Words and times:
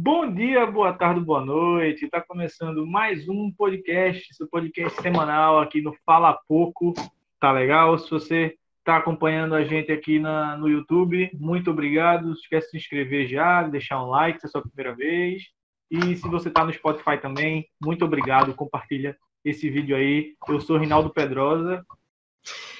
Bom 0.00 0.32
dia, 0.32 0.64
boa 0.64 0.92
tarde, 0.92 1.18
boa 1.18 1.44
noite. 1.44 2.04
Está 2.04 2.22
começando 2.22 2.86
mais 2.86 3.28
um 3.28 3.50
podcast, 3.50 4.32
seu 4.32 4.46
podcast 4.46 5.02
semanal 5.02 5.58
aqui 5.58 5.82
no 5.82 5.92
Fala 6.06 6.38
Pouco. 6.46 6.94
Tá 7.40 7.50
legal? 7.50 7.98
Se 7.98 8.08
você 8.08 8.56
está 8.78 8.98
acompanhando 8.98 9.56
a 9.56 9.64
gente 9.64 9.90
aqui 9.90 10.20
na, 10.20 10.56
no 10.56 10.68
YouTube, 10.68 11.28
muito 11.34 11.72
obrigado. 11.72 12.26
Não 12.26 12.32
esquece 12.32 12.66
de 12.66 12.70
se 12.70 12.76
inscrever 12.76 13.26
já, 13.26 13.64
deixar 13.64 14.00
um 14.00 14.06
like 14.06 14.38
se 14.38 14.46
é 14.46 14.48
a 14.48 14.50
sua 14.52 14.62
primeira 14.62 14.94
vez. 14.94 15.42
E 15.90 16.14
se 16.14 16.28
você 16.28 16.46
está 16.46 16.64
no 16.64 16.72
Spotify 16.72 17.20
também, 17.20 17.68
muito 17.82 18.04
obrigado. 18.04 18.54
Compartilha 18.54 19.18
esse 19.44 19.68
vídeo 19.68 19.96
aí. 19.96 20.36
Eu 20.48 20.60
sou 20.60 20.78
Rinaldo 20.78 21.10
Pedrosa. 21.10 21.84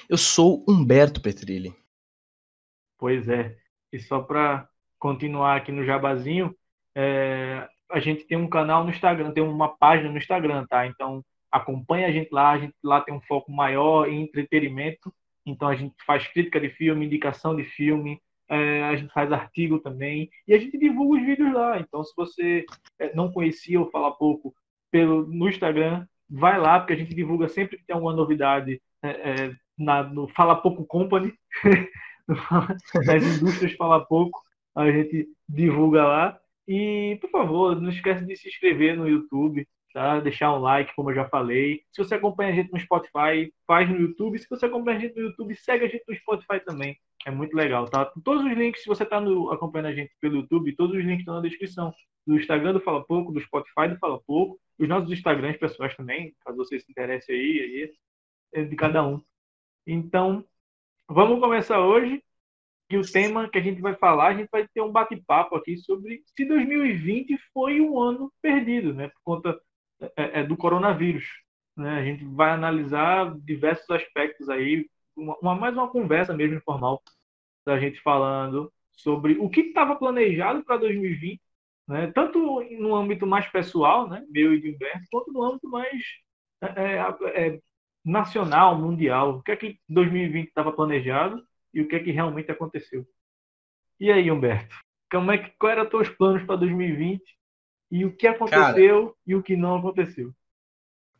Eu 0.07 0.17
sou 0.17 0.63
Humberto 0.65 1.21
Petrilli. 1.21 1.75
Pois 2.97 3.27
é. 3.27 3.57
E 3.91 3.99
só 3.99 4.21
para 4.21 4.69
continuar 4.97 5.57
aqui 5.57 5.73
no 5.73 5.83
jabazinho, 5.83 6.55
é, 7.01 7.65
a 7.89 7.99
gente 8.01 8.25
tem 8.25 8.37
um 8.37 8.49
canal 8.49 8.83
no 8.83 8.89
Instagram, 8.89 9.31
tem 9.31 9.41
uma 9.41 9.69
página 9.69 10.11
no 10.11 10.17
Instagram, 10.17 10.65
tá? 10.67 10.85
Então 10.85 11.23
acompanha 11.49 12.07
a 12.07 12.11
gente 12.11 12.29
lá, 12.29 12.51
a 12.51 12.57
gente 12.57 12.75
lá 12.83 12.99
tem 12.99 13.13
um 13.13 13.21
foco 13.21 13.49
maior 13.49 14.09
em 14.09 14.21
entretenimento. 14.21 15.13
Então 15.45 15.69
a 15.69 15.75
gente 15.75 15.95
faz 16.05 16.27
crítica 16.27 16.59
de 16.59 16.69
filme, 16.69 17.05
indicação 17.05 17.55
de 17.55 17.63
filme, 17.63 18.21
é, 18.49 18.83
a 18.83 18.97
gente 18.97 19.13
faz 19.13 19.31
artigo 19.31 19.79
também 19.79 20.29
e 20.45 20.53
a 20.53 20.59
gente 20.59 20.77
divulga 20.77 21.19
os 21.21 21.25
vídeos 21.25 21.53
lá. 21.53 21.79
Então 21.79 22.03
se 22.03 22.13
você 22.17 22.65
é, 22.99 23.15
não 23.15 23.31
conhecia 23.31 23.79
ou 23.79 23.89
fala 23.89 24.11
pouco 24.11 24.53
pelo 24.91 25.25
no 25.25 25.47
Instagram, 25.47 26.05
vai 26.29 26.59
lá 26.59 26.79
porque 26.79 26.93
a 26.93 26.97
gente 26.97 27.15
divulga 27.15 27.47
sempre 27.47 27.77
que 27.77 27.85
tem 27.85 27.93
alguma 27.93 28.13
novidade 28.13 28.81
é, 29.01 29.09
é 29.09 29.55
na, 29.77 30.03
no 30.03 30.27
Fala 30.27 30.57
Pouco 30.57 30.85
Company, 30.85 31.33
nas 33.05 33.23
indústrias 33.23 33.71
Fala 33.77 34.05
Pouco, 34.05 34.41
a 34.75 34.91
gente 34.91 35.29
divulga 35.47 36.03
lá. 36.03 36.39
E, 36.69 37.17
por 37.19 37.31
favor, 37.31 37.81
não 37.81 37.89
esqueça 37.89 38.23
de 38.23 38.35
se 38.35 38.47
inscrever 38.47 38.95
no 38.95 39.09
YouTube, 39.09 39.67
tá? 39.91 40.19
Deixar 40.19 40.53
um 40.53 40.59
like, 40.59 40.93
como 40.95 41.09
eu 41.09 41.15
já 41.15 41.27
falei. 41.27 41.81
Se 41.91 42.03
você 42.03 42.13
acompanha 42.13 42.51
a 42.51 42.55
gente 42.55 42.71
no 42.71 42.79
Spotify, 42.79 43.51
faz 43.65 43.89
no 43.89 43.99
YouTube. 43.99 44.37
Se 44.37 44.47
você 44.47 44.67
acompanha 44.67 44.97
a 44.97 45.01
gente 45.01 45.15
no 45.15 45.23
YouTube, 45.29 45.55
segue 45.55 45.85
a 45.85 45.87
gente 45.87 46.03
no 46.07 46.15
Spotify 46.15 46.63
também. 46.63 46.95
É 47.25 47.31
muito 47.31 47.55
legal, 47.55 47.89
tá? 47.89 48.05
Todos 48.23 48.45
os 48.45 48.55
links, 48.55 48.83
se 48.83 48.87
você 48.87 49.01
está 49.01 49.17
acompanhando 49.17 49.87
a 49.87 49.95
gente 49.95 50.11
pelo 50.21 50.35
YouTube, 50.35 50.75
todos 50.75 50.95
os 50.95 51.03
links 51.03 51.21
estão 51.21 51.33
na 51.33 51.41
descrição. 51.41 51.91
Do 52.27 52.35
Instagram 52.35 52.73
do 52.73 52.81
Fala 52.81 53.03
Pouco, 53.03 53.31
do 53.31 53.41
Spotify 53.41 53.87
do 53.89 53.97
Fala 53.97 54.21
Pouco, 54.21 54.59
os 54.77 54.87
nossos 54.87 55.11
Instagrams 55.11 55.57
pessoais 55.57 55.95
também, 55.95 56.35
caso 56.45 56.55
você 56.55 56.79
se 56.79 56.91
interesse 56.91 57.31
aí, 57.31 57.59
aí 57.59 57.91
é 58.53 58.63
de 58.63 58.75
cada 58.75 59.03
um. 59.03 59.19
Então, 59.87 60.45
vamos 61.07 61.39
começar 61.39 61.79
hoje. 61.79 62.21
E 62.89 62.97
o 62.97 63.01
tema 63.03 63.47
que 63.47 63.57
a 63.57 63.61
gente 63.61 63.81
vai 63.81 63.95
falar, 63.95 64.29
a 64.29 64.33
gente 64.33 64.49
vai 64.51 64.67
ter 64.67 64.81
um 64.81 64.91
bate-papo 64.91 65.55
aqui 65.55 65.77
sobre 65.77 66.23
se 66.35 66.43
2020 66.45 67.37
foi 67.53 67.79
um 67.79 67.99
ano 67.99 68.33
perdido, 68.41 68.93
né? 68.93 69.09
Por 69.09 69.21
conta 69.23 69.59
é, 70.17 70.39
é, 70.39 70.43
do 70.43 70.57
coronavírus. 70.57 71.25
Né? 71.77 71.99
A 71.99 72.03
gente 72.03 72.25
vai 72.25 72.51
analisar 72.51 73.33
diversos 73.39 73.89
aspectos 73.91 74.49
aí, 74.49 74.89
uma, 75.15 75.37
uma, 75.41 75.55
mais 75.55 75.73
uma 75.75 75.89
conversa 75.89 76.33
mesmo 76.35 76.57
informal 76.57 77.01
da 77.65 77.79
gente 77.79 78.01
falando 78.01 78.71
sobre 78.91 79.37
o 79.39 79.49
que 79.49 79.61
estava 79.61 79.95
planejado 79.95 80.63
para 80.63 80.77
2020, 80.77 81.39
né? 81.87 82.11
tanto 82.13 82.61
no 82.79 82.95
âmbito 82.95 83.27
mais 83.27 83.47
pessoal, 83.47 84.09
né? 84.09 84.25
meu 84.29 84.53
e 84.53 84.61
de 84.61 84.71
Humberto, 84.71 85.05
quanto 85.11 85.31
no 85.31 85.43
âmbito 85.43 85.69
mais 85.69 86.01
é, 86.61 86.95
é, 86.95 87.47
é 87.47 87.59
nacional, 88.03 88.77
mundial. 88.77 89.37
O 89.37 89.43
que 89.43 89.51
é 89.51 89.55
que 89.55 89.79
2020 89.87 90.47
estava 90.47 90.71
planejado 90.71 91.43
e 91.79 91.81
o 91.81 91.87
que 91.87 91.95
é 91.95 91.99
que 91.99 92.11
realmente 92.11 92.51
aconteceu. 92.51 93.07
E 93.99 94.11
aí, 94.11 94.29
Humberto? 94.29 94.75
Como 95.11 95.31
é 95.31 95.37
que, 95.37 95.51
qual 95.57 95.71
eram 95.71 95.83
os 95.83 95.89
teus 95.89 96.09
planos 96.09 96.43
para 96.43 96.57
2020 96.57 97.23
e 97.91 98.05
o 98.05 98.15
que 98.15 98.27
aconteceu 98.27 99.05
Cara, 99.07 99.15
e 99.25 99.35
o 99.35 99.41
que 99.41 99.55
não 99.55 99.77
aconteceu? 99.77 100.33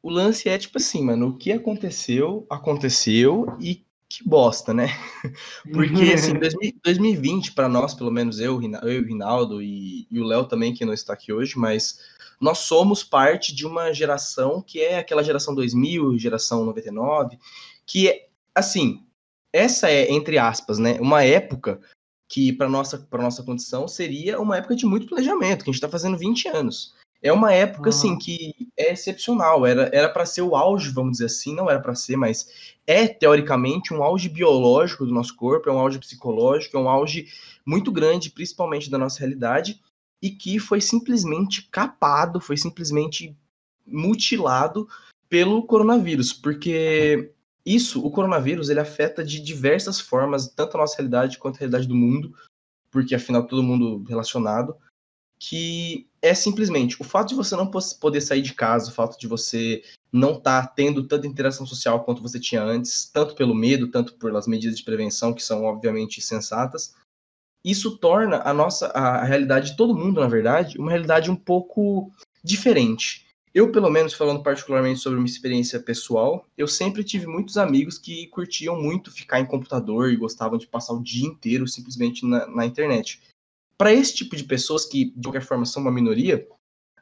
O 0.02 0.10
lance 0.10 0.48
é 0.48 0.58
tipo 0.58 0.78
assim, 0.78 1.04
mano, 1.04 1.30
o 1.30 1.38
que 1.38 1.52
aconteceu, 1.52 2.46
aconteceu 2.50 3.58
e 3.60 3.86
que 4.08 4.28
bosta, 4.28 4.74
né? 4.74 4.88
Porque 5.74 6.14
assim, 6.14 6.34
2020 6.84 7.54
para 7.54 7.68
nós, 7.68 7.94
pelo 7.94 8.12
menos 8.12 8.40
eu, 8.40 8.60
eu 8.62 9.02
o 9.02 9.06
Rinaldo 9.06 9.62
e, 9.62 10.08
e 10.10 10.20
o 10.20 10.24
Léo 10.24 10.46
também 10.46 10.74
que 10.74 10.86
não 10.86 10.94
está 10.94 11.14
aqui 11.14 11.34
hoje, 11.34 11.58
mas 11.58 12.00
nós 12.40 12.60
somos 12.60 13.04
parte 13.04 13.54
de 13.54 13.66
uma 13.66 13.94
geração 13.94 14.62
que 14.62 14.82
é 14.82 15.00
aquela 15.00 15.24
geração 15.24 15.54
2000, 15.54 16.18
geração 16.18 16.66
99, 16.66 17.38
que 17.86 18.08
é 18.08 18.30
assim, 18.54 19.06
essa 19.54 19.90
é, 19.90 20.12
entre 20.12 20.38
aspas, 20.38 20.78
né, 20.78 20.98
uma 21.00 21.24
época 21.24 21.80
que, 22.30 22.54
para 22.54 22.70
nossa, 22.70 23.08
nossa 23.12 23.44
condição, 23.44 23.88
seria 23.88 24.40
uma 24.40 24.58
época 24.58 24.76
de 24.76 24.86
muito 24.86 25.08
planejamento, 25.08 25.64
que 25.64 25.70
a 25.70 25.74
gente 25.74 25.76
está 25.76 25.90
fazendo 25.90 26.18
20 26.18 26.48
anos. 26.50 26.94
É 27.22 27.34
uma 27.34 27.52
época, 27.52 27.90
assim, 27.90 28.18
que 28.18 28.54
é 28.78 28.94
excepcional. 28.94 29.66
Era 29.66 30.08
para 30.08 30.26
ser 30.26 30.42
o 30.42 30.56
auge, 30.56 30.90
vamos 30.90 31.14
dizer 31.14 31.26
assim, 31.26 31.54
não 31.54 31.70
era 31.70 31.80
para 31.80 31.96
ser, 31.96 32.16
mas 32.16 32.78
é, 32.88 33.08
teoricamente, 33.08 33.94
um 33.94 34.02
auge 34.02 34.30
biológico 34.30 35.06
do 35.06 35.14
nosso 35.14 35.36
corpo, 35.36 35.70
é 35.70 35.74
um 35.74 35.80
auge 35.80 36.00
psicológico, 36.00 36.78
é 36.78 36.80
um 36.80 36.88
auge 36.88 37.28
muito 37.66 37.92
grande, 37.92 38.30
principalmente 38.30 38.90
da 38.90 38.98
nossa 38.98 39.20
realidade, 39.20 39.82
e 40.22 40.30
que 40.30 40.60
foi 40.60 40.80
simplesmente 40.80 41.68
capado, 41.70 42.40
foi 42.40 42.56
simplesmente 42.56 43.36
mutilado 43.86 44.88
pelo 45.28 45.64
coronavírus, 45.64 46.32
porque 46.32 47.32
isso, 47.66 48.06
o 48.06 48.12
coronavírus, 48.12 48.70
ele 48.70 48.80
afeta 48.80 49.24
de 49.24 49.40
diversas 49.40 50.00
formas, 50.00 50.48
tanto 50.48 50.76
a 50.76 50.80
nossa 50.80 50.96
realidade 50.98 51.38
quanto 51.38 51.56
a 51.56 51.60
realidade 51.60 51.88
do 51.88 51.96
mundo, 51.96 52.34
porque 52.92 53.16
afinal 53.16 53.46
todo 53.46 53.64
mundo 53.64 54.04
relacionado, 54.08 54.76
que 55.40 56.08
é 56.22 56.34
simplesmente 56.34 57.02
o 57.02 57.06
fato 57.06 57.30
de 57.30 57.36
você 57.36 57.56
não 57.56 57.70
poder 57.70 58.22
sair 58.22 58.42
de 58.42 58.54
casa, 58.54 58.90
o 58.90 58.94
fato 58.94 59.18
de 59.18 59.28
você 59.28 59.82
não 60.12 60.34
estar 60.34 60.68
tá 60.68 60.68
tendo 60.68 61.08
tanta 61.08 61.28
interação 61.28 61.66
social 61.66 62.04
quanto 62.04 62.22
você 62.22 62.40
tinha 62.40 62.62
antes, 62.62 63.06
tanto 63.06 63.36
pelo 63.36 63.56
medo, 63.56 63.90
tanto 63.90 64.16
pelas 64.16 64.48
medidas 64.48 64.78
de 64.78 64.84
prevenção, 64.84 65.34
que 65.34 65.44
são 65.44 65.64
obviamente 65.64 66.22
sensatas, 66.22 66.94
isso 67.64 67.98
torna 67.98 68.42
a 68.44 68.54
nossa 68.54 68.88
a 68.88 69.24
realidade 69.24 69.72
de 69.72 69.78
todo 69.78 69.96
mundo, 69.96 70.22
na 70.22 70.28
verdade, 70.28 70.78
uma 70.78 70.92
realidade 70.92 71.30
um 71.30 71.36
pouco 71.36 72.12
diferente. 72.44 73.29
Eu, 73.54 73.72
pelo 73.72 73.90
menos, 73.90 74.14
falando 74.14 74.44
particularmente 74.44 75.00
sobre 75.00 75.18
uma 75.18 75.26
experiência 75.26 75.80
pessoal, 75.80 76.46
eu 76.58 76.68
sempre 76.68 77.04
tive 77.04 77.26
muitos 77.26 77.58
amigos 77.58 77.98
que 77.98 78.28
curtiam 78.28 78.80
muito 78.80 79.12
ficar 79.12 79.40
em 79.40 79.46
computador 79.46 80.12
e 80.12 80.18
gostavam 80.18 80.58
de 80.58 80.68
passar 80.68 80.94
o 80.94 81.02
dia 81.02 81.28
inteiro 81.28 81.68
simplesmente 81.68 82.26
na, 82.26 82.46
na 82.48 82.66
internet. 82.66 83.22
Para 83.78 83.94
esse 83.94 84.14
tipo 84.14 84.36
de 84.36 84.44
pessoas, 84.44 84.86
que 84.86 85.06
de 85.06 85.22
qualquer 85.24 85.42
forma 85.42 85.66
são 85.66 85.82
uma 85.82 85.92
minoria, 85.92 86.48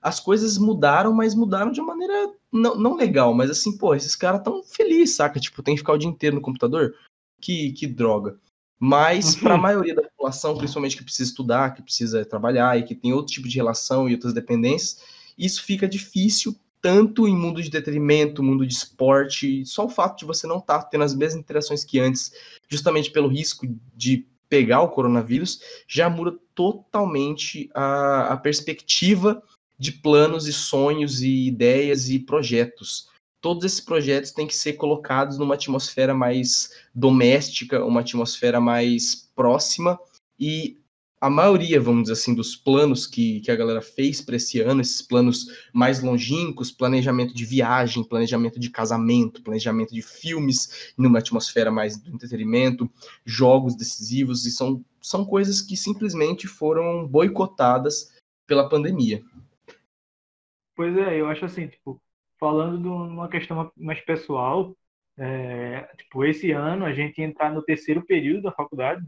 as 0.01 0.19
coisas 0.19 0.57
mudaram, 0.57 1.11
mas 1.11 1.35
mudaram 1.35 1.71
de 1.71 1.81
uma 1.81 1.93
maneira 1.93 2.33
não, 2.51 2.75
não 2.77 2.95
legal, 2.95 3.33
mas 3.33 3.49
assim, 3.49 3.77
pô, 3.77 3.93
esses 3.93 4.15
caras 4.15 4.41
tão 4.41 4.63
felizes, 4.63 5.15
saca? 5.15 5.39
Tipo, 5.39 5.61
tem 5.61 5.75
que 5.75 5.81
ficar 5.81 5.93
o 5.93 5.97
dia 5.97 6.09
inteiro 6.09 6.35
no 6.35 6.41
computador? 6.41 6.95
Que, 7.41 7.73
que 7.73 7.85
droga. 7.85 8.39
Mas 8.79 9.35
para 9.35 9.55
a 9.55 9.57
maioria 9.57 9.95
da 9.95 10.03
população, 10.03 10.57
principalmente 10.57 10.95
que 10.95 11.03
precisa 11.03 11.29
estudar, 11.29 11.73
que 11.73 11.81
precisa 11.81 12.23
trabalhar 12.23 12.77
e 12.77 12.83
que 12.83 12.95
tem 12.95 13.11
outro 13.11 13.33
tipo 13.33 13.47
de 13.47 13.57
relação 13.57 14.07
e 14.07 14.13
outras 14.13 14.33
dependências, 14.33 15.01
isso 15.37 15.63
fica 15.63 15.87
difícil 15.87 16.55
tanto 16.81 17.27
em 17.27 17.35
mundo 17.35 17.61
de 17.61 17.69
detrimento, 17.69 18.43
mundo 18.43 18.65
de 18.65 18.73
esporte, 18.73 19.65
só 19.65 19.85
o 19.85 19.89
fato 19.89 20.19
de 20.19 20.25
você 20.25 20.47
não 20.47 20.59
estar 20.59 20.79
tá 20.79 20.85
tendo 20.85 21.03
as 21.03 21.15
mesmas 21.15 21.41
interações 21.41 21.83
que 21.83 21.99
antes, 21.99 22.31
justamente 22.69 23.11
pelo 23.11 23.27
risco 23.27 23.67
de 23.95 24.25
pegar 24.47 24.81
o 24.81 24.89
coronavírus, 24.89 25.59
já 25.87 26.09
muda 26.09 26.37
totalmente 26.55 27.69
a, 27.73 28.33
a 28.33 28.37
perspectiva 28.37 29.43
de 29.77 29.91
planos 29.91 30.47
e 30.47 30.53
sonhos 30.53 31.21
e 31.21 31.47
ideias 31.47 32.09
e 32.09 32.19
projetos. 32.19 33.09
Todos 33.41 33.63
esses 33.65 33.81
projetos 33.81 34.31
têm 34.31 34.47
que 34.47 34.55
ser 34.55 34.73
colocados 34.73 35.37
numa 35.37 35.55
atmosfera 35.55 36.13
mais 36.13 36.71
doméstica, 36.93 37.83
uma 37.83 37.99
atmosfera 37.99 38.59
mais 38.59 39.29
próxima 39.35 39.99
e 40.39 40.77
a 41.19 41.29
maioria, 41.29 41.81
vamos 41.81 42.03
dizer 42.03 42.13
assim, 42.13 42.35
dos 42.35 42.55
planos 42.55 43.07
que, 43.07 43.41
que 43.41 43.49
a 43.49 43.55
galera 43.55 43.81
fez 43.81 44.21
para 44.21 44.35
esse 44.35 44.61
ano, 44.61 44.81
esses 44.81 45.01
planos 45.01 45.67
mais 45.73 46.01
longínquos, 46.01 46.71
planejamento 46.71 47.33
de 47.33 47.43
viagem, 47.43 48.03
planejamento 48.03 48.59
de 48.59 48.69
casamento, 48.69 49.41
planejamento 49.41 49.93
de 49.93 50.01
filmes 50.01 50.93
numa 50.97 51.19
atmosfera 51.19 51.71
mais 51.71 51.97
do 51.97 52.11
entretenimento, 52.11 52.89
jogos 53.25 53.75
decisivos, 53.75 54.45
e 54.45 54.51
são, 54.51 54.83
são 55.01 55.25
coisas 55.25 55.61
que 55.61 55.75
simplesmente 55.75 56.47
foram 56.47 57.07
boicotadas 57.07 58.15
pela 58.45 58.69
pandemia. 58.69 59.23
Pois 60.75 60.95
é, 60.95 61.19
eu 61.19 61.27
acho 61.27 61.45
assim, 61.45 61.67
tipo, 61.67 61.99
falando 62.39 62.79
de 62.79 62.87
uma 62.87 63.27
questão 63.27 63.71
mais 63.75 63.99
pessoal, 64.01 64.77
é, 65.17 65.81
tipo, 65.97 66.23
esse 66.23 66.51
ano 66.51 66.85
a 66.85 66.93
gente 66.93 67.19
entrar 67.19 67.51
no 67.51 67.63
terceiro 67.63 68.05
período 68.05 68.43
da 68.43 68.51
faculdade, 68.51 69.03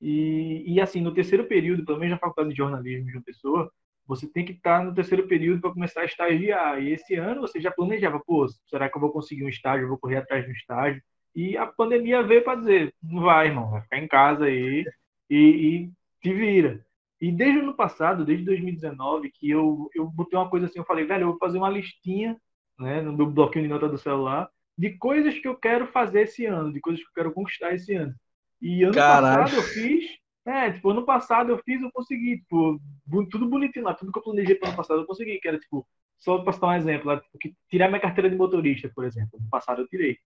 e, 0.00 0.64
e 0.66 0.80
assim, 0.80 1.00
no 1.00 1.14
terceiro 1.14 1.44
período, 1.46 1.84
pelo 1.84 1.98
menos 1.98 2.12
na 2.14 2.18
faculdade 2.18 2.50
de 2.50 2.56
jornalismo 2.56 3.06
de 3.06 3.16
uma 3.16 3.22
pessoa, 3.22 3.70
você 4.06 4.26
tem 4.28 4.44
que 4.44 4.52
estar 4.52 4.84
no 4.84 4.94
terceiro 4.94 5.26
período 5.26 5.60
para 5.60 5.72
começar 5.72 6.02
a 6.02 6.04
estagiar. 6.04 6.82
E 6.82 6.92
esse 6.92 7.14
ano 7.14 7.40
você 7.40 7.60
já 7.60 7.70
planejava, 7.70 8.20
pô, 8.24 8.46
será 8.66 8.88
que 8.88 8.96
eu 8.96 9.00
vou 9.00 9.10
conseguir 9.10 9.44
um 9.44 9.48
estágio? 9.48 9.84
Eu 9.84 9.88
vou 9.88 9.98
correr 9.98 10.18
atrás 10.18 10.44
de 10.44 10.50
um 10.50 10.54
estágio? 10.54 11.02
E 11.34 11.56
a 11.56 11.66
pandemia 11.66 12.22
veio 12.22 12.42
para 12.44 12.58
dizer, 12.58 12.94
não 13.02 13.22
vai, 13.22 13.48
irmão, 13.48 13.70
vai 13.70 13.82
ficar 13.82 13.98
em 13.98 14.08
casa 14.08 14.44
aí 14.46 14.84
e, 15.28 15.36
e 15.36 15.92
te 16.22 16.32
vira. 16.32 16.84
E 17.20 17.32
desde 17.32 17.58
o 17.58 17.62
ano 17.62 17.74
passado, 17.74 18.24
desde 18.24 18.44
2019, 18.44 19.30
que 19.30 19.50
eu, 19.50 19.90
eu 19.94 20.06
botei 20.06 20.38
uma 20.38 20.48
coisa 20.48 20.66
assim, 20.66 20.78
eu 20.78 20.84
falei, 20.84 21.04
velho, 21.04 21.22
eu 21.22 21.28
vou 21.30 21.38
fazer 21.38 21.58
uma 21.58 21.68
listinha 21.68 22.36
né, 22.78 23.00
no 23.00 23.12
meu 23.12 23.26
bloquinho 23.26 23.64
de 23.64 23.70
nota 23.70 23.88
do 23.88 23.98
celular 23.98 24.48
de 24.78 24.90
coisas 24.98 25.38
que 25.38 25.48
eu 25.48 25.56
quero 25.56 25.86
fazer 25.86 26.22
esse 26.22 26.44
ano, 26.44 26.72
de 26.72 26.80
coisas 26.80 27.02
que 27.02 27.08
eu 27.08 27.14
quero 27.14 27.32
conquistar 27.32 27.74
esse 27.74 27.94
ano. 27.94 28.14
E 28.60 28.82
ano 28.84 28.94
Caralho. 28.94 29.44
passado 29.44 29.56
eu 29.56 29.62
fiz, 29.62 30.04
é, 30.46 30.70
tipo, 30.72 30.90
ano 30.90 31.04
passado 31.04 31.50
eu 31.50 31.58
fiz, 31.58 31.80
eu 31.80 31.90
consegui, 31.92 32.38
tipo, 32.38 32.80
tudo 33.30 33.48
bonitinho 33.48 33.84
lá, 33.84 33.94
tudo 33.94 34.12
que 34.12 34.18
eu 34.18 34.22
planejei 34.22 34.54
para 34.54 34.68
ano 34.68 34.76
passado 34.76 35.00
eu 35.00 35.06
consegui, 35.06 35.38
que 35.38 35.48
era, 35.48 35.58
tipo, 35.58 35.86
só 36.18 36.38
para 36.38 36.52
citar 36.52 36.70
um 36.70 36.74
exemplo, 36.74 37.08
lá, 37.08 37.20
tipo, 37.20 37.38
tirar 37.68 37.88
minha 37.88 38.00
carteira 38.00 38.30
de 38.30 38.36
motorista, 38.36 38.90
por 38.94 39.04
exemplo, 39.04 39.38
ano 39.38 39.48
passado 39.50 39.82
eu 39.82 39.88
tirei. 39.88 40.18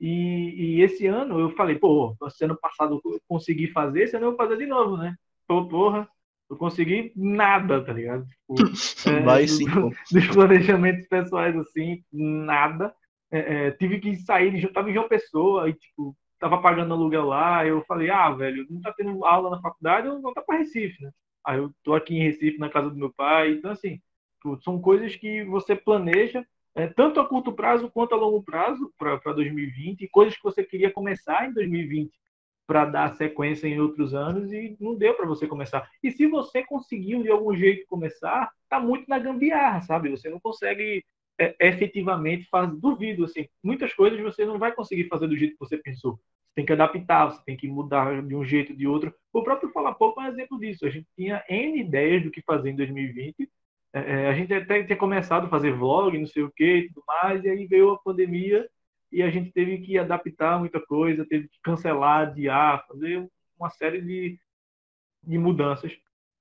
E, 0.00 0.78
e, 0.78 0.82
esse 0.82 1.06
ano 1.06 1.38
eu 1.38 1.50
falei, 1.50 1.76
pô, 1.76 2.16
se 2.28 2.44
ano 2.44 2.58
passado 2.60 3.00
eu 3.04 3.20
consegui 3.28 3.68
fazer, 3.68 4.02
esse 4.02 4.16
ano 4.16 4.26
eu 4.26 4.30
vou 4.30 4.36
fazer 4.36 4.56
de 4.56 4.66
novo, 4.66 4.96
né? 4.96 5.14
Pô, 5.46 5.68
porra, 5.68 6.08
eu 6.50 6.56
consegui 6.56 7.12
nada, 7.14 7.82
tá 7.84 7.92
ligado? 7.92 8.26
Tipo, 8.26 8.54
é, 9.08 9.20
Vai 9.22 9.46
sim. 9.46 9.64
Do, 9.64 9.90
dos 10.10 10.26
planejamentos 10.26 11.06
pessoais, 11.06 11.56
assim, 11.56 12.02
nada. 12.12 12.92
É, 13.30 13.68
é, 13.68 13.70
tive 13.70 14.00
que 14.00 14.16
sair, 14.16 14.50
de, 14.50 14.66
tava 14.68 14.90
em 14.90 14.92
João 14.92 15.08
Pessoa 15.08 15.68
e, 15.68 15.72
tipo, 15.72 16.16
tava 16.42 16.60
pagando 16.60 16.92
aluguel 16.92 17.24
lá. 17.24 17.64
Eu 17.64 17.82
falei, 17.84 18.10
ah, 18.10 18.28
velho, 18.30 18.66
não 18.68 18.80
tá 18.80 18.92
tendo 18.92 19.24
aula 19.24 19.48
na 19.48 19.60
faculdade, 19.60 20.08
eu 20.08 20.20
vou 20.20 20.34
tá 20.34 20.42
para 20.42 20.58
Recife, 20.58 21.00
né? 21.00 21.10
Aí 21.46 21.58
eu 21.58 21.72
tô 21.84 21.94
aqui 21.94 22.16
em 22.16 22.22
Recife, 22.24 22.58
na 22.58 22.68
casa 22.68 22.90
do 22.90 22.96
meu 22.96 23.12
pai. 23.12 23.52
Então, 23.52 23.70
assim, 23.70 24.00
são 24.62 24.80
coisas 24.80 25.14
que 25.14 25.44
você 25.44 25.76
planeja 25.76 26.44
é, 26.74 26.88
tanto 26.88 27.20
a 27.20 27.28
curto 27.28 27.52
prazo 27.52 27.88
quanto 27.90 28.14
a 28.14 28.18
longo 28.18 28.42
prazo 28.42 28.92
para 28.98 29.32
2020, 29.32 30.02
e 30.02 30.08
coisas 30.08 30.36
que 30.36 30.42
você 30.42 30.64
queria 30.64 30.90
começar 30.90 31.48
em 31.48 31.52
2020 31.52 32.12
para 32.66 32.86
dar 32.86 33.14
sequência 33.14 33.68
em 33.68 33.80
outros 33.80 34.14
anos 34.14 34.52
e 34.52 34.76
não 34.80 34.96
deu 34.96 35.14
para 35.14 35.26
você 35.26 35.46
começar. 35.46 35.88
E 36.02 36.10
se 36.10 36.26
você 36.26 36.64
conseguiu 36.64 37.22
de 37.22 37.30
algum 37.30 37.54
jeito 37.54 37.86
começar, 37.86 38.50
tá 38.68 38.80
muito 38.80 39.08
na 39.08 39.18
gambiarra, 39.18 39.82
sabe? 39.82 40.10
Você 40.10 40.30
não 40.30 40.40
consegue 40.40 41.04
é, 41.44 41.56
efetivamente 41.60 42.48
fazer, 42.48 42.74
duvido 42.76 43.24
assim, 43.24 43.48
muitas 43.62 43.92
coisas 43.94 44.20
você 44.20 44.44
não 44.44 44.58
vai 44.58 44.72
conseguir 44.72 45.08
fazer 45.08 45.26
do 45.26 45.36
jeito 45.36 45.52
que 45.54 45.60
você 45.60 45.78
pensou. 45.78 46.14
Você 46.14 46.56
tem 46.56 46.66
que 46.66 46.72
adaptar, 46.72 47.26
você 47.26 47.42
tem 47.44 47.56
que 47.56 47.66
mudar 47.66 48.22
de 48.22 48.34
um 48.34 48.44
jeito 48.44 48.76
de 48.76 48.86
outro. 48.86 49.14
O 49.32 49.42
próprio 49.42 49.70
Fala 49.70 49.94
Pouco 49.94 50.20
é 50.20 50.24
um 50.24 50.28
exemplo 50.28 50.58
disso. 50.58 50.84
A 50.86 50.90
gente 50.90 51.06
tinha 51.16 51.42
N 51.48 51.80
ideias 51.80 52.22
do 52.22 52.30
que 52.30 52.42
fazer 52.42 52.70
em 52.70 52.76
2020 52.76 53.48
é, 53.92 54.00
é, 54.00 54.28
a 54.28 54.32
gente 54.32 54.52
até 54.54 54.82
tinha 54.82 54.96
começado 54.96 55.46
a 55.46 55.50
fazer 55.50 55.72
vlog, 55.72 56.18
não 56.18 56.26
sei 56.26 56.42
o 56.42 56.50
que 56.50 56.88
tudo 56.94 57.04
mais, 57.06 57.44
e 57.44 57.50
aí 57.50 57.66
veio 57.66 57.90
a 57.90 57.98
pandemia 57.98 58.68
e 59.10 59.22
a 59.22 59.30
gente 59.30 59.52
teve 59.52 59.78
que 59.78 59.98
adaptar 59.98 60.58
muita 60.58 60.80
coisa, 60.80 61.26
teve 61.26 61.48
que 61.48 61.58
cancelar, 61.62 62.28
adiar, 62.28 62.86
fazer 62.86 63.28
uma 63.58 63.68
série 63.70 64.00
de, 64.00 64.40
de 65.22 65.38
mudanças 65.38 65.92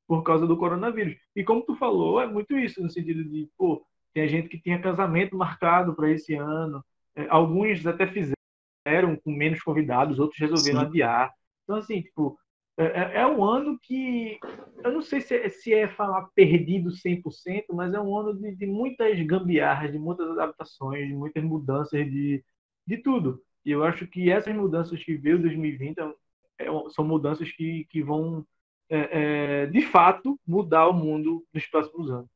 por 0.07 0.23
causa 0.23 0.47
do 0.47 0.57
coronavírus. 0.57 1.17
E 1.35 1.43
como 1.43 1.63
tu 1.63 1.75
falou, 1.75 2.21
é 2.21 2.27
muito 2.27 2.57
isso, 2.57 2.81
no 2.81 2.89
sentido 2.89 3.23
de, 3.25 3.49
pô, 3.57 3.85
tem 4.13 4.27
gente 4.27 4.49
que 4.49 4.59
tinha 4.59 4.81
casamento 4.81 5.35
marcado 5.35 5.95
para 5.95 6.09
esse 6.11 6.35
ano, 6.35 6.83
é, 7.15 7.27
alguns 7.29 7.85
até 7.85 8.07
fizeram 8.07 9.15
com 9.23 9.31
menos 9.31 9.61
convidados, 9.61 10.19
outros 10.19 10.39
resolveram 10.39 10.81
Sim. 10.81 10.85
adiar. 10.85 11.31
Então, 11.63 11.77
assim, 11.77 12.01
tipo, 12.01 12.37
é, 12.77 12.85
é, 12.85 13.21
é 13.21 13.27
um 13.27 13.43
ano 13.43 13.77
que 13.81 14.39
eu 14.83 14.91
não 14.91 15.01
sei 15.01 15.21
se 15.21 15.35
é, 15.35 15.49
se 15.49 15.73
é 15.73 15.87
falar 15.87 16.27
perdido 16.33 16.89
100%, 16.91 17.65
mas 17.73 17.93
é 17.93 17.99
um 17.99 18.17
ano 18.17 18.33
de, 18.33 18.55
de, 18.55 18.65
muitas 18.65 19.19
gambiarras, 19.25 19.91
de 19.91 19.99
muitas 19.99 20.29
adaptações, 20.31 21.07
de 21.07 21.13
muitas 21.13 21.43
mudanças 21.43 22.05
de, 22.09 22.43
de 22.87 22.97
tudo. 22.97 23.41
E 23.65 23.71
eu 23.71 23.83
acho 23.83 24.07
que 24.07 24.31
essas 24.31 24.55
mudanças 24.55 25.03
que 25.03 25.15
veio 25.15 25.39
2020 25.39 25.99
é, 25.99 26.13
é, 26.59 26.65
são 26.89 27.05
mudanças 27.05 27.51
que, 27.51 27.85
que 27.89 28.01
vão, 28.01 28.45
é, 28.89 29.67
de 29.67 29.81
fato, 29.81 30.39
mudar 30.47 30.87
o 30.87 30.93
mundo 30.93 31.45
nos 31.53 31.65
próximos 31.67 32.09
anos. 32.09 32.29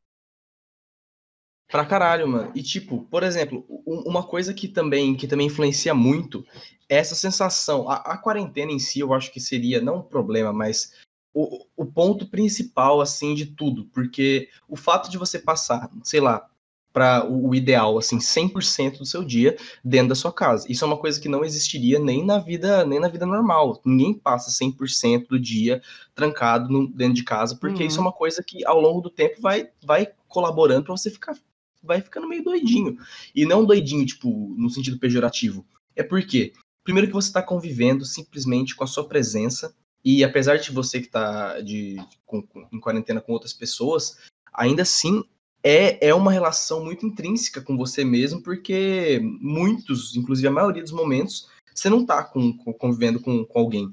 Pra 1.76 1.86
caralho, 1.86 2.26
mano. 2.26 2.52
E 2.56 2.64
tipo, 2.64 3.06
por 3.12 3.22
exemplo, 3.22 3.66
uma 3.86 4.24
coisa 4.24 4.54
que 4.54 4.66
também, 4.66 5.14
que 5.14 5.28
também 5.28 5.48
influencia 5.48 5.94
muito 5.94 6.46
é 6.88 6.96
essa 6.96 7.16
sensação. 7.16 7.90
A, 7.90 7.96
a 7.96 8.18
quarentena 8.18 8.72
em 8.72 8.80
si, 8.80 9.02
eu 9.02 9.14
acho 9.14 9.30
que 9.30 9.42
seria 9.42 9.82
não 9.82 9.98
um 9.98 10.02
problema, 10.02 10.54
mas 10.54 10.94
o, 11.34 11.66
o 11.76 11.86
ponto 11.86 12.28
principal, 12.28 13.02
assim, 13.02 13.36
de 13.36 13.48
tudo. 13.48 13.90
Porque 13.94 14.48
o 14.70 14.78
fato 14.78 15.12
de 15.12 15.18
você 15.18 15.38
passar, 15.38 15.92
sei 16.02 16.22
lá, 16.22 16.48
para 16.94 17.30
o, 17.30 17.54
ideal, 17.54 17.98
assim, 17.98 18.20
100% 18.20 19.00
do 19.00 19.06
seu 19.06 19.22
dia 19.22 19.58
dentro 19.84 20.08
da 20.08 20.16
sua 20.16 20.32
casa. 20.32 20.66
Isso 20.72 20.86
é 20.86 20.88
uma 20.88 20.98
coisa 20.98 21.20
que 21.20 21.28
não 21.28 21.44
existiria 21.44 22.00
nem 22.00 22.26
na 22.26 22.40
vida, 22.40 22.86
nem 22.86 23.02
na 23.02 23.10
vida 23.10 23.26
normal. 23.26 23.82
Ninguém 23.84 24.14
passa 24.14 24.50
100% 24.50 25.28
do 25.28 25.38
dia 25.38 25.82
trancado 26.16 26.72
no, 26.72 26.88
dentro 26.88 27.16
de 27.16 27.26
casa, 27.26 27.58
porque 27.58 27.84
uhum. 27.84 27.90
isso 27.90 27.98
é 27.98 28.02
uma 28.02 28.14
coisa 28.14 28.42
que 28.42 28.66
ao 28.66 28.80
longo 28.80 29.02
do 29.02 29.10
tempo 29.10 29.42
vai, 29.42 29.68
vai 29.84 30.08
colaborando 30.30 30.86
para 30.86 30.96
você 30.96 31.12
ficar 31.12 31.36
vai 31.86 32.02
ficando 32.02 32.28
meio 32.28 32.44
doidinho. 32.44 32.98
E 33.34 33.46
não 33.46 33.66
doidinho, 33.66 34.06
tipo, 34.06 34.54
no 34.58 34.70
sentido 34.70 35.00
pejorativo. 35.00 35.66
É 35.96 36.04
porque, 36.04 36.54
primeiro 36.84 37.08
que 37.08 37.14
você 37.14 37.28
está 37.28 37.42
convivendo 37.42 38.06
simplesmente 38.06 38.76
com 38.76 38.84
a 38.84 38.88
sua 38.88 39.08
presença, 39.08 39.74
e 40.04 40.24
apesar 40.24 40.58
de 40.58 40.72
você 40.72 41.00
que 41.00 41.08
está 41.08 41.60
de, 41.62 41.98
com, 42.26 42.42
com, 42.42 42.68
em 42.72 42.80
quarentena 42.80 43.22
com 43.22 43.34
outras 43.34 43.54
pessoas, 43.54 44.18
ainda 44.54 44.84
assim 44.84 45.24
é, 45.64 46.10
é 46.10 46.14
uma 46.14 46.32
relação 46.32 46.86
muito 46.86 47.08
intrínseca 47.08 47.60
com 47.60 47.76
você 47.76 48.06
mesmo, 48.06 48.40
porque 48.44 49.20
muitos, 49.42 50.16
inclusive 50.16 50.48
a 50.48 50.52
maioria 50.52 50.84
dos 50.84 50.92
momentos, 50.92 51.50
você 51.74 51.90
não 51.90 52.02
está 52.02 52.24
com, 52.24 52.56
com, 52.56 52.72
convivendo 52.72 53.20
com, 53.20 53.44
com 53.44 53.60
alguém. 53.60 53.92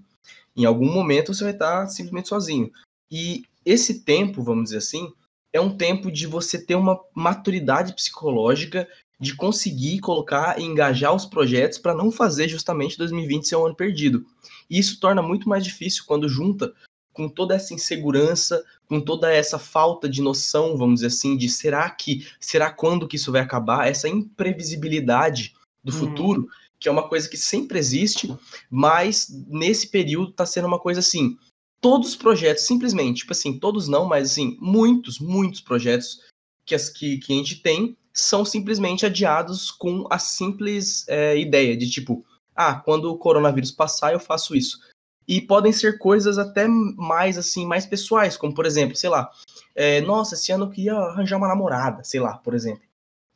Em 0.55 0.67
algum 0.67 0.93
momento 0.93 1.33
você 1.33 1.45
vai 1.45 1.55
estar 1.55 1.81
tá 1.81 1.87
simplesmente 1.87 2.29
sozinho. 2.29 2.71
E 3.11 3.45
esse 3.65 4.01
tempo, 4.01 4.43
vamos 4.43 4.65
dizer 4.65 4.79
assim, 4.79 5.11
é 5.53 5.61
um 5.61 5.77
tempo 5.77 6.11
de 6.11 6.27
você 6.27 6.59
ter 6.59 6.75
uma 6.75 6.99
maturidade 7.15 7.95
psicológica 7.95 8.89
de 9.21 9.37
conseguir 9.37 10.01
colocar 10.01 10.59
e 10.59 10.65
engajar 10.65 11.15
os 11.15 11.25
projetos 11.25 11.79
para 11.79 11.95
não 11.95 12.11
fazer 12.11 12.49
justamente 12.49 12.99
2020 12.99 13.47
ser 13.47 13.57
um 13.57 13.67
ano 13.67 13.77
perdido. 13.77 14.27
E 14.69 14.79
isso 14.79 14.99
torna 14.99 15.23
muito 15.23 15.49
mais 15.49 15.63
difícil 15.63 16.05
quando 16.07 16.29
junta 16.29 16.73
com 17.13 17.29
toda 17.29 17.55
essa 17.55 17.75
insegurança, 17.75 18.65
com 18.89 19.01
toda 19.01 19.33
essa 19.33 19.59
falta 19.59 20.09
de 20.09 20.21
noção, 20.23 20.77
vamos 20.77 20.97
dizer 20.97 21.09
assim, 21.09 21.37
de 21.37 21.49
será 21.49 21.89
que, 21.91 22.27
será 22.41 22.71
quando 22.71 23.07
que 23.07 23.17
isso 23.17 23.31
vai 23.31 23.43
acabar, 23.43 23.87
essa 23.87 24.09
imprevisibilidade 24.09 25.55
do 25.85 25.93
uhum. 25.93 25.99
futuro, 25.99 26.49
que 26.81 26.89
é 26.89 26.93
uma 26.93 27.09
coisa 27.09 27.29
que 27.29 27.37
sempre 27.37 27.79
existe, 27.79 28.35
mas 28.69 29.29
nesse 29.47 29.89
período 29.89 30.31
está 30.31 30.45
sendo 30.45 30.67
uma 30.67 30.81
coisa 30.81 31.01
assim, 31.01 31.37
todos 31.83 32.11
os 32.11 32.17
projetos, 32.17 32.65
simplesmente, 32.65 33.19
tipo 33.19 33.33
assim, 33.33 33.59
todos 33.59 33.89
não, 33.89 34.07
mas 34.07 34.31
assim, 34.31 34.57
muitos, 34.61 35.19
muitos 35.19 35.61
projetos 35.61 36.21
que, 36.65 36.77
as, 36.77 36.89
que, 36.89 37.19
que 37.19 37.33
a 37.33 37.37
gente 37.37 37.57
tem 37.61 37.97
são 38.15 38.45
simplesmente 38.45 39.05
adiados 39.05 39.71
com 39.71 40.07
a 40.09 40.19
simples 40.19 41.07
é, 41.09 41.37
ideia 41.37 41.77
de 41.77 41.91
tipo, 41.91 42.25
ah, 42.55 42.75
quando 42.75 43.11
o 43.11 43.19
coronavírus 43.19 43.73
passar, 43.73 44.13
eu 44.13 44.21
faço 44.21 44.55
isso. 44.55 44.79
E 45.27 45.41
podem 45.41 45.73
ser 45.73 45.99
coisas 45.99 46.39
até 46.39 46.69
mais 46.69 47.37
assim, 47.37 47.67
mais 47.67 47.85
pessoais, 47.85 48.37
como 48.37 48.55
por 48.55 48.65
exemplo, 48.65 48.95
sei 48.95 49.11
lá, 49.11 49.31
é, 49.75 50.01
nossa, 50.03 50.35
esse 50.35 50.53
ano 50.53 50.67
eu 50.67 50.71
queria 50.71 50.95
arranjar 50.95 51.37
uma 51.37 51.49
namorada, 51.49 52.05
sei 52.05 52.21
lá, 52.21 52.39
por 52.39 52.55
exemplo. 52.55 52.83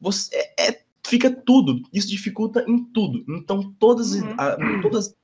Você, 0.01 0.37
é, 0.37 0.69
é 0.69 0.83
fica 1.05 1.31
tudo, 1.31 1.83
isso 1.93 2.09
dificulta 2.09 2.65
em 2.69 2.85
tudo. 2.85 3.25
Então, 3.29 3.73
todas, 3.79 4.13
uhum. 4.13 4.35
a, 4.39 4.57
todas 4.83 5.17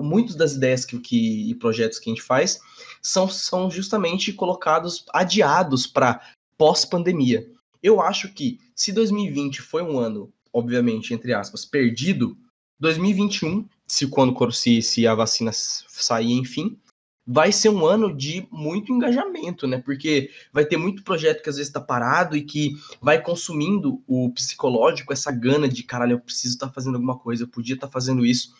muitas 0.00 0.36
das 0.36 0.52
ideias 0.52 0.84
que, 0.84 0.98
que, 0.98 1.50
e 1.50 1.54
projetos 1.54 1.98
que 1.98 2.10
a 2.10 2.12
gente 2.12 2.22
faz 2.22 2.60
são, 3.02 3.28
são 3.28 3.70
justamente 3.70 4.32
colocados, 4.32 5.04
adiados 5.12 5.86
para 5.86 6.20
pós-pandemia. 6.56 7.50
Eu 7.82 8.00
acho 8.00 8.32
que 8.32 8.58
se 8.74 8.92
2020 8.92 9.62
foi 9.62 9.82
um 9.82 9.98
ano, 9.98 10.32
obviamente, 10.52 11.14
entre 11.14 11.32
aspas, 11.32 11.64
perdido, 11.64 12.36
2021, 12.78 13.66
se 13.86 14.06
quando 14.06 14.52
se, 14.52 14.82
se 14.82 15.06
a 15.06 15.14
vacina 15.14 15.50
sair, 15.52 16.32
enfim, 16.32 16.78
vai 17.26 17.52
ser 17.52 17.68
um 17.68 17.86
ano 17.86 18.14
de 18.14 18.46
muito 18.50 18.92
engajamento, 18.92 19.66
né? 19.66 19.78
Porque 19.78 20.30
vai 20.52 20.64
ter 20.64 20.76
muito 20.76 21.04
projeto 21.04 21.42
que 21.42 21.48
às 21.48 21.56
vezes 21.56 21.68
está 21.68 21.80
parado 21.80 22.36
e 22.36 22.42
que 22.42 22.76
vai 23.00 23.22
consumindo 23.22 24.02
o 24.06 24.30
psicológico, 24.32 25.12
essa 25.12 25.30
gana 25.30 25.68
de 25.68 25.82
caralho, 25.82 26.14
eu 26.14 26.20
preciso 26.20 26.54
estar 26.54 26.66
tá 26.66 26.72
fazendo 26.72 26.94
alguma 26.96 27.18
coisa, 27.18 27.44
eu 27.44 27.48
podia 27.48 27.74
estar 27.74 27.86
tá 27.86 27.92
fazendo 27.92 28.24
isso. 28.24 28.54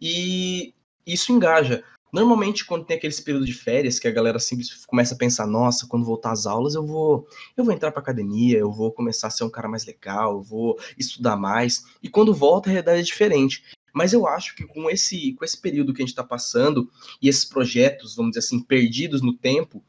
E 0.00 0.74
isso 1.06 1.32
engaja. 1.32 1.84
Normalmente, 2.12 2.66
quando 2.66 2.84
tem 2.84 2.98
aquele 2.98 3.14
período 3.22 3.46
de 3.46 3.54
férias, 3.54 3.98
que 3.98 4.06
a 4.06 4.10
galera 4.10 4.38
simplesmente 4.38 4.86
começa 4.86 5.14
a 5.14 5.18
pensar, 5.18 5.46
nossa, 5.46 5.86
quando 5.86 6.04
voltar 6.04 6.32
às 6.32 6.44
aulas, 6.44 6.74
eu 6.74 6.86
vou, 6.86 7.26
eu 7.56 7.64
vou 7.64 7.72
entrar 7.72 7.90
para 7.90 8.02
academia, 8.02 8.58
eu 8.58 8.70
vou 8.70 8.92
começar 8.92 9.28
a 9.28 9.30
ser 9.30 9.44
um 9.44 9.50
cara 9.50 9.66
mais 9.66 9.86
legal, 9.86 10.34
eu 10.34 10.42
vou 10.42 10.78
estudar 10.98 11.36
mais. 11.36 11.86
E 12.02 12.10
quando 12.10 12.34
volta, 12.34 12.68
a 12.68 12.72
realidade 12.72 13.00
é 13.00 13.02
diferente. 13.02 13.64
Mas 13.94 14.12
eu 14.12 14.26
acho 14.26 14.54
que 14.54 14.64
com 14.66 14.90
esse, 14.90 15.34
com 15.34 15.44
esse 15.44 15.58
período 15.60 15.92
que 15.92 16.02
a 16.02 16.04
gente 16.04 16.12
está 16.12 16.24
passando 16.24 16.90
e 17.20 17.28
esses 17.28 17.44
projetos, 17.44 18.14
vamos 18.14 18.32
dizer 18.32 18.46
assim, 18.46 18.62
perdidos 18.62 19.22
no 19.22 19.34
tempo, 19.34 19.82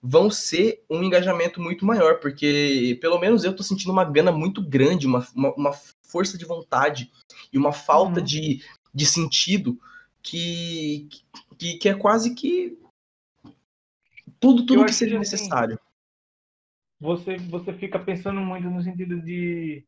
vão 0.00 0.30
ser 0.30 0.84
um 0.88 1.02
engajamento 1.02 1.60
muito 1.60 1.84
maior, 1.84 2.20
porque 2.20 2.96
pelo 3.00 3.18
menos 3.18 3.44
eu 3.44 3.50
estou 3.50 3.64
sentindo 3.64 3.90
uma 3.90 4.04
gana 4.04 4.30
muito 4.30 4.62
grande, 4.62 5.06
uma, 5.06 5.26
uma, 5.34 5.54
uma, 5.54 5.72
força 6.02 6.38
de 6.38 6.44
vontade 6.46 7.10
e 7.52 7.58
uma 7.58 7.72
falta 7.72 8.20
uhum. 8.20 8.24
de, 8.24 8.62
de 8.94 9.06
sentido 9.06 9.78
que, 10.22 11.08
que, 11.58 11.78
que 11.78 11.88
é 11.88 11.94
quase 11.94 12.34
que 12.34 12.78
tudo, 14.40 14.66
tudo 14.66 14.84
que 14.84 14.92
seja 14.92 15.16
que, 15.16 15.22
assim, 15.22 15.36
necessário. 15.36 15.78
Você, 17.00 17.36
você 17.36 17.72
fica 17.72 17.98
pensando 17.98 18.40
muito 18.40 18.68
no 18.68 18.82
sentido 18.82 19.20
de 19.20 19.84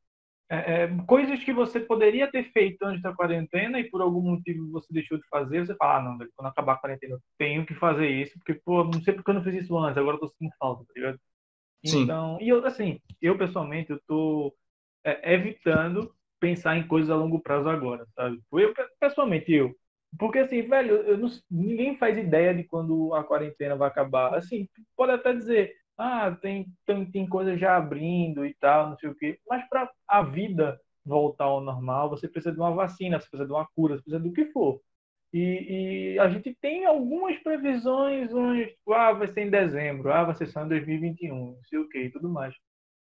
é, 0.48 0.82
é, 0.82 0.88
coisas 1.06 1.42
que 1.44 1.52
você 1.52 1.78
poderia 1.78 2.30
ter 2.30 2.50
feito 2.52 2.82
antes 2.84 3.02
da 3.02 3.14
quarentena 3.14 3.78
e 3.78 3.88
por 3.88 4.00
algum 4.00 4.20
motivo 4.20 4.68
você 4.70 4.92
deixou 4.92 5.16
de 5.16 5.26
fazer, 5.28 5.64
você 5.64 5.76
fala, 5.76 5.98
ah, 5.98 6.02
não, 6.02 6.28
quando 6.34 6.48
acabar 6.48 6.72
a 6.74 6.78
quarentena 6.78 7.14
eu 7.14 7.20
tenho 7.38 7.64
que 7.64 7.74
fazer 7.74 8.08
isso, 8.08 8.36
porque, 8.38 8.54
pô, 8.54 8.82
não 8.82 9.00
sei 9.02 9.14
porque 9.14 9.30
eu 9.30 9.34
não 9.34 9.44
fiz 9.44 9.54
isso 9.54 9.78
antes, 9.78 9.96
agora 9.96 10.16
eu 10.16 10.20
tô 10.20 10.28
sentindo 10.28 10.52
falta, 10.58 10.84
tá 10.84 10.92
ligado? 10.96 11.20
Sim. 11.84 12.02
Então, 12.02 12.38
e 12.40 12.48
eu, 12.48 12.64
assim, 12.66 13.00
eu 13.22 13.38
pessoalmente, 13.38 13.90
eu 13.90 14.00
tô 14.06 14.54
é, 15.04 15.34
evitando 15.34 16.12
pensar 16.40 16.76
em 16.76 16.86
coisas 16.86 17.10
a 17.10 17.16
longo 17.16 17.40
prazo 17.40 17.68
agora, 17.68 18.06
sabe? 18.16 18.40
Eu, 18.52 18.74
pessoalmente, 18.98 19.52
eu. 19.52 19.74
Porque, 20.18 20.40
assim, 20.40 20.62
velho, 20.62 21.18
não, 21.18 21.28
ninguém 21.50 21.96
faz 21.96 22.18
ideia 22.18 22.54
de 22.54 22.64
quando 22.64 23.14
a 23.14 23.22
quarentena 23.22 23.76
vai 23.76 23.88
acabar. 23.88 24.34
Assim, 24.34 24.68
pode 24.96 25.12
até 25.12 25.32
dizer, 25.32 25.72
ah, 25.96 26.36
tem, 26.40 26.66
tem, 26.86 27.10
tem 27.10 27.28
coisa 27.28 27.56
já 27.56 27.76
abrindo 27.76 28.44
e 28.44 28.54
tal, 28.54 28.90
não 28.90 28.98
sei 28.98 29.10
o 29.10 29.14
quê. 29.14 29.38
Mas 29.48 29.68
para 29.68 29.90
a 30.08 30.22
vida 30.22 30.80
voltar 31.04 31.44
ao 31.44 31.60
normal, 31.60 32.10
você 32.10 32.28
precisa 32.28 32.52
de 32.52 32.58
uma 32.58 32.72
vacina, 32.72 33.20
você 33.20 33.28
precisa 33.28 33.46
de 33.46 33.52
uma 33.52 33.66
cura, 33.74 33.96
você 33.96 34.02
precisa 34.02 34.22
do 34.22 34.32
que 34.32 34.46
for. 34.46 34.80
E, 35.32 36.14
e, 36.14 36.18
a 36.18 36.28
gente 36.28 36.54
tem 36.60 36.86
algumas 36.86 37.38
previsões, 37.38 38.32
uns, 38.32 38.66
tipo, 38.68 38.92
ah, 38.92 39.12
vai 39.12 39.28
ser 39.28 39.42
em 39.42 39.50
dezembro, 39.50 40.12
ah, 40.12 40.24
vai 40.24 40.34
ser 40.34 40.46
só 40.48 40.64
em 40.64 40.68
2021, 40.68 41.52
não 41.52 41.64
sei 41.64 41.78
o 41.78 41.88
que 41.88 41.98
e 41.98 42.10
tudo 42.10 42.28
mais. 42.28 42.54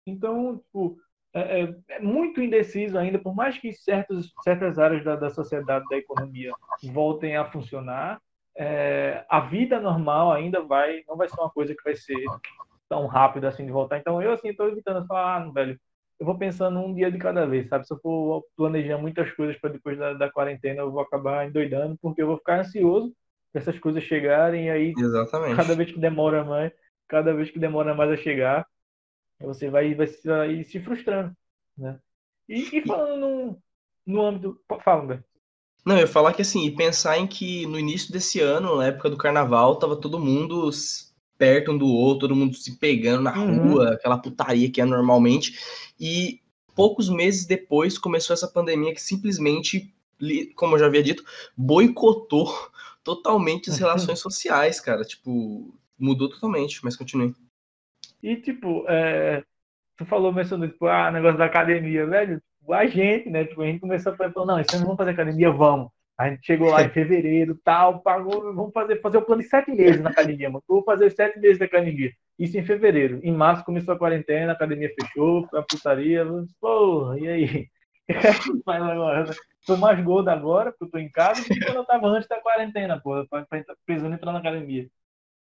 Então, 0.05 0.57
tipo, 0.59 0.97
é, 1.33 1.61
é, 1.61 1.75
é, 1.89 1.99
muito 1.99 2.41
indeciso 2.41 2.97
ainda, 2.97 3.19
por 3.19 3.35
mais 3.35 3.57
que 3.57 3.71
certos, 3.71 4.33
certas 4.43 4.79
áreas 4.79 5.03
da, 5.03 5.15
da 5.15 5.29
sociedade, 5.29 5.85
da 5.89 5.97
economia 5.97 6.51
voltem 6.91 7.37
a 7.37 7.45
funcionar, 7.45 8.19
é, 8.57 9.23
a 9.29 9.39
vida 9.39 9.79
normal 9.79 10.31
ainda 10.31 10.61
vai, 10.61 11.03
não 11.07 11.15
vai 11.15 11.29
ser 11.29 11.39
uma 11.39 11.49
coisa 11.49 11.75
que 11.75 11.83
vai 11.83 11.95
ser 11.95 12.25
tão 12.89 13.05
rápido 13.05 13.45
assim 13.45 13.65
de 13.65 13.71
voltar. 13.71 13.99
Então, 13.99 14.21
eu, 14.21 14.31
assim, 14.31 14.49
estou 14.49 14.67
evitando 14.67 15.05
falar, 15.05 15.43
ah, 15.43 15.51
velho, 15.51 15.79
eu 16.19 16.25
vou 16.25 16.37
pensando 16.37 16.79
um 16.79 16.93
dia 16.93 17.11
de 17.11 17.17
cada 17.17 17.45
vez, 17.45 17.69
sabe? 17.69 17.87
Se 17.87 17.93
eu 17.93 17.99
for 17.99 18.43
planejar 18.57 18.97
muitas 18.97 19.31
coisas 19.31 19.55
para 19.57 19.69
depois 19.69 19.97
da, 19.97 20.13
da, 20.13 20.31
quarentena, 20.31 20.81
eu 20.81 20.91
vou 20.91 21.01
acabar 21.01 21.47
endoidando, 21.47 21.97
porque 22.01 22.21
eu 22.21 22.27
vou 22.27 22.37
ficar 22.37 22.59
ansioso 22.59 23.13
para 23.53 23.61
essas 23.61 23.79
coisas 23.79 24.03
chegarem 24.03 24.65
e 24.65 24.69
aí 24.69 24.93
Exatamente. 24.97 25.55
cada 25.55 25.75
vez 25.75 25.91
que 25.91 25.99
demora 25.99 26.43
mais, 26.43 26.73
cada 27.07 27.33
vez 27.33 27.49
que 27.49 27.59
demora 27.59 27.95
mais 27.95 28.11
a 28.11 28.17
chegar, 28.17 28.65
você 29.41 29.69
vai, 29.69 29.93
vai, 29.93 30.07
vai 30.07 30.63
se 30.63 30.79
frustrando, 30.79 31.35
né? 31.77 31.99
E, 32.47 32.77
e 32.77 32.85
falando 32.85 33.19
no, 33.19 33.63
no 34.05 34.25
âmbito, 34.25 34.59
fala, 34.83 35.03
Humberto. 35.03 35.29
Não, 35.85 35.95
eu 35.95 36.01
ia 36.01 36.07
falar 36.07 36.33
que 36.33 36.41
assim, 36.41 36.65
e 36.65 36.75
pensar 36.75 37.17
em 37.17 37.25
que 37.25 37.65
no 37.65 37.79
início 37.79 38.11
desse 38.11 38.39
ano, 38.39 38.77
na 38.77 38.87
época 38.87 39.09
do 39.09 39.17
carnaval, 39.17 39.77
tava 39.77 39.95
todo 39.95 40.19
mundo 40.19 40.69
perto 41.37 41.71
um 41.71 41.77
do 41.77 41.87
outro, 41.87 42.27
todo 42.27 42.35
mundo 42.35 42.55
se 42.55 42.77
pegando 42.77 43.23
na 43.23 43.39
uhum. 43.39 43.69
rua, 43.69 43.93
aquela 43.93 44.17
putaria 44.17 44.69
que 44.69 44.81
é 44.81 44.85
normalmente. 44.85 45.57
E 45.97 46.41
poucos 46.75 47.09
meses 47.09 47.45
depois 47.45 47.97
começou 47.97 48.33
essa 48.33 48.47
pandemia 48.47 48.93
que 48.93 49.01
simplesmente, 49.01 49.93
como 50.55 50.75
eu 50.75 50.79
já 50.79 50.85
havia 50.87 51.01
dito, 51.01 51.23
boicotou 51.55 52.53
totalmente 53.03 53.69
as 53.69 53.77
relações 53.79 54.19
sociais, 54.19 54.81
cara. 54.81 55.03
Tipo, 55.05 55.73
mudou 55.97 56.29
totalmente, 56.29 56.83
mas 56.83 56.97
continue. 56.97 57.33
E, 58.21 58.35
tipo, 58.37 58.85
é, 58.87 59.43
tu 59.97 60.05
falou, 60.05 60.31
mencionou, 60.31 60.67
tipo, 60.67 60.87
ah, 60.87 61.11
negócio 61.11 61.37
da 61.37 61.45
academia, 61.45 62.05
velho. 62.05 62.41
Tipo, 62.59 62.73
a 62.73 62.85
gente, 62.85 63.29
né? 63.29 63.45
Tipo, 63.45 63.61
a 63.61 63.65
gente 63.65 63.79
começou 63.79 64.13
a 64.13 64.15
falar, 64.15 64.45
não, 64.45 64.59
esse 64.59 64.75
ano 64.75 64.85
vamos 64.85 64.97
fazer 64.97 65.11
academia, 65.11 65.51
vamos. 65.51 65.89
A 66.17 66.29
gente 66.29 66.45
chegou 66.45 66.69
lá 66.69 66.83
em 66.83 66.89
fevereiro, 66.91 67.57
tal, 67.63 68.01
pagou, 68.01 68.53
vamos 68.53 68.73
fazer, 68.73 68.99
fazer 69.01 69.17
o 69.17 69.21
plano 69.21 69.41
de 69.41 69.47
sete 69.47 69.71
meses 69.71 70.01
na 70.01 70.09
academia, 70.09 70.49
mano. 70.49 70.63
Vou 70.67 70.83
fazer 70.83 71.09
sete 71.11 71.39
meses 71.39 71.57
da 71.57 71.65
academia. 71.65 72.11
Isso 72.37 72.57
em 72.57 72.65
fevereiro. 72.65 73.19
Em 73.23 73.31
março 73.31 73.63
começou 73.63 73.93
a 73.93 73.97
quarentena, 73.97 74.51
a 74.51 74.55
academia 74.55 74.93
fechou, 74.99 75.47
a 75.53 75.63
putaria. 75.63 76.25
Porra, 76.59 77.19
e 77.19 77.27
aí? 77.27 77.67
Faz 78.65 78.83
agora. 78.83 79.31
Tô 79.65 79.77
mais 79.77 80.03
gordo 80.03 80.29
agora, 80.29 80.71
porque 80.71 80.85
eu 80.85 80.91
tô 80.91 80.97
em 80.97 81.09
casa, 81.09 81.41
do 81.41 81.47
que 81.47 81.59
quando 81.59 81.77
eu 81.77 81.85
tava 81.85 82.07
antes 82.07 82.27
da 82.27 82.41
quarentena, 82.41 82.99
porra, 82.99 83.25
pra, 83.27 83.45
pra, 83.45 83.63
precisando 83.85 84.13
entrar 84.13 84.31
na 84.31 84.39
academia. 84.39 84.89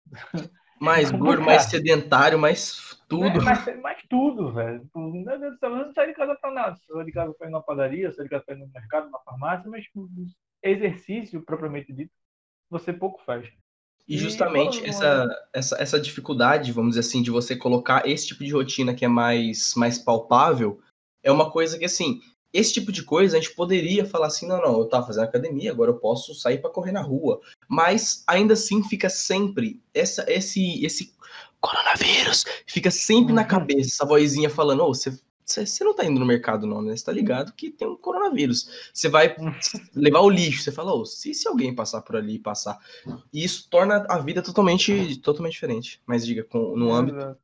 Mais 0.81 1.11
gordo, 1.11 1.43
mais 1.43 1.65
sedentário, 1.65 2.39
mais 2.39 2.97
tudo. 3.09 3.41
É, 3.41 3.41
mais, 3.41 3.81
mais, 3.81 3.99
tudo, 4.09 4.53
velho. 4.53 4.89
Meu 4.95 5.39
Deus 5.39 5.55
do 5.55 5.59
céu, 5.59 5.71
não 5.71 5.93
saio 5.93 6.09
de 6.09 6.15
casa 6.15 6.37
pra 6.41 6.51
nada. 6.53 6.77
Saio 6.87 7.05
de 7.05 7.13
casa 7.13 7.35
pra 7.35 7.49
ir 7.49 7.51
na 7.51 7.61
padaria, 7.61 8.13
saio 8.13 8.25
de 8.25 8.31
casa 8.31 8.45
pra 8.45 8.55
ir 8.55 8.59
no 8.59 8.69
mercado, 8.69 9.11
na 9.11 9.19
farmácia, 9.21 9.71
mas 9.71 9.85
tipo, 9.85 10.09
exercício 10.63 11.43
propriamente 11.43 11.93
dito, 11.93 12.13
você 12.71 12.93
pouco 12.93 13.23
faz. 13.25 13.49
E 14.07 14.17
justamente 14.17 14.83
e, 14.83 14.89
essa, 14.89 15.29
essa, 15.53 15.83
essa 15.83 16.01
dificuldade, 16.01 16.73
vamos 16.73 16.91
dizer 16.91 17.01
assim, 17.01 17.23
de 17.23 17.31
você 17.31 17.55
colocar 17.55 18.09
esse 18.09 18.29
tipo 18.29 18.43
de 18.43 18.53
rotina 18.53 18.95
que 18.95 19.05
é 19.05 19.09
mais, 19.09 19.75
mais 19.77 19.99
palpável, 19.99 20.81
é 21.23 21.31
uma 21.31 21.51
coisa 21.51 21.79
que, 21.79 21.85
assim, 21.85 22.21
esse 22.53 22.73
tipo 22.73 22.91
de 22.91 23.03
coisa 23.03 23.37
a 23.37 23.41
gente 23.41 23.55
poderia 23.55 24.07
falar 24.07 24.29
assim, 24.29 24.47
não, 24.47 24.61
não, 24.61 24.79
eu 24.79 24.87
tava 24.87 25.07
fazendo 25.07 25.25
academia, 25.25 25.71
agora 25.71 25.91
eu 25.91 25.99
posso 25.99 26.35
sair 26.35 26.59
para 26.59 26.71
correr 26.71 26.93
na 26.93 27.03
rua. 27.03 27.41
Mas 27.69 28.23
ainda 28.27 28.55
assim 28.55 28.83
fica 28.83 29.11
sempre 29.11 29.83
essa, 29.93 30.25
esse, 30.29 30.85
esse 30.85 31.15
coronavírus, 31.61 32.45
fica 32.67 32.91
sempre 32.91 33.33
uhum. 33.33 33.37
na 33.37 33.45
cabeça 33.45 33.91
essa 33.91 34.07
vozinha 34.07 34.49
falando, 34.49 34.85
oh, 34.85 34.95
você 34.95 35.19
você 35.49 35.83
não 35.83 35.95
tá 35.95 36.05
indo 36.05 36.21
no 36.21 36.27
mercado, 36.27 36.67
não, 36.67 36.83
né? 36.83 36.95
Você 36.95 37.05
tá 37.05 37.13
ligado 37.13 37.55
que 37.55 37.71
tem 37.71 37.89
um 37.89 37.97
coronavírus. 37.97 38.91
Você 38.93 39.09
vai 39.09 39.35
levar 39.97 40.21
o 40.21 40.29
lixo, 40.29 40.63
você 40.63 40.71
fala, 40.71 40.95
oh, 40.95 41.07
se, 41.07 41.33
se 41.33 41.49
alguém 41.49 41.75
passar 41.75 42.03
por 42.03 42.17
ali 42.17 42.39
passar. 42.39 42.79
E 43.33 43.43
isso 43.45 43.67
torna 43.71 44.05
a 44.09 44.19
vida 44.19 44.43
totalmente, 44.43 45.17
totalmente 45.21 45.55
diferente. 45.55 46.03
Mas 46.07 46.27
diga, 46.27 46.45
com, 46.45 46.77
no 46.77 46.93
âmbito. 46.93 47.37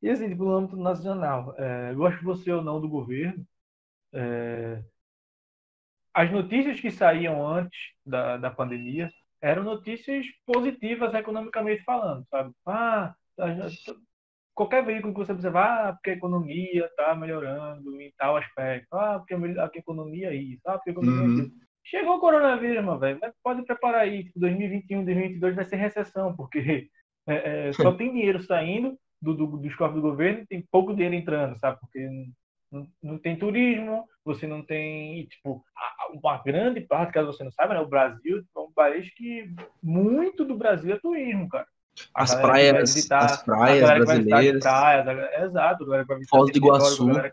E 0.00 0.08
assim, 0.08 0.28
tipo, 0.28 0.44
no 0.44 0.54
âmbito 0.56 0.76
nacional, 0.76 1.54
é, 1.58 1.92
gosto 1.94 2.22
você 2.24 2.50
ou 2.52 2.62
não 2.62 2.80
do 2.80 2.88
governo, 2.88 3.46
é, 4.14 4.82
as 6.14 6.30
notícias 6.30 6.80
que 6.80 6.90
saíam 6.90 7.46
antes 7.46 7.78
da, 8.04 8.36
da 8.36 8.50
pandemia 8.50 9.10
eram 9.40 9.64
notícias 9.64 10.26
positivas 10.46 11.12
economicamente 11.14 11.82
falando, 11.82 12.24
sabe? 12.30 12.52
Ah, 12.66 13.14
qualquer 14.54 14.84
veículo 14.84 15.12
que 15.12 15.20
você 15.20 15.32
observar, 15.32 15.88
ah, 15.88 15.92
porque 15.94 16.10
a 16.10 16.14
economia 16.14 16.86
está 16.86 17.14
melhorando 17.14 18.00
em 18.00 18.12
tal 18.16 18.36
aspecto, 18.36 18.94
ah, 18.94 19.18
porque 19.18 19.34
a 19.34 19.70
economia 19.74 20.28
é 20.28 20.36
isso, 20.36 20.62
ah, 20.66 20.74
porque 20.74 20.90
a 20.90 20.92
economia 20.92 21.22
é 21.22 21.26
uhum. 21.26 21.40
é 21.40 21.42
isso. 21.44 21.52
Chegou 21.84 22.16
o 22.16 22.20
coronavírus, 22.20 22.84
meu 22.84 22.98
velho, 22.98 23.20
pode 23.42 23.64
preparar 23.64 24.02
aí, 24.02 24.30
2021, 24.36 25.04
2022 25.04 25.56
vai 25.56 25.64
ser 25.64 25.76
recessão, 25.76 26.36
porque 26.36 26.88
é, 27.26 27.68
é, 27.68 27.72
só 27.72 27.92
tem 27.96 28.12
dinheiro 28.12 28.40
saindo 28.42 28.96
do, 29.20 29.34
do, 29.34 29.46
dos 29.56 29.74
cofres 29.74 29.96
do 29.96 30.08
governo 30.08 30.42
e 30.42 30.46
tem 30.46 30.64
pouco 30.70 30.94
dinheiro 30.94 31.14
entrando, 31.16 31.58
sabe? 31.58 31.80
Porque 31.80 32.08
não, 32.72 32.88
não 33.02 33.18
tem 33.18 33.38
turismo, 33.38 34.08
você 34.24 34.46
não 34.46 34.62
tem, 34.62 35.26
tipo, 35.26 35.62
uma 36.14 36.42
grande 36.42 36.80
parte, 36.80 37.12
caso 37.12 37.26
você 37.32 37.44
não 37.44 37.52
saiba, 37.52 37.74
né, 37.74 37.80
o 37.80 37.88
Brasil 37.88 38.42
é 38.56 38.58
um 38.58 38.72
país 38.72 39.12
que 39.14 39.54
muito 39.82 40.44
do 40.44 40.56
Brasil 40.56 40.94
é 40.94 40.98
turismo, 40.98 41.48
cara. 41.48 41.66
As 42.14 42.34
praias, 42.34 42.94
visitar, 42.94 43.24
as 43.26 43.42
praias 43.42 43.82
brasileiras. 43.82 44.62
Praias, 44.62 45.42
exato, 45.42 45.86
Foz 46.28 46.50
do 46.50 46.56
Iguaçu. 46.56 47.06
Vai... 47.12 47.30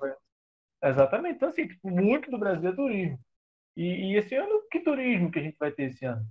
Exatamente. 0.84 1.36
Então, 1.36 1.48
assim, 1.48 1.66
tipo, 1.66 1.90
muito 1.90 2.30
do 2.30 2.38
Brasil 2.38 2.70
é 2.70 2.76
turismo. 2.76 3.20
E, 3.78 4.12
e, 4.12 4.18
esse 4.18 4.36
ano, 4.36 4.62
que 4.70 4.82
turismo 4.82 5.32
que 5.32 5.40
a 5.40 5.42
gente 5.42 5.56
vai 5.58 5.72
ter 5.72 5.84
esse 5.84 6.06
ano? 6.06 6.26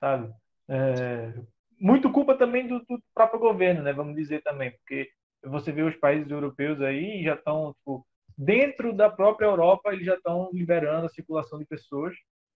Sabe? 0.00 0.32
É... 0.68 1.34
Muito 1.78 2.10
culpa 2.10 2.34
também 2.34 2.66
do, 2.66 2.78
do, 2.80 3.02
próprio 3.14 3.38
governo, 3.38 3.82
né? 3.82 3.92
Vamos 3.92 4.16
dizer 4.16 4.42
também, 4.42 4.70
porque 4.70 5.10
você 5.44 5.70
vê 5.70 5.82
os 5.82 5.94
países 5.96 6.30
europeus 6.30 6.80
aí 6.80 7.22
já 7.22 7.34
estão, 7.34 7.74
tipo, 7.74 8.06
dentro 8.38 8.92
da 8.92 9.10
própria 9.10 9.46
Europa, 9.46 9.92
eles 9.92 10.06
já 10.06 10.14
estão 10.14 10.48
liberando 10.52 11.06
a 11.06 11.10
circulação 11.10 11.58
de 11.58 11.66
pessoas. 11.66 12.14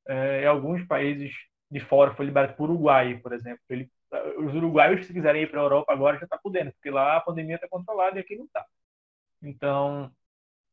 É, 0.09 0.45
em 0.45 0.47
alguns 0.47 0.85
países 0.87 1.35
de 1.71 1.81
fora 1.81 2.15
foi 2.15 2.27
liberado 2.27 2.55
por 2.55 2.71
Uruguai, 2.71 3.19
por 3.23 3.33
exemplo. 3.33 3.61
Ele 3.69 3.91
os 4.39 4.55
uruguaios, 4.55 5.07
se 5.07 5.13
quiserem 5.13 5.43
ir 5.43 5.51
para 5.51 5.61
a 5.61 5.65
Europa 5.65 5.93
agora, 5.93 6.19
já 6.19 6.25
está 6.25 6.37
podendo, 6.37 6.73
porque 6.73 6.91
lá 6.91 7.17
a 7.17 7.21
pandemia 7.21 7.55
está 7.55 7.69
controlada 7.69 8.19
e 8.19 8.21
aqui 8.21 8.37
não 8.37 8.45
está. 8.45 8.65
Então, 9.43 10.13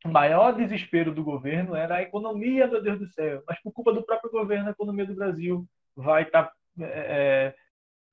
o 0.05 0.09
maior 0.09 0.53
desespero 0.53 1.13
do 1.13 1.23
governo 1.23 1.75
era 1.75 1.95
a 1.95 2.01
economia, 2.01 2.67
meu 2.67 2.81
Deus 2.81 2.99
do 2.99 3.07
céu. 3.07 3.41
Mas 3.47 3.59
por 3.61 3.71
culpa 3.71 3.93
do 3.93 4.03
próprio 4.03 4.31
governo, 4.31 4.67
a 4.67 4.71
economia 4.71 5.05
do 5.05 5.15
Brasil 5.15 5.65
vai 5.95 6.23
estar 6.23 6.47
tá, 6.47 6.53
é, 6.79 7.53
é 7.53 7.55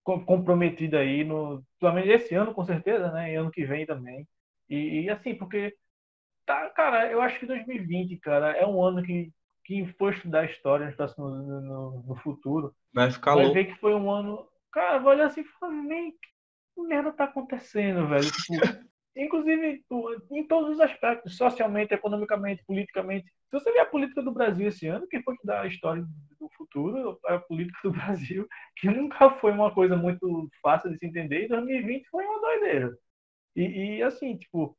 comprometida 0.05 1.01
aí, 1.01 1.25
no, 1.25 1.65
esse 2.05 2.35
ano 2.35 2.55
com 2.55 2.65
certeza, 2.65 3.11
né? 3.11 3.33
E 3.33 3.35
ano 3.35 3.51
que 3.51 3.65
vem 3.65 3.85
também. 3.85 4.27
E, 4.69 5.03
e, 5.03 5.11
assim, 5.11 5.35
porque, 5.35 5.77
tá, 6.47 6.71
cara, 6.71 7.11
eu 7.11 7.21
acho 7.21 7.39
que 7.39 7.47
2020, 7.47 8.17
cara, 8.19 8.53
é 8.53 8.67
um 8.67 8.83
ano 8.83 9.03
que 9.03 9.33
quem 9.65 9.87
for 9.95 10.13
estudar 10.13 10.45
história 10.45 10.95
no, 11.19 11.61
no, 11.61 12.03
no 12.07 12.17
futuro 12.17 12.73
vai 12.95 13.11
ficar 13.11 13.35
vai 13.35 13.45
louco. 13.45 13.59
ver 13.59 13.65
que 13.67 13.81
foi 13.81 13.95
um 13.95 14.11
ano 14.11 14.47
Cara, 14.77 14.99
vou 14.99 15.11
olhar 15.11 15.29
assim 15.29 15.41
e 15.41 15.45
falar, 15.45 15.73
nem 15.73 16.13
que 16.13 16.83
merda 16.83 17.11
tá 17.11 17.25
acontecendo, 17.25 18.07
velho? 18.09 18.31
Tipo, 18.31 18.53
inclusive 19.17 19.83
em 20.31 20.47
todos 20.47 20.75
os 20.75 20.81
aspectos, 20.81 21.35
socialmente, 21.35 21.95
economicamente, 21.95 22.63
politicamente. 22.67 23.25
Se 23.49 23.59
você 23.59 23.73
ver 23.73 23.79
a 23.79 23.87
política 23.87 24.21
do 24.21 24.33
Brasil 24.35 24.69
esse 24.69 24.87
ano, 24.87 25.09
quem 25.09 25.23
foi 25.23 25.35
que 25.39 25.47
dá 25.47 25.63
a 25.63 25.67
história 25.67 26.05
do 26.39 26.51
futuro, 26.59 27.19
a 27.25 27.39
política 27.39 27.79
do 27.85 27.93
Brasil, 27.97 28.47
que 28.77 28.91
nunca 28.91 29.31
foi 29.39 29.51
uma 29.53 29.73
coisa 29.73 29.97
muito 29.97 30.47
fácil 30.61 30.91
de 30.91 30.99
se 30.99 31.07
entender, 31.07 31.45
e 31.45 31.49
2020 31.49 32.07
foi 32.11 32.27
uma 32.27 32.41
doideira. 32.43 32.99
E, 33.57 33.97
e 33.97 34.03
assim, 34.03 34.37
tipo, 34.37 34.77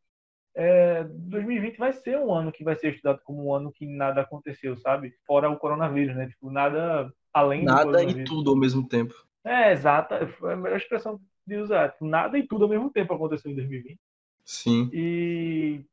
é, 0.60 1.04
2020 1.04 1.78
vai 1.78 1.94
ser 1.94 2.18
um 2.18 2.34
ano 2.34 2.52
que 2.52 2.64
vai 2.64 2.76
ser 2.76 2.90
estudado 2.90 3.22
como 3.24 3.46
um 3.46 3.54
ano 3.54 3.72
que 3.72 3.86
nada 3.86 4.22
aconteceu, 4.22 4.76
sabe? 4.76 5.14
Fora 5.28 5.48
o 5.48 5.56
coronavírus, 5.56 6.16
né? 6.16 6.28
Tipo, 6.28 6.50
nada 6.50 7.14
além 7.32 7.64
nada 7.64 8.04
e 8.04 8.24
tudo 8.24 8.50
ao 8.50 8.56
mesmo 8.56 8.88
tempo. 8.88 9.14
É, 9.46 9.72
exata. 9.72 10.28
Foi 10.40 10.54
a 10.54 10.56
melhor 10.56 10.78
expressão 10.78 11.22
de 11.46 11.58
usar. 11.58 11.92
Tipo, 11.92 12.08
nada 12.08 12.40
e 12.40 12.48
tudo 12.48 12.64
ao 12.64 12.70
mesmo 12.72 12.90
tempo 12.90 13.14
aconteceu 13.14 13.52
em 13.52 13.56
2020. 13.56 14.00
Sim. 14.44 14.90
E, 14.92 15.86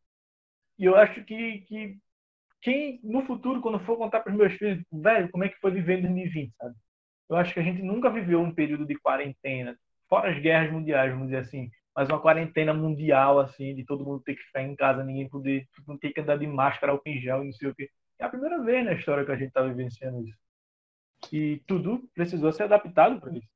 e 0.78 0.85
eu 0.87 0.97
acho 0.97 1.23
que, 1.25 1.59
que 1.68 1.99
quem, 2.62 3.00
no 3.04 3.21
futuro, 3.26 3.61
quando 3.61 3.78
for 3.80 3.99
contar 3.99 4.21
para 4.21 4.33
os 4.33 4.38
meus 4.38 4.54
filhos, 4.54 4.78
tipo, 4.78 4.99
velho, 4.99 5.30
como 5.30 5.44
é 5.44 5.50
que 5.50 5.61
foi 5.61 5.73
viver 5.73 5.99
em 5.99 6.02
2020, 6.02 6.54
sabe? 6.56 6.75
Eu 7.28 7.37
acho 7.37 7.52
que 7.52 7.61
a 7.61 7.62
gente 7.62 7.83
nunca 7.83 8.09
viveu 8.09 8.40
um 8.40 8.54
período 8.54 8.87
de 8.87 8.94
quarentena, 8.94 9.78
fora 10.09 10.30
as 10.30 10.38
guerras 10.38 10.73
mundiais, 10.73 11.11
vamos 11.11 11.26
dizer 11.26 11.40
assim, 11.40 11.71
mas 11.94 12.08
uma 12.08 12.20
quarentena 12.20 12.74
mundial, 12.74 13.38
assim, 13.38 13.74
de 13.74 13.84
todo 13.84 14.04
mundo 14.04 14.22
ter 14.24 14.34
que 14.34 14.42
ficar 14.42 14.62
em 14.62 14.74
casa, 14.74 15.04
ninguém 15.04 15.28
poder, 15.28 15.68
não 15.86 15.96
ter 15.96 16.12
que 16.12 16.20
andar 16.20 16.36
de 16.36 16.46
máscara, 16.46 16.92
álcool 16.92 17.08
em 17.08 17.20
gel, 17.20 17.44
não 17.44 17.52
sei 17.52 17.68
o 17.68 17.74
quê. 17.74 17.88
É 18.18 18.24
a 18.24 18.28
primeira 18.28 18.62
vez 18.62 18.84
na 18.84 18.94
história 18.94 19.24
que 19.24 19.30
a 19.30 19.36
gente 19.36 19.48
está 19.48 19.62
vivenciando 19.62 20.26
isso. 20.26 20.38
E 21.32 21.62
tudo 21.66 22.02
precisou 22.14 22.52
ser 22.52 22.64
adaptado 22.64 23.20
para 23.20 23.32
isso. 23.36 23.48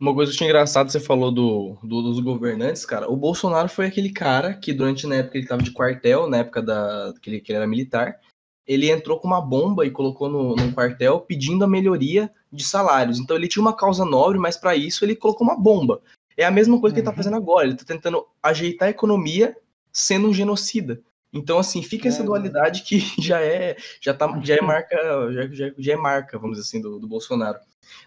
Uma 0.00 0.14
coisa 0.14 0.32
que 0.32 0.36
achei 0.36 0.48
engraçada, 0.48 0.90
você 0.90 0.98
falou 0.98 1.30
do, 1.30 1.76
do, 1.82 2.02
dos 2.02 2.18
governantes, 2.20 2.84
cara. 2.84 3.08
O 3.08 3.16
Bolsonaro 3.16 3.68
foi 3.68 3.86
aquele 3.86 4.12
cara 4.12 4.54
que, 4.54 4.72
durante 4.72 5.06
na 5.06 5.16
época 5.16 5.36
ele 5.36 5.44
estava 5.44 5.62
de 5.62 5.70
quartel, 5.70 6.28
na 6.28 6.38
época 6.38 6.60
da, 6.60 7.14
que, 7.22 7.30
ele, 7.30 7.40
que 7.40 7.52
ele 7.52 7.58
era 7.58 7.66
militar, 7.68 8.18
ele 8.66 8.90
entrou 8.90 9.18
com 9.18 9.28
uma 9.28 9.40
bomba 9.40 9.86
e 9.86 9.90
colocou 9.90 10.28
no, 10.28 10.56
no 10.56 10.72
quartel 10.72 11.20
pedindo 11.20 11.64
a 11.64 11.68
melhoria 11.68 12.32
de 12.50 12.64
salários. 12.64 13.18
Então 13.18 13.36
ele 13.36 13.48
tinha 13.48 13.62
uma 13.62 13.76
causa 13.76 14.04
nobre, 14.04 14.38
mas 14.38 14.56
para 14.56 14.74
isso 14.74 15.04
ele 15.04 15.14
colocou 15.14 15.46
uma 15.46 15.56
bomba. 15.56 16.00
É 16.36 16.44
a 16.44 16.50
mesma 16.50 16.80
coisa 16.80 16.94
que 16.94 17.00
ele 17.00 17.04
tá 17.04 17.10
uhum. 17.10 17.16
fazendo 17.16 17.36
agora. 17.36 17.66
Ele 17.66 17.76
tá 17.76 17.84
tentando 17.84 18.26
ajeitar 18.42 18.88
a 18.88 18.90
economia 18.90 19.56
sendo 19.92 20.28
um 20.28 20.34
genocida. 20.34 21.00
Então, 21.32 21.58
assim, 21.58 21.82
fica 21.82 22.08
essa 22.08 22.22
é, 22.22 22.26
dualidade 22.26 22.82
que 22.82 22.98
já 23.20 23.40
é, 23.40 23.76
já 24.00 24.12
tá, 24.12 24.40
já 24.42 24.56
é 24.56 24.60
marca, 24.62 24.96
já, 25.32 25.48
já, 25.48 25.72
já 25.76 25.92
é 25.92 25.96
marca, 25.96 26.38
vamos 26.38 26.58
dizer 26.58 26.68
assim, 26.68 26.80
do, 26.80 26.98
do 26.98 27.08
Bolsonaro. 27.08 27.58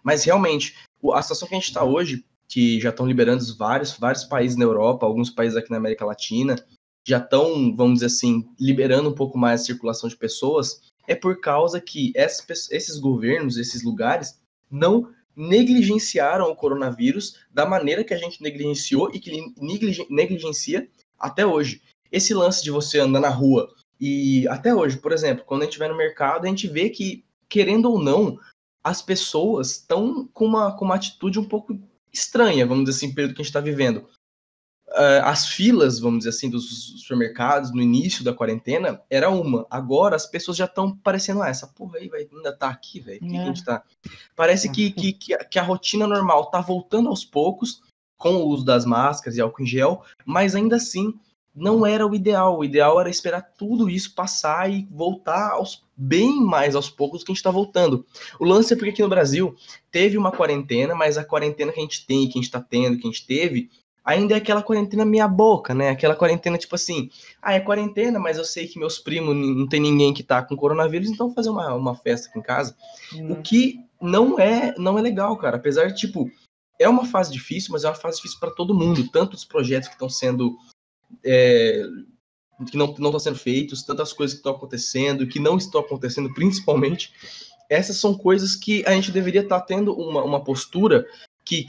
Mas 0.04 0.24
realmente, 0.24 0.76
a 1.14 1.22
situação 1.22 1.48
que 1.48 1.56
a 1.56 1.58
gente 1.58 1.68
está 1.68 1.84
hoje, 1.84 2.24
que 2.48 2.80
já 2.80 2.90
estão 2.90 3.08
liberando 3.08 3.44
vários, 3.58 3.98
vários 3.98 4.24
países 4.24 4.58
na 4.58 4.66
Europa, 4.66 5.06
alguns 5.06 5.30
países 5.30 5.58
aqui 5.58 5.72
na 5.72 5.78
América 5.78 6.06
Latina, 6.06 6.56
já 7.04 7.18
estão, 7.18 7.76
vamos 7.76 7.96
dizer 7.96 8.08
assim, 8.08 8.48
liberando 8.60 9.10
um 9.10 9.16
pouco 9.16 9.38
mais 9.38 9.62
a 9.62 9.66
circulação 9.66 10.10
de 10.10 10.18
pessoas, 10.18 10.82
é 11.08 11.14
por 11.16 11.40
causa 11.40 11.80
que 11.80 12.12
esses 12.16 13.00
governos, 13.00 13.58
esses 13.58 13.84
lugares, 13.84 14.40
não 14.70 15.10
negligenciaram 15.36 16.50
o 16.50 16.56
coronavírus 16.56 17.40
da 17.52 17.66
maneira 17.66 18.04
que 18.04 18.14
a 18.14 18.18
gente 18.18 18.42
negligenciou 18.42 19.12
e 19.14 19.20
que 19.20 19.54
negligencia 20.10 20.88
até 21.20 21.46
hoje. 21.46 21.82
Esse 22.12 22.34
lance 22.34 22.64
de 22.64 22.72
você 22.72 23.00
andar 23.00 23.20
na 23.20 23.30
rua 23.30 23.70
e 24.00 24.48
até 24.48 24.74
hoje, 24.74 24.98
por 24.98 25.12
exemplo, 25.12 25.46
quando 25.46 25.64
a 25.64 25.66
gente 25.66 25.80
vai 25.80 25.88
no 25.88 25.98
mercado, 25.98 26.46
a 26.46 26.48
gente 26.48 26.68
vê 26.68 26.90
que, 26.90 27.24
querendo 27.50 27.90
ou 27.90 28.02
não, 28.02 28.38
as 28.84 29.02
pessoas 29.02 29.72
estão 29.72 30.28
com 30.34 30.46
uma, 30.46 30.76
com 30.76 30.86
uma 30.86 30.96
atitude 30.96 31.40
um 31.40 31.48
pouco 31.48 31.80
estranha, 32.12 32.66
vamos 32.66 32.86
dizer 32.86 32.98
assim, 32.98 33.14
pelo 33.14 33.30
que 33.30 33.36
a 33.36 33.38
gente 33.38 33.48
está 33.48 33.60
vivendo. 33.60 34.08
Uh, 34.88 35.24
as 35.24 35.48
filas, 35.48 36.00
vamos 36.00 36.20
dizer 36.20 36.30
assim, 36.30 36.50
dos 36.50 37.02
supermercados 37.02 37.74
no 37.74 37.82
início 37.82 38.24
da 38.24 38.34
quarentena 38.34 39.02
era 39.10 39.30
uma. 39.30 39.66
Agora 39.70 40.16
as 40.16 40.28
pessoas 40.28 40.58
já 40.58 40.66
estão 40.66 40.96
parecendo, 40.96 41.42
ah, 41.42 41.50
essa 41.50 41.68
porra 41.68 41.98
aí 41.98 42.08
vai 42.08 42.28
ainda 42.32 42.56
tá 42.56 42.70
aqui, 42.70 43.00
velho. 43.00 43.20
Que, 43.20 43.30
que 43.30 43.38
a 43.38 43.46
gente 43.46 43.66
tá. 43.66 43.84
Parece 44.36 44.72
que, 44.72 44.92
que, 44.92 45.14
que, 45.14 45.34
a, 45.34 45.44
que 45.44 45.58
a 45.58 45.64
rotina 45.64 46.06
normal 46.06 46.52
tá 46.52 46.62
voltando 46.62 47.10
aos 47.10 47.26
poucos, 47.26 47.82
com 48.18 48.36
o 48.36 48.48
uso 48.48 48.64
das 48.64 48.86
máscaras 48.86 49.38
e 49.38 49.42
álcool 49.42 49.64
em 49.64 49.68
gel, 49.68 50.04
mas 50.24 50.56
ainda 50.56 50.76
assim 50.76 51.14
não 51.54 51.86
era 51.86 52.06
o 52.06 52.14
ideal. 52.14 52.60
O 52.60 52.64
ideal 52.64 53.00
era 53.00 53.10
esperar 53.10 53.42
tudo 53.42 53.90
isso 53.90 54.14
passar 54.14 54.70
e 54.70 54.88
voltar 54.92 55.52
aos 55.52 55.84
bem 55.96 56.42
mais 56.42 56.76
aos 56.76 56.90
poucos 56.90 57.24
que 57.24 57.32
a 57.32 57.34
gente 57.34 57.40
está 57.40 57.52
voltando. 57.52 58.06
O 58.40 58.46
lance 58.46 58.74
é 58.74 58.76
porque 58.76 58.92
aqui 58.92 59.02
no 59.02 59.10
Brasil 59.10 59.56
teve 59.90 60.18
uma 60.18 60.32
quarentena, 60.32 60.94
mas 60.94 61.18
a 61.18 61.24
quarentena 61.24 61.72
que 61.72 61.80
a 61.80 61.84
gente 61.84 62.06
tem, 62.06 62.26
que 62.26 62.38
a 62.38 62.42
gente 62.42 62.44
está 62.44 62.60
tendo, 62.60 62.98
que 62.98 63.08
a 63.08 63.10
gente 63.10 63.26
teve, 63.26 63.70
ainda 64.06 64.36
é 64.36 64.38
aquela 64.38 64.62
quarentena 64.62 65.04
meia 65.04 65.28
boca, 65.28 65.74
né? 65.74 65.90
Aquela 65.90 66.16
quarentena 66.16 66.58
tipo 66.58 66.76
assim, 66.76 67.10
ah, 67.42 67.54
é 67.54 67.60
quarentena, 67.60 68.20
mas 68.20 68.38
eu 68.38 68.46
sei 68.46 68.68
que 68.68 68.78
meus 68.78 69.00
primos 69.00 69.36
não 69.36 69.68
tem 69.68 69.80
ninguém 69.80 70.14
que 70.14 70.22
tá 70.22 70.44
com 70.44 70.56
coronavírus, 70.56 71.10
então 71.10 71.28
vou 71.28 71.36
fazer 71.36 71.50
uma, 71.50 71.74
uma 71.74 71.96
festa 71.96 72.30
aqui 72.30 72.38
em 72.38 72.44
casa. 72.44 72.76
O 73.30 73.42
que 73.42 73.80
não 74.00 74.40
é 74.40 74.76
não 74.78 75.00
é 75.00 75.02
legal, 75.02 75.36
cara. 75.38 75.58
Apesar 75.58 75.88
de 75.88 75.98
tipo 75.98 76.30
é 76.80 76.88
uma 76.88 77.06
fase 77.06 77.32
difícil, 77.32 77.72
mas 77.72 77.84
é 77.84 77.90
uma 77.90 77.96
fase 77.96 78.18
difícil 78.18 78.40
para 78.40 78.52
todo 78.52 78.76
mundo, 78.76 79.10
tanto 79.10 79.34
os 79.34 79.46
projetos 79.46 79.88
que 79.88 79.96
estão 79.96 80.10
sendo 80.10 80.56
é, 81.24 81.84
que 82.70 82.78
não 82.78 82.92
estão 82.92 83.20
sendo 83.20 83.38
feitos, 83.38 83.84
tantas 83.84 84.14
coisas 84.14 84.36
que 84.36 84.40
estão 84.40 84.54
acontecendo, 84.54 85.28
que 85.28 85.40
não 85.40 85.58
estão 85.58 85.82
acontecendo, 85.82 86.34
principalmente. 86.34 87.12
Essas 87.70 87.98
são 87.98 88.16
coisas 88.16 88.56
que 88.56 88.86
a 88.86 88.92
gente 88.92 89.12
deveria 89.12 89.42
estar 89.42 89.60
tá 89.60 89.66
tendo 89.66 89.94
uma, 89.94 90.24
uma 90.24 90.44
postura 90.44 91.06
que 91.44 91.66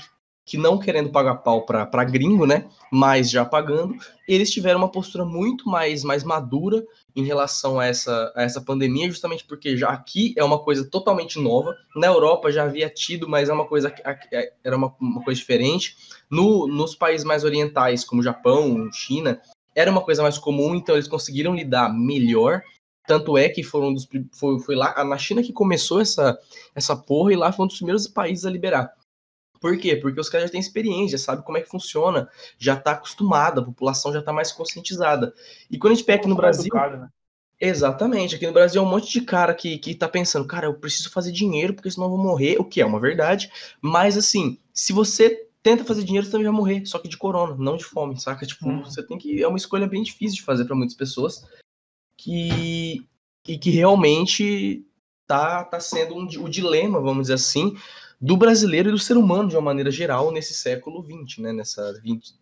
que 0.47 0.57
não 0.57 0.79
querendo 0.79 1.11
pagar 1.11 1.35
pau 1.39 1.67
para 1.67 2.05
gringo, 2.05 2.47
né? 2.47 2.69
Mas 2.91 3.29
já 3.29 3.45
pagando, 3.45 3.97
eles 4.29 4.49
tiveram 4.49 4.79
uma 4.79 4.89
postura 4.89 5.25
muito 5.25 5.69
mais, 5.69 6.05
mais 6.05 6.23
madura 6.23 6.87
em 7.17 7.25
relação 7.25 7.81
a 7.81 7.87
essa, 7.87 8.33
a 8.37 8.45
essa 8.45 8.61
pandemia, 8.61 9.11
justamente 9.11 9.45
porque 9.45 9.77
já 9.77 9.89
aqui 9.89 10.33
é 10.37 10.45
uma 10.45 10.61
coisa 10.61 10.89
totalmente 10.89 11.41
nova. 11.41 11.75
Na 11.97 12.07
Europa 12.07 12.53
já 12.53 12.63
havia 12.63 12.89
tido, 12.89 13.29
mas 13.29 13.49
é 13.49 13.53
uma 13.53 13.67
coisa 13.67 13.93
é, 14.33 14.53
era 14.63 14.77
uma, 14.77 14.95
uma 15.01 15.25
coisa 15.25 15.39
diferente. 15.39 15.97
No, 16.31 16.69
nos 16.69 16.95
países 16.95 17.25
mais 17.25 17.43
orientais, 17.43 18.05
como 18.05 18.23
Japão, 18.23 18.89
China, 18.93 19.41
era 19.75 19.91
uma 19.91 20.01
coisa 20.01 20.23
mais 20.23 20.39
comum, 20.39 20.77
então 20.77 20.95
eles 20.95 21.09
conseguiram 21.09 21.57
lidar 21.57 21.93
melhor. 21.93 22.63
Tanto 23.05 23.37
é 23.37 23.49
que 23.49 23.65
foram 23.65 23.93
dos, 23.93 24.09
foi, 24.33 24.61
foi 24.61 24.77
lá 24.77 25.05
na 25.05 25.19
China 25.19 25.43
que 25.43 25.53
começou 25.53 26.01
essa, 26.01 26.39
essa 26.73 26.97
porra 26.97 27.33
e 27.33 27.37
lá 27.37 27.51
foi 27.51 27.65
um 27.65 27.69
dos 27.69 27.77
primeiros 27.79 28.07
países 28.07 28.45
a 28.45 28.51
liberar. 28.51 28.93
Por 29.61 29.79
quê? 29.79 29.97
Porque 29.97 30.21
os 30.21 30.29
caras 30.29 30.47
já 30.47 30.53
têm 30.53 30.61
experiência, 30.61 31.19
já 31.19 31.25
sabem 31.25 31.45
como 31.45 31.59
é 31.59 31.61
que 31.61 31.69
funciona, 31.69 32.29
já 32.59 32.75
está 32.75 32.93
acostumada, 32.93 33.61
a 33.61 33.65
população 33.65 34.13
já 34.13 34.21
está 34.21 34.33
mais 34.33 34.53
conscientizada. 34.53 35.35
E 35.71 35.79
quando 35.79 35.93
a 35.93 35.97
gente 35.97 36.05
pega 36.05 36.21
aqui 36.21 36.29
no 36.29 36.37
Brasil. 36.37 36.67
Educado, 36.67 36.97
né? 36.99 37.09
Exatamente, 37.59 38.35
aqui 38.35 38.47
no 38.47 38.53
Brasil 38.53 38.83
é 38.83 38.85
um 38.85 38.89
monte 38.89 39.11
de 39.11 39.23
cara 39.23 39.55
que, 39.55 39.79
que 39.79 39.95
tá 39.95 40.07
pensando, 40.07 40.47
cara, 40.47 40.67
eu 40.67 40.75
preciso 40.75 41.11
fazer 41.11 41.33
dinheiro 41.33 41.73
porque 41.73 41.91
senão 41.91 42.07
eu 42.07 42.11
vou 42.11 42.23
morrer, 42.23 42.61
o 42.61 42.65
que 42.65 42.83
é 42.83 42.87
uma 42.87 43.01
verdade, 43.01 43.51
mas 43.81 44.19
assim, 44.19 44.59
se 44.75 44.93
você 44.93 45.47
tenta 45.67 45.85
fazer 45.85 46.05
dinheiro, 46.05 46.25
você 46.25 46.31
também 46.31 46.47
vai 46.47 46.55
morrer, 46.55 46.87
só 46.87 46.97
que 46.97 47.09
de 47.09 47.17
corona, 47.17 47.57
não 47.59 47.77
de 47.77 47.85
fome, 47.85 48.21
saca? 48.21 48.47
Tipo, 48.47 48.69
hum. 48.69 48.85
você 48.85 49.03
tem 49.03 49.19
que. 49.19 49.43
É 49.43 49.49
uma 49.49 49.57
escolha 49.57 49.89
bem 49.89 50.01
difícil 50.01 50.37
de 50.37 50.43
fazer 50.43 50.65
para 50.65 50.77
muitas 50.77 50.95
pessoas 50.95 51.45
que. 52.17 53.05
e 53.49 53.59
que 53.59 53.71
realmente 53.71 54.87
tá, 55.27 55.65
tá 55.65 55.81
sendo 55.81 56.15
um, 56.15 56.25
o 56.45 56.49
dilema, 56.49 57.01
vamos 57.01 57.23
dizer 57.23 57.35
assim, 57.35 57.77
do 58.21 58.37
brasileiro 58.37 58.89
e 58.89 58.93
do 58.93 58.99
ser 58.99 59.17
humano 59.17 59.49
de 59.49 59.57
uma 59.57 59.63
maneira 59.63 59.91
geral 59.91 60.33
nesse 60.33 60.55
século 60.55 61.03
20, 61.03 61.43
né? 61.43 61.53
Nessa 61.53 61.93
20, 62.01 62.35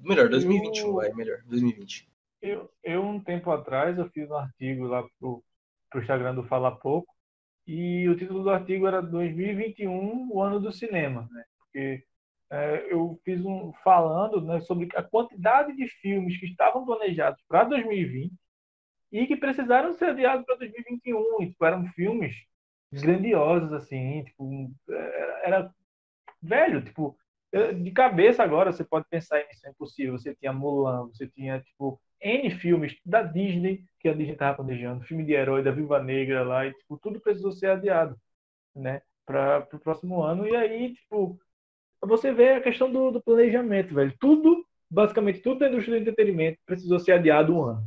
melhor 0.00 0.28
2021, 0.28 0.86
eu, 0.86 0.94
vai, 0.94 1.12
melhor 1.12 1.38
2020. 1.46 2.08
Eu, 2.40 2.70
eu 2.82 3.02
um 3.02 3.20
tempo 3.20 3.50
atrás 3.50 3.98
eu 3.98 4.08
fiz 4.10 4.30
um 4.30 4.36
artigo 4.36 4.86
lá 4.86 5.02
pro, 5.18 5.42
pro 5.90 6.00
Instagram 6.00 6.34
do 6.34 6.44
Fala 6.44 6.70
Pouco 6.70 7.12
e 7.66 8.08
o 8.08 8.16
título 8.16 8.42
do 8.42 8.50
artigo 8.50 8.86
era 8.86 9.00
2021, 9.00 10.28
o 10.30 10.42
ano 10.42 10.60
do 10.60 10.72
cinema, 10.72 11.28
né? 11.30 11.44
Porque 11.58 12.04
é, 12.50 12.92
eu 12.92 13.18
fiz 13.24 13.42
um 13.44 13.72
falando 13.82 14.42
né, 14.42 14.60
sobre 14.60 14.88
a 14.94 15.02
quantidade 15.02 15.74
de 15.74 15.88
filmes 16.00 16.38
que 16.38 16.46
estavam 16.46 16.84
planejados 16.84 17.42
para 17.48 17.64
2020 17.64 18.32
e 19.10 19.26
que 19.26 19.36
precisaram 19.36 19.92
ser 19.94 20.06
adiados 20.10 20.44
para 20.44 20.56
2021. 20.56 21.42
E, 21.42 21.50
tipo, 21.50 21.64
eram 21.64 21.86
filmes 21.92 22.34
grandiosos, 23.00 23.72
assim, 23.72 24.24
tipo, 24.24 24.70
é, 24.90 25.48
era 25.48 25.74
velho, 26.42 26.82
tipo, 26.82 27.16
de 27.82 27.90
cabeça 27.90 28.42
agora 28.42 28.72
você 28.72 28.82
pode 28.82 29.06
pensar 29.08 29.40
em 29.40 29.48
Missão 29.48 29.70
Impossível, 29.70 30.18
você 30.18 30.34
tinha 30.34 30.52
Mulan, 30.52 31.06
você 31.06 31.28
tinha, 31.28 31.60
tipo, 31.60 32.00
N 32.20 32.50
filmes 32.50 32.96
da 33.04 33.22
Disney, 33.22 33.84
que 34.00 34.08
a 34.08 34.14
Disney 34.14 34.32
estava 34.32 34.56
planejando, 34.56 35.04
filme 35.04 35.24
de 35.24 35.32
herói 35.32 35.62
da 35.62 35.70
Viúva 35.70 36.02
Negra 36.02 36.42
lá, 36.42 36.66
e, 36.66 36.72
tipo, 36.72 36.98
tudo 36.98 37.20
precisou 37.20 37.52
ser 37.52 37.70
adiado, 37.70 38.16
né, 38.74 39.02
para 39.26 39.68
o 39.72 39.78
próximo 39.78 40.22
ano, 40.22 40.46
e 40.46 40.56
aí, 40.56 40.94
tipo, 40.94 41.38
você 42.00 42.32
vê 42.32 42.54
a 42.54 42.60
questão 42.60 42.90
do, 42.90 43.10
do 43.10 43.22
planejamento, 43.22 43.94
velho, 43.94 44.14
tudo, 44.18 44.64
basicamente, 44.90 45.40
tudo 45.40 45.60
da 45.60 45.68
indústria 45.68 45.96
do 45.96 46.02
entretenimento 46.02 46.58
precisou 46.64 46.98
ser 46.98 47.12
adiado 47.12 47.54
um 47.54 47.64
ano. 47.64 47.86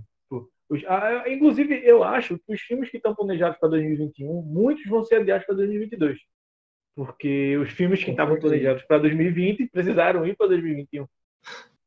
Inclusive, 1.28 1.82
eu 1.86 2.04
acho 2.04 2.38
que 2.40 2.54
os 2.54 2.62
filmes 2.62 2.90
que 2.90 2.98
estão 2.98 3.14
planejados 3.14 3.58
para 3.60 3.70
2021, 3.70 4.42
muitos 4.42 4.86
vão 4.86 5.04
ser 5.04 5.16
adiados 5.16 5.46
para 5.46 5.56
2022. 5.56 6.20
Porque 6.96 7.58
os 7.58 7.70
filmes 7.72 8.04
que 8.04 8.12
estavam 8.12 8.40
planejados 8.40 8.84
para 8.84 9.00
2020 9.00 9.68
precisaram 9.68 10.26
ir 10.26 10.36
para 10.36 10.48
2021. 10.48 11.06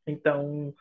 Então, 0.07 0.75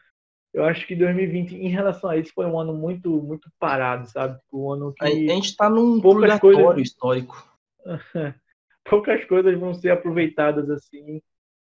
eu 0.54 0.66
acho 0.66 0.86
que 0.86 0.96
2020, 0.96 1.56
em 1.56 1.70
relação 1.70 2.10
a 2.10 2.18
isso, 2.18 2.34
foi 2.34 2.46
um 2.46 2.60
ano 2.60 2.74
muito, 2.74 3.10
muito 3.22 3.50
parado, 3.60 4.10
sabe? 4.10 4.38
Tipo, 4.40 4.66
um 4.66 4.72
ano 4.72 4.94
que. 4.94 5.04
A 5.04 5.10
gente 5.10 5.56
tá 5.56 5.70
num 5.70 6.00
purgatório 6.02 6.64
coisas... 6.64 6.82
histórico. 6.82 7.58
poucas 8.90 9.24
coisas 9.26 9.58
vão 9.60 9.74
ser 9.74 9.92
aproveitadas 9.92 10.70
assim, 10.70 11.22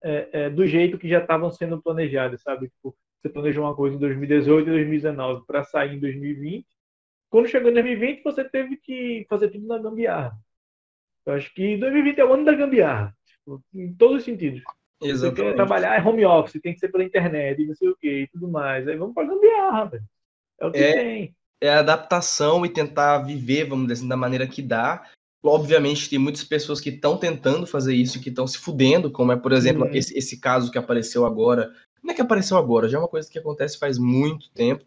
é, 0.04 0.30
é, 0.32 0.50
do 0.50 0.66
jeito 0.66 0.98
que 0.98 1.10
já 1.10 1.20
estavam 1.20 1.50
sendo 1.50 1.82
planejadas, 1.82 2.42
sabe? 2.42 2.70
Tipo, 2.70 2.96
você 3.22 3.30
planejou 3.30 3.64
uma 3.64 3.76
coisa 3.76 3.96
em 3.96 4.00
2018 4.00 4.68
e 4.68 4.72
2019 4.72 5.46
para 5.46 5.64
sair 5.64 5.96
em 5.96 6.00
2020. 6.00 6.66
Quando 7.30 7.48
chegou 7.48 7.70
em 7.70 7.74
2020, 7.74 8.24
você 8.24 8.44
teve 8.44 8.78
que 8.78 9.26
fazer 9.30 9.50
tudo 9.50 9.68
na 9.68 9.78
gambiarra. 9.78 10.38
Eu 11.26 11.34
acho 11.34 11.54
que 11.54 11.78
2020 11.78 12.20
é 12.20 12.26
o 12.26 12.34
ano 12.34 12.46
da 12.46 12.54
gambiarra, 12.54 13.14
tipo, 13.26 13.62
em 13.74 13.94
todos 13.94 14.20
os 14.20 14.24
sentidos. 14.24 14.62
Exatamente. 15.02 15.36
Você 15.36 15.44
quer 15.44 15.56
trabalhar 15.56 16.00
é 16.00 16.04
home 16.04 16.26
office, 16.26 16.62
tem 16.62 16.74
que 16.74 16.80
ser 16.80 16.90
pela 16.90 17.04
internet, 17.04 17.66
não 17.66 17.76
sei 17.76 17.90
o 17.90 17.98
que, 17.98 18.22
e 18.22 18.28
tudo 18.28 18.48
mais. 18.48 18.88
Aí 18.88 18.96
vamos 18.96 19.14
para 19.14 19.28
gambiarra, 19.28 19.86
velho. 19.86 20.04
É 20.60 20.66
o 20.66 20.72
que 20.72 20.78
é, 20.78 20.94
tem. 20.94 21.36
É 21.62 21.74
adaptação 21.74 22.66
e 22.66 22.70
tentar 22.70 23.20
viver, 23.20 23.66
vamos 23.66 23.88
dizer 23.88 24.00
assim, 24.00 24.08
da 24.08 24.18
maneira 24.18 24.48
que 24.48 24.62
dá. 24.62 25.04
Obviamente, 25.44 26.10
tem 26.10 26.18
muitas 26.18 26.44
pessoas 26.44 26.82
que 26.82 26.90
estão 26.90 27.18
tentando 27.18 27.68
fazer 27.68 27.94
isso, 27.94 28.22
que 28.22 28.30
estão 28.30 28.48
se 28.48 28.58
fudendo, 28.58 29.12
como 29.12 29.32
é, 29.32 29.36
por 29.36 29.52
exemplo, 29.52 29.86
uhum. 29.86 29.94
esse, 29.94 30.18
esse 30.18 30.40
caso 30.40 30.72
que 30.72 30.78
apareceu 30.78 31.26
agora. 31.26 31.72
Não 32.04 32.12
é 32.12 32.16
que 32.16 32.22
apareceu 32.22 32.58
agora, 32.58 32.88
já 32.88 32.98
é 32.98 33.02
uma 33.02 33.08
coisa 33.08 33.30
que 33.30 33.40
acontece 33.40 33.78
faz 33.78 33.98
muito 33.98 34.50
tempo, 34.52 34.86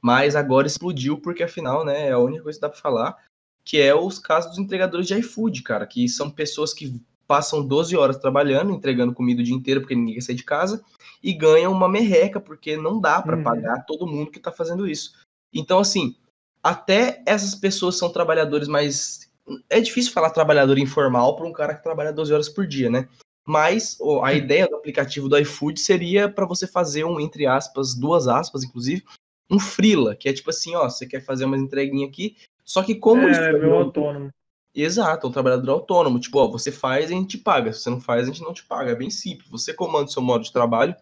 mas 0.00 0.36
agora 0.36 0.66
explodiu, 0.66 1.18
porque 1.18 1.42
afinal, 1.42 1.84
né, 1.84 2.08
é 2.08 2.12
a 2.12 2.18
única 2.18 2.42
coisa 2.42 2.58
que 2.58 2.62
dá 2.62 2.68
para 2.68 2.80
falar, 2.80 3.16
que 3.64 3.80
é 3.80 3.94
os 3.94 4.18
casos 4.18 4.50
dos 4.50 4.58
entregadores 4.58 5.06
de 5.06 5.14
iFood, 5.18 5.62
cara, 5.62 5.86
que 5.86 6.08
são 6.08 6.30
pessoas 6.30 6.72
que 6.72 7.00
passam 7.26 7.66
12 7.66 7.96
horas 7.96 8.18
trabalhando, 8.18 8.72
entregando 8.72 9.12
comida 9.12 9.40
o 9.40 9.44
dia 9.44 9.54
inteiro, 9.54 9.80
porque 9.80 9.94
ninguém 9.94 10.14
quer 10.14 10.20
sair 10.20 10.36
de 10.36 10.44
casa, 10.44 10.84
e 11.22 11.32
ganham 11.32 11.72
uma 11.72 11.88
merreca, 11.88 12.40
porque 12.40 12.76
não 12.76 13.00
dá 13.00 13.20
para 13.20 13.36
uhum. 13.36 13.42
pagar 13.42 13.84
todo 13.84 14.06
mundo 14.06 14.30
que 14.30 14.38
está 14.38 14.52
fazendo 14.52 14.86
isso. 14.86 15.14
Então, 15.52 15.80
assim, 15.80 16.14
até 16.62 17.22
essas 17.26 17.54
pessoas 17.54 17.96
são 17.98 18.12
trabalhadores 18.12 18.68
mais. 18.68 19.28
É 19.68 19.80
difícil 19.80 20.12
falar 20.12 20.30
trabalhador 20.30 20.78
informal 20.78 21.36
para 21.36 21.46
um 21.46 21.52
cara 21.52 21.74
que 21.74 21.82
trabalha 21.82 22.12
12 22.12 22.32
horas 22.32 22.48
por 22.48 22.66
dia, 22.66 22.90
né? 22.90 23.08
Mas 23.46 23.96
a 24.00 24.04
uhum. 24.04 24.28
ideia 24.30 24.66
do 24.66 24.74
aplicativo 24.74 25.28
do 25.28 25.38
iFood 25.38 25.78
seria 25.78 26.28
para 26.28 26.44
você 26.44 26.66
fazer 26.66 27.04
um, 27.04 27.20
entre 27.20 27.46
aspas, 27.46 27.94
duas 27.94 28.26
aspas, 28.26 28.64
inclusive, 28.64 29.04
um 29.48 29.60
freela, 29.60 30.16
que 30.16 30.28
é 30.28 30.32
tipo 30.32 30.50
assim, 30.50 30.74
ó, 30.74 30.90
você 30.90 31.06
quer 31.06 31.24
fazer 31.24 31.44
uma 31.44 31.56
entreguinha 31.56 32.08
aqui, 32.08 32.36
só 32.64 32.82
que 32.82 32.96
como 32.96 33.22
é, 33.22 33.30
isso 33.30 33.40
é 33.40 33.52
meu 33.52 33.74
autônomo. 33.74 34.32
Exato, 34.74 35.26
um 35.26 35.30
trabalhador 35.30 35.72
autônomo. 35.72 36.20
Tipo, 36.20 36.38
ó, 36.40 36.48
você 36.48 36.70
faz, 36.70 37.06
a 37.06 37.14
gente 37.14 37.38
paga. 37.38 37.72
Se 37.72 37.80
você 37.80 37.88
não 37.88 38.00
faz, 38.00 38.24
a 38.24 38.26
gente 38.26 38.42
não 38.42 38.52
te 38.52 38.62
paga. 38.62 38.90
É 38.90 38.94
bem 38.94 39.08
simples. 39.08 39.48
Você 39.48 39.72
comanda 39.72 40.04
o 40.04 40.12
seu 40.12 40.20
modo 40.20 40.44
de 40.44 40.52
trabalho. 40.52 40.94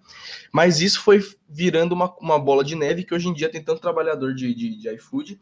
Mas 0.53 0.81
isso 0.81 1.01
foi 1.01 1.21
virando 1.49 1.93
uma, 1.93 2.15
uma 2.21 2.39
bola 2.39 2.63
de 2.63 2.77
neve 2.77 3.03
que 3.03 3.13
hoje 3.13 3.27
em 3.27 3.33
dia 3.33 3.51
tem 3.51 3.61
tanto 3.61 3.81
trabalhador 3.81 4.33
de, 4.33 4.55
de, 4.55 4.77
de 4.79 4.89
iFood 4.95 5.41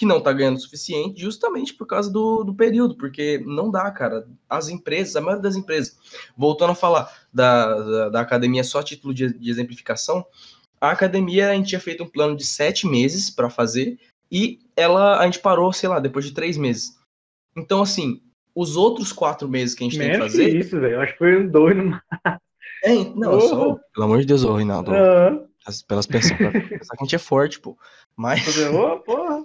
que 0.00 0.06
não 0.06 0.18
tá 0.18 0.32
ganhando 0.32 0.56
o 0.56 0.60
suficiente 0.60 1.20
justamente 1.20 1.74
por 1.74 1.86
causa 1.86 2.10
do, 2.10 2.42
do 2.42 2.54
período, 2.54 2.96
porque 2.96 3.36
não 3.44 3.70
dá, 3.70 3.90
cara. 3.90 4.26
As 4.48 4.70
empresas, 4.70 5.14
a 5.14 5.20
maioria 5.20 5.42
das 5.42 5.56
empresas, 5.56 5.94
voltando 6.34 6.70
a 6.70 6.74
falar 6.74 7.12
da, 7.30 7.74
da, 7.74 8.08
da 8.08 8.20
academia 8.22 8.64
só 8.64 8.78
a 8.78 8.82
título 8.82 9.12
de, 9.12 9.30
de 9.38 9.50
exemplificação, 9.50 10.24
a 10.80 10.90
academia 10.90 11.50
a 11.50 11.54
gente 11.54 11.68
tinha 11.68 11.80
feito 11.80 12.02
um 12.02 12.08
plano 12.08 12.34
de 12.34 12.46
sete 12.46 12.86
meses 12.86 13.28
para 13.28 13.50
fazer 13.50 13.98
e 14.32 14.60
ela 14.74 15.18
a 15.18 15.26
gente 15.26 15.40
parou, 15.40 15.70
sei 15.70 15.90
lá, 15.90 16.00
depois 16.00 16.24
de 16.24 16.32
três 16.32 16.56
meses. 16.56 16.96
Então, 17.54 17.82
assim, 17.82 18.22
os 18.54 18.78
outros 18.78 19.12
quatro 19.12 19.46
meses 19.50 19.74
que 19.74 19.84
a 19.84 19.86
gente 19.86 19.98
Menos 19.98 20.12
tem 20.12 20.22
que 20.22 20.30
fazer. 20.30 20.50
Que 20.50 20.58
isso, 20.60 20.80
velho. 20.80 20.98
Acho 20.98 21.12
que 21.12 21.18
foi 21.18 21.42
um 21.42 21.46
dois 21.46 21.76
no 21.76 22.00
É, 22.82 22.94
não, 23.14 23.34
oh. 23.34 23.40
só, 23.42 23.78
pelo 23.92 24.06
amor 24.06 24.20
de 24.20 24.26
Deus, 24.26 24.44
ô, 24.44 24.56
Rinaldo. 24.56 24.92
Uhum. 24.92 25.46
Pelas 25.86 26.06
pessoas, 26.06 26.38
pensar 26.38 26.96
que 26.96 27.02
a 27.02 27.04
gente 27.04 27.14
é 27.14 27.18
forte, 27.18 27.60
pô. 27.60 27.76
Mas. 28.16 28.56
Oh, 28.72 28.98
porra. 29.00 29.44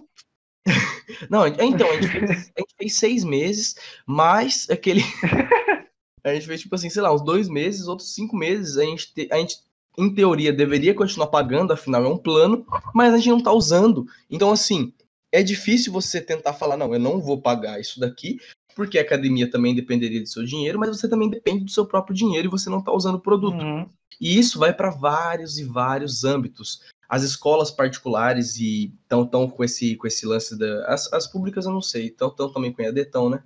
Não, 1.29 1.45
então, 1.47 1.89
a 1.89 2.01
gente, 2.01 2.07
fez, 2.07 2.29
a 2.31 2.59
gente 2.59 2.75
fez 2.77 2.93
seis 2.95 3.23
meses, 3.23 3.75
mas 4.05 4.67
aquele. 4.69 5.01
a 6.23 6.33
gente 6.33 6.47
fez, 6.47 6.61
tipo 6.61 6.75
assim, 6.75 6.89
sei 6.89 7.01
lá, 7.01 7.13
uns 7.13 7.23
dois 7.23 7.47
meses, 7.47 7.87
outros 7.87 8.13
cinco 8.13 8.35
meses, 8.35 8.77
a 8.77 8.83
gente, 8.83 9.13
te... 9.13 9.27
a 9.31 9.37
gente, 9.37 9.57
em 9.97 10.13
teoria, 10.13 10.51
deveria 10.51 10.93
continuar 10.93 11.27
pagando, 11.27 11.71
afinal 11.71 12.03
é 12.03 12.07
um 12.07 12.17
plano, 12.17 12.65
mas 12.93 13.13
a 13.13 13.17
gente 13.17 13.29
não 13.29 13.43
tá 13.43 13.51
usando. 13.51 14.05
Então, 14.29 14.51
assim, 14.51 14.91
é 15.31 15.41
difícil 15.41 15.93
você 15.93 16.19
tentar 16.19 16.53
falar, 16.53 16.75
não, 16.77 16.93
eu 16.93 16.99
não 16.99 17.21
vou 17.21 17.41
pagar 17.41 17.79
isso 17.79 17.99
daqui, 17.99 18.39
porque 18.75 18.97
a 18.97 19.01
academia 19.01 19.49
também 19.49 19.73
dependeria 19.73 20.21
do 20.21 20.27
seu 20.27 20.43
dinheiro, 20.43 20.77
mas 20.77 20.89
você 20.89 21.07
também 21.07 21.29
depende 21.29 21.63
do 21.63 21.71
seu 21.71 21.85
próprio 21.85 22.15
dinheiro 22.15 22.47
e 22.47 22.51
você 22.51 22.69
não 22.69 22.79
está 22.79 22.91
usando 22.91 23.15
o 23.15 23.21
produto. 23.21 23.61
Uhum. 23.61 23.87
E 24.19 24.37
isso 24.37 24.59
vai 24.59 24.73
para 24.73 24.89
vários 24.89 25.57
e 25.57 25.63
vários 25.63 26.23
âmbitos. 26.23 26.81
As 27.07 27.23
escolas 27.23 27.71
particulares 27.71 28.57
e 28.57 28.93
estão 29.01 29.25
tão 29.25 29.49
com 29.49 29.63
esse 29.63 29.95
com 29.95 30.07
esse 30.07 30.25
lance 30.25 30.57
da 30.57 30.85
as, 30.87 31.11
as 31.13 31.27
públicas 31.27 31.65
eu 31.65 31.71
não 31.71 31.81
sei, 31.81 32.07
estão 32.07 32.33
tão 32.33 32.51
também 32.51 32.71
com 32.71 32.81
EAD, 32.81 33.05
tão, 33.05 33.29
né? 33.29 33.43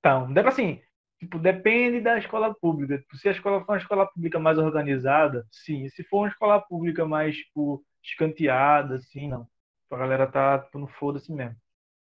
Então, 0.00 0.32
deve 0.32 0.48
assim, 0.48 0.80
tipo, 1.18 1.38
depende 1.38 2.00
da 2.00 2.18
escola 2.18 2.54
pública. 2.54 2.98
Tipo, 2.98 3.16
se 3.16 3.28
a 3.28 3.32
escola 3.32 3.64
for 3.64 3.72
uma 3.72 3.78
escola 3.78 4.06
pública 4.06 4.38
mais 4.38 4.58
organizada, 4.58 5.46
sim. 5.50 5.88
Se 5.90 6.02
for 6.04 6.18
uma 6.18 6.28
escola 6.28 6.60
pública 6.60 7.06
mais 7.06 7.36
tipo 7.36 7.84
escanteada, 8.02 8.96
assim, 8.96 9.28
não 9.28 9.46
a 9.94 9.98
galera 9.98 10.26
tá 10.26 10.66
no 10.74 10.86
foda-se 10.86 11.32
mesmo. 11.32 11.56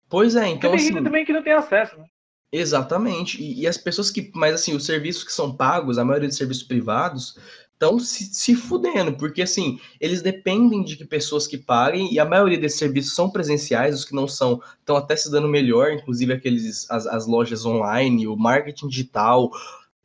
Pois 0.10 0.36
é, 0.36 0.48
então. 0.48 0.72
Porque 0.72 0.84
tem 0.84 0.94
assim, 0.96 1.04
também 1.04 1.26
que 1.26 1.34
não 1.34 1.44
tem 1.44 1.54
acesso, 1.54 1.98
né? 1.98 2.06
Exatamente. 2.52 3.42
E, 3.42 3.62
e, 3.62 3.68
as 3.68 3.78
pessoas 3.78 4.10
que. 4.10 4.32
Mas 4.34 4.54
assim, 4.54 4.76
os 4.76 4.86
serviços 4.86 5.24
que 5.24 5.32
são 5.32 5.56
pagos, 5.56 5.98
a 5.98 6.06
maioria 6.06 6.28
dos 6.28 6.38
serviços 6.38 6.64
privados, 6.64 7.38
estão 7.76 8.00
se, 8.00 8.26
se 8.34 8.56
fudendo, 8.56 9.14
porque 9.14 9.42
assim, 9.42 9.80
eles 10.00 10.22
dependem 10.22 10.84
de 10.84 10.96
que 10.96 11.06
pessoas 11.06 11.46
que 11.46 11.58
paguem, 11.58 12.12
e 12.12 12.20
a 12.20 12.26
maioria 12.26 12.58
desses 12.58 12.80
serviços 12.80 13.14
são 13.14 13.30
presenciais, 13.30 13.94
os 13.94 14.06
que 14.06 14.16
não 14.16 14.28
são, 14.28 14.62
estão 14.80 14.96
até 14.96 15.16
se 15.16 15.30
dando 15.30 15.48
melhor, 15.48 15.92
inclusive 15.92 16.34
aqueles 16.34 16.90
as, 16.90 17.06
as 17.06 17.28
lojas 17.28 17.66
online, 17.66 18.28
o 18.28 18.36
marketing 18.36 18.88
digital, 18.88 19.52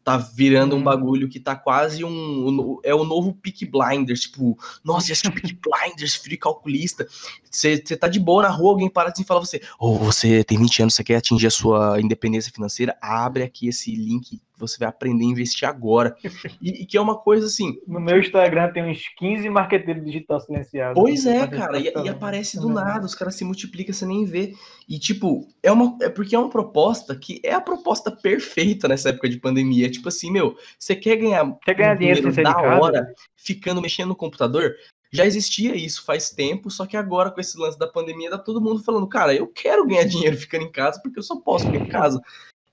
tá 0.02 0.16
virando 0.16 0.74
um 0.74 0.78
uhum. 0.78 0.84
bagulho 0.84 1.28
que 1.28 1.38
tá 1.38 1.54
quase 1.54 2.04
um, 2.04 2.10
um 2.48 2.80
é 2.82 2.94
o 2.94 3.04
novo 3.04 3.34
Peak 3.34 3.66
Blinders, 3.66 4.22
tipo, 4.22 4.58
nossa, 4.82 5.12
esse 5.12 5.30
Peak 5.30 5.58
Blinders, 5.62 6.16
frio 6.16 6.38
calculista. 6.38 7.06
Você 7.50 7.78
tá 7.78 8.08
de 8.08 8.18
boa 8.18 8.42
na 8.42 8.48
rua, 8.48 8.70
alguém 8.70 8.88
para 8.88 9.10
assim 9.10 9.22
e 9.22 9.26
fala 9.26 9.40
você, 9.40 9.60
ou 9.78 9.94
oh, 9.94 9.98
você 9.98 10.42
tem 10.42 10.58
20 10.58 10.82
anos, 10.82 10.94
você 10.94 11.04
quer 11.04 11.16
atingir 11.16 11.46
a 11.46 11.50
sua 11.50 12.00
independência 12.00 12.52
financeira, 12.52 12.96
abre 13.00 13.42
aqui 13.42 13.68
esse 13.68 13.94
link 13.94 14.40
você 14.60 14.78
vai 14.78 14.88
aprender 14.88 15.24
a 15.24 15.28
investir 15.28 15.68
agora. 15.68 16.14
E, 16.60 16.82
e, 16.82 16.86
que 16.86 16.96
é 16.96 17.00
uma 17.00 17.16
coisa 17.16 17.46
assim. 17.46 17.78
No 17.86 18.00
meu 18.00 18.18
Instagram 18.18 18.72
tem 18.72 18.90
uns 18.90 19.02
15 19.16 19.48
marqueteiros 19.48 20.04
digital 20.04 20.40
silenciados. 20.40 21.00
Pois 21.00 21.26
é, 21.26 21.46
cara, 21.46 21.78
e, 21.78 21.92
e, 22.04 22.08
aparece 22.08 22.60
do 22.60 22.68
nada, 22.68 23.06
os 23.06 23.14
caras 23.14 23.34
se 23.34 23.44
multiplicam, 23.44 23.92
você 23.92 24.06
nem 24.06 24.24
vê. 24.24 24.54
E, 24.88 24.98
tipo, 24.98 25.48
é 25.62 25.72
uma. 25.72 25.96
É 26.02 26.08
porque 26.08 26.34
é 26.34 26.38
uma 26.38 26.50
proposta 26.50 27.16
que 27.16 27.40
é 27.42 27.52
a 27.52 27.60
proposta 27.60 28.10
perfeita 28.10 28.86
nessa 28.86 29.08
época 29.08 29.28
de 29.28 29.38
pandemia. 29.38 29.86
É 29.86 29.90
tipo 29.90 30.08
assim, 30.08 30.30
meu, 30.30 30.56
você 30.78 30.94
quer 30.94 31.16
ganhar, 31.16 31.50
quer 31.64 31.74
ganhar 31.74 31.94
dinheiro, 31.94 32.30
dinheiro 32.30 32.42
da 32.42 32.78
hora 32.78 33.14
ficando 33.36 33.80
mexendo 33.80 34.08
no 34.08 34.16
computador? 34.16 34.74
Já 35.12 35.26
existia 35.26 35.74
isso 35.74 36.04
faz 36.04 36.30
tempo, 36.30 36.70
só 36.70 36.86
que 36.86 36.96
agora 36.96 37.30
com 37.30 37.40
esse 37.40 37.58
lance 37.58 37.78
da 37.78 37.86
pandemia, 37.86 38.30
tá 38.30 38.38
todo 38.38 38.60
mundo 38.60 38.82
falando, 38.82 39.08
cara, 39.08 39.34
eu 39.34 39.46
quero 39.48 39.86
ganhar 39.86 40.04
dinheiro 40.06 40.36
ficando 40.36 40.64
em 40.64 40.70
casa, 40.70 41.00
porque 41.02 41.18
eu 41.18 41.22
só 41.22 41.36
posso 41.40 41.66
ficar 41.66 41.78
em 41.78 41.88
casa. 41.88 42.20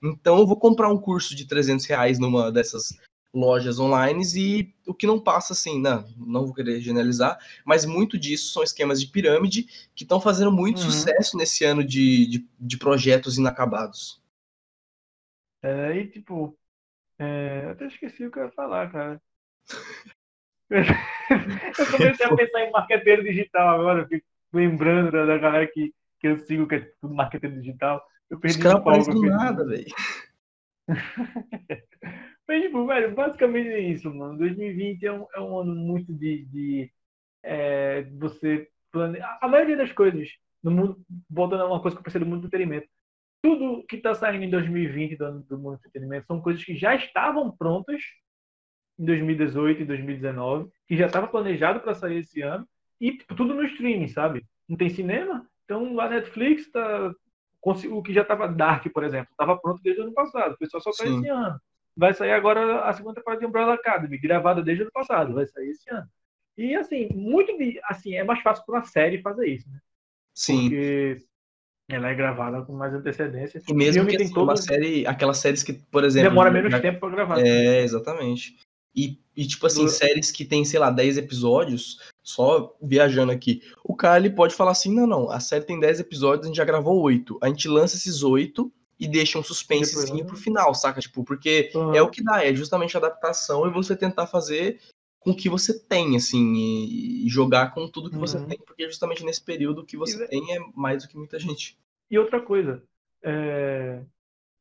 Então 0.02 0.38
eu 0.38 0.46
vou 0.46 0.58
comprar 0.58 0.88
um 0.88 1.00
curso 1.00 1.34
de 1.34 1.46
300 1.46 1.86
reais 1.86 2.18
numa 2.18 2.52
dessas 2.52 2.98
lojas 3.34 3.78
online 3.78 4.22
e 4.36 4.74
o 4.86 4.94
que 4.94 5.06
não 5.06 5.20
passa 5.20 5.52
assim, 5.52 5.80
não, 5.80 6.04
não 6.16 6.46
vou 6.46 6.54
querer 6.54 6.80
generalizar, 6.80 7.38
mas 7.64 7.84
muito 7.84 8.18
disso 8.18 8.52
são 8.52 8.62
esquemas 8.62 9.00
de 9.00 9.08
pirâmide 9.08 9.64
que 9.94 10.04
estão 10.04 10.20
fazendo 10.20 10.50
muito 10.50 10.78
uhum. 10.78 10.90
sucesso 10.90 11.36
nesse 11.36 11.64
ano 11.64 11.84
de, 11.84 12.26
de, 12.26 12.48
de, 12.58 12.78
projetos 12.78 13.36
inacabados. 13.36 14.22
É, 15.62 15.96
e 15.96 16.06
tipo, 16.06 16.56
é, 17.18 17.64
eu 17.64 17.70
até 17.70 17.86
esqueci 17.86 18.24
o 18.24 18.30
que 18.30 18.38
eu 18.38 18.44
ia 18.44 18.52
falar, 18.52 18.90
cara. 18.90 19.20
eu 20.70 21.86
comecei 21.90 22.26
a 22.26 22.34
pensar 22.36 22.60
em 22.62 22.70
marqueteiro 22.70 23.22
digital 23.22 23.80
agora, 23.80 24.06
fico 24.06 24.26
lembrando 24.52 25.12
da, 25.12 25.26
da 25.26 25.38
galera 25.38 25.66
que, 25.66 25.92
que 26.18 26.28
eu 26.28 26.38
sigo, 26.38 26.66
que 26.66 26.76
é 26.76 26.92
tudo 27.00 27.14
marqueteiro 27.14 27.60
digital. 27.60 28.02
Eu 28.30 28.38
perdi 28.38 28.56
Os 28.58 28.62
caras 28.62 28.80
aparecem 28.80 29.14
do 29.14 29.22
nada, 29.22 29.64
velho. 29.66 29.86
Mas, 32.46 32.62
tipo, 32.62 32.86
velho, 32.86 33.14
basicamente 33.14 33.68
é 33.68 33.80
isso, 33.80 34.12
mano. 34.12 34.38
2020 34.38 35.04
é 35.04 35.12
um, 35.12 35.26
é 35.34 35.40
um 35.40 35.58
ano 35.58 35.74
muito 35.74 36.12
de, 36.12 36.44
de 36.46 36.90
é, 37.42 38.02
você 38.18 38.68
planejar. 38.90 39.38
A 39.40 39.48
maioria 39.48 39.76
das 39.76 39.92
coisas 39.92 40.28
no 40.62 40.70
mundo, 40.70 41.04
voltando 41.28 41.62
a 41.62 41.66
uma 41.66 41.80
coisa 41.80 41.96
que 41.96 42.00
eu 42.00 42.04
pensei 42.04 42.20
do 42.20 42.26
mundo 42.26 42.42
do 42.42 42.46
entretenimento. 42.46 42.88
Tudo 43.42 43.84
que 43.86 43.96
está 43.96 44.14
saindo 44.14 44.44
em 44.44 44.50
2020 44.50 45.16
do, 45.16 45.40
do 45.42 45.58
mundo 45.58 45.76
do 45.76 45.80
entretenimento 45.80 46.26
são 46.26 46.40
coisas 46.40 46.64
que 46.64 46.76
já 46.76 46.94
estavam 46.94 47.50
prontas 47.56 48.02
em 48.98 49.04
2018 49.04 49.82
e 49.82 49.84
2019, 49.84 50.70
que 50.86 50.96
já 50.96 51.06
estava 51.06 51.28
planejado 51.28 51.80
para 51.80 51.94
sair 51.94 52.18
esse 52.18 52.42
ano, 52.42 52.68
e 53.00 53.16
tipo, 53.16 53.34
tudo 53.36 53.54
no 53.54 53.64
streaming, 53.64 54.08
sabe? 54.08 54.44
Não 54.68 54.76
tem 54.76 54.88
cinema, 54.88 55.46
então 55.64 56.00
a 56.00 56.08
Netflix 56.08 56.62
está 56.62 57.14
o 57.62 58.02
que 58.02 58.12
já 58.12 58.22
estava 58.22 58.48
Dark, 58.48 58.86
por 58.92 59.04
exemplo, 59.04 59.28
estava 59.30 59.56
pronto 59.58 59.82
desde 59.82 60.00
o 60.00 60.04
ano 60.04 60.12
passado, 60.14 60.54
o 60.54 60.58
pessoal 60.58 60.80
só 60.82 60.92
sai 60.92 61.08
esse 61.08 61.28
ano. 61.28 61.60
Vai 61.96 62.14
sair 62.14 62.30
agora 62.32 62.82
a 62.84 62.92
segunda 62.92 63.16
temporada 63.16 63.40
de 63.40 63.46
Umbrella 63.46 63.74
Academy, 63.74 64.18
gravada 64.18 64.62
desde 64.62 64.82
o 64.82 64.86
ano 64.86 64.92
passado, 64.92 65.34
vai 65.34 65.46
sair 65.46 65.70
esse 65.70 65.90
ano. 65.90 66.06
E 66.56 66.74
assim, 66.74 67.08
muito 67.12 67.52
assim, 67.84 68.14
é 68.14 68.24
mais 68.24 68.40
fácil 68.42 68.64
para 68.64 68.76
uma 68.76 68.84
série 68.84 69.20
fazer 69.20 69.46
isso, 69.48 69.68
né? 69.70 69.78
Sim. 70.34 70.62
Porque 70.68 71.18
ela 71.88 72.08
é 72.10 72.14
gravada 72.14 72.62
com 72.62 72.72
mais 72.72 72.92
antecedência. 72.94 73.60
E 73.66 73.74
mesmo 73.74 74.06
que 74.06 74.16
assim, 74.16 74.32
todo- 74.32 74.44
uma 74.44 74.56
série, 74.56 75.06
aquelas 75.06 75.38
séries 75.38 75.62
que, 75.62 75.72
por 75.72 76.04
exemplo, 76.04 76.28
Demora 76.30 76.50
menos 76.50 76.70
já- 76.70 76.80
tempo 76.80 77.00
para 77.00 77.10
gravar. 77.10 77.40
É, 77.40 77.82
exatamente. 77.82 78.56
E, 78.94 79.20
e, 79.36 79.46
tipo 79.46 79.66
assim, 79.66 79.84
Do- 79.84 79.90
séries 79.90 80.30
que 80.30 80.44
tem, 80.44 80.64
sei 80.64 80.78
lá, 80.80 80.90
10 80.90 81.16
episódios, 81.18 81.98
só 82.28 82.76
viajando 82.82 83.32
aqui, 83.32 83.62
o 83.82 83.96
cara 83.96 84.18
ele 84.18 84.28
pode 84.34 84.54
falar 84.54 84.72
assim: 84.72 84.94
não, 84.94 85.06
não, 85.06 85.30
a 85.30 85.40
série 85.40 85.64
tem 85.64 85.80
10 85.80 85.98
episódios, 86.00 86.44
a 86.44 86.48
gente 86.48 86.56
já 86.56 86.64
gravou 86.64 87.00
8. 87.00 87.38
A 87.42 87.48
gente 87.48 87.66
lança 87.68 87.96
esses 87.96 88.22
8 88.22 88.70
e 89.00 89.08
deixa 89.08 89.38
um 89.38 89.42
suspensezinho 89.42 90.06
Depois, 90.08 90.22
né? 90.24 90.26
pro 90.28 90.36
final, 90.36 90.74
saca? 90.74 91.00
Tipo, 91.00 91.24
porque 91.24 91.70
Uhum. 91.74 91.94
é 91.94 92.02
o 92.02 92.10
que 92.10 92.22
dá, 92.22 92.44
é 92.44 92.54
justamente 92.54 92.94
a 92.96 93.00
adaptação 93.00 93.66
e 93.66 93.70
você 93.72 93.96
tentar 93.96 94.26
fazer 94.26 94.78
com 95.20 95.30
o 95.30 95.36
que 95.36 95.48
você 95.48 95.78
tem, 95.78 96.16
assim, 96.16 96.54
e, 96.54 97.28
jogar 97.30 97.72
com 97.72 97.88
tudo 97.88 98.10
que 98.10 98.18
você 98.18 98.36
Uhum. 98.36 98.46
tem, 98.46 98.58
porque 98.66 98.84
justamente 98.86 99.24
nesse 99.24 99.42
período 99.42 99.80
o 99.80 99.84
que 99.86 99.96
você 99.96 100.22
E- 100.24 100.28
tem 100.28 100.54
é 100.54 100.58
mais 100.74 101.02
do 101.04 101.08
que 101.08 101.16
muita 101.16 101.38
gente. 101.38 101.78
E 102.10 102.18
outra 102.18 102.40
coisa, 102.42 102.82
é, 103.22 104.02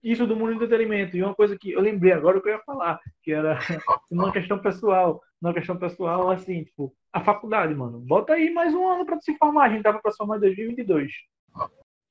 isso 0.03 0.25
do 0.25 0.35
mundo 0.35 0.49
do 0.49 0.55
entretenimento, 0.63 1.17
e 1.17 1.23
uma 1.23 1.35
coisa 1.35 1.57
que 1.57 1.71
eu 1.71 1.81
lembrei 1.81 2.11
agora 2.13 2.39
que 2.41 2.47
eu 2.47 2.53
ia 2.53 2.63
falar, 2.63 2.99
que 3.23 3.31
era 3.33 3.57
uma 4.09 4.31
questão 4.31 4.57
pessoal, 4.59 5.21
uma 5.41 5.53
questão 5.53 5.77
pessoal, 5.77 6.29
assim, 6.31 6.63
tipo, 6.63 6.93
a 7.13 7.23
faculdade, 7.23 7.73
mano, 7.75 7.99
bota 7.99 8.33
aí 8.33 8.51
mais 8.53 8.73
um 8.73 8.87
ano 8.87 9.05
para 9.05 9.19
se 9.21 9.35
formar, 9.37 9.65
a 9.65 9.69
gente 9.69 9.83
tava 9.83 9.99
para 10.01 10.11
se 10.11 10.17
formar 10.17 10.37
em 10.37 10.41
2022, 10.41 11.11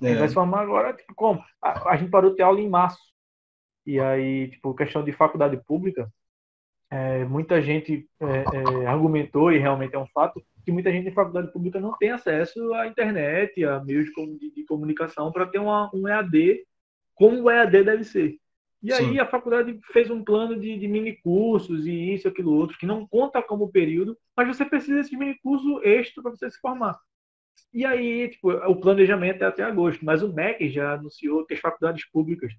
a 0.05 0.09
gente 0.09 0.19
vai 0.19 0.29
É, 0.29 0.29
se 0.29 0.35
formar 0.35 0.61
agora, 0.63 0.93
tipo, 0.95 1.15
como? 1.15 1.43
A, 1.63 1.91
a 1.93 1.97
gente 1.97 2.11
parou 2.11 2.31
de 2.31 2.37
ter 2.37 2.43
aula 2.43 2.61
em 2.61 2.69
março, 2.69 2.99
e 3.87 4.01
aí, 4.01 4.51
tipo, 4.51 4.75
questão 4.75 5.05
de 5.05 5.13
faculdade 5.13 5.57
pública, 5.67 6.11
é, 6.91 7.25
muita 7.25 7.61
gente 7.63 8.09
é, 8.21 8.83
é, 8.85 8.87
argumentou, 8.87 9.53
e 9.53 9.59
realmente 9.59 9.95
é 9.95 9.99
um 9.99 10.07
fato, 10.09 10.43
que 10.65 10.73
muita 10.73 10.91
gente 10.93 11.09
em 11.09 11.13
faculdade 11.15 11.53
pública 11.53 11.81
não 11.81 11.97
tem 11.97 12.11
acesso 12.11 12.73
à 12.75 12.87
internet, 12.89 13.65
a 13.65 13.83
meios 13.85 14.07
de, 14.07 14.39
de- 14.39 14.51
de 14.55 14.65
comunicação 14.67 15.33
para 15.33 15.47
ter 15.47 15.59
uma, 15.59 15.91
um 15.95 16.09
EAD 16.09 16.65
como 17.15 17.43
o 17.43 17.51
EAD 17.51 17.85
deve 17.85 18.05
ser. 18.05 18.39
E 18.83 18.93
aí 18.93 19.13
Sim. 19.13 19.19
a 19.19 19.27
faculdade 19.27 19.79
fez 19.93 20.11
um 20.11 20.23
plano 20.23 20.59
de, 20.59 20.79
de 20.79 20.87
mini 20.87 21.15
cursos 21.17 21.87
e 21.87 22.15
isso, 22.15 22.29
aquilo, 22.29 22.53
outro, 22.53 22.77
que 22.79 22.87
não 22.87 23.07
conta 23.07 23.43
como 23.43 23.73
período, 23.73 24.17
mas 24.37 24.49
você 24.49 24.65
precisa 24.65 24.97
desse 24.97 25.17
mini 25.17 25.37
curso 25.43 25.81
extra 25.83 26.23
para 26.23 26.31
você 26.31 26.51
se 26.51 26.61
formar. 26.61 26.99
E 27.73 27.85
aí, 27.85 28.29
tipo, 28.29 28.51
o 28.51 28.77
planejamento 28.77 29.43
é 29.43 29.47
até 29.47 29.63
agosto, 29.63 30.05
mas 30.05 30.23
o 30.23 30.33
MEC 30.33 30.69
já 30.71 30.95
anunciou 30.95 31.45
que 31.45 31.55
as 31.55 31.61
faculdades 31.61 32.09
públicas 32.11 32.53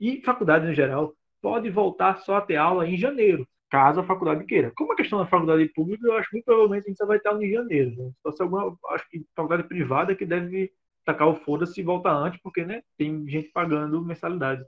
e 0.00 0.20
faculdades 0.22 0.68
em 0.68 0.74
geral 0.74 1.14
pode 1.40 1.70
voltar 1.70 2.18
só 2.18 2.36
a 2.36 2.40
ter 2.40 2.56
aula 2.56 2.86
em 2.86 2.96
janeiro, 2.96 3.46
caso 3.70 4.00
a 4.00 4.04
faculdade 4.04 4.44
queira. 4.44 4.72
Como 4.76 4.92
a 4.92 4.96
questão 4.96 5.18
da 5.18 5.26
faculdade 5.26 5.68
pública, 5.74 6.06
eu 6.06 6.16
acho 6.16 6.28
que 6.28 6.36
muito 6.36 6.44
provavelmente 6.44 6.84
a 6.84 6.88
gente 6.88 6.98
só 6.98 7.06
vai 7.06 7.18
ter 7.18 7.28
aula 7.28 7.44
em 7.44 7.52
janeiro. 7.52 7.96
Né? 7.96 8.10
Só 8.22 8.32
se 8.32 8.42
alguma, 8.42 8.76
acho 8.90 9.08
que 9.08 9.26
faculdade 9.34 9.68
privada 9.68 10.14
que 10.14 10.26
deve 10.26 10.72
tacar 11.04 11.28
o 11.28 11.36
foda-se 11.36 11.80
e 11.80 11.84
voltar 11.84 12.12
antes, 12.14 12.40
porque 12.42 12.64
né, 12.64 12.82
tem 12.98 13.26
gente 13.28 13.48
pagando 13.50 14.04
mensalidade. 14.04 14.64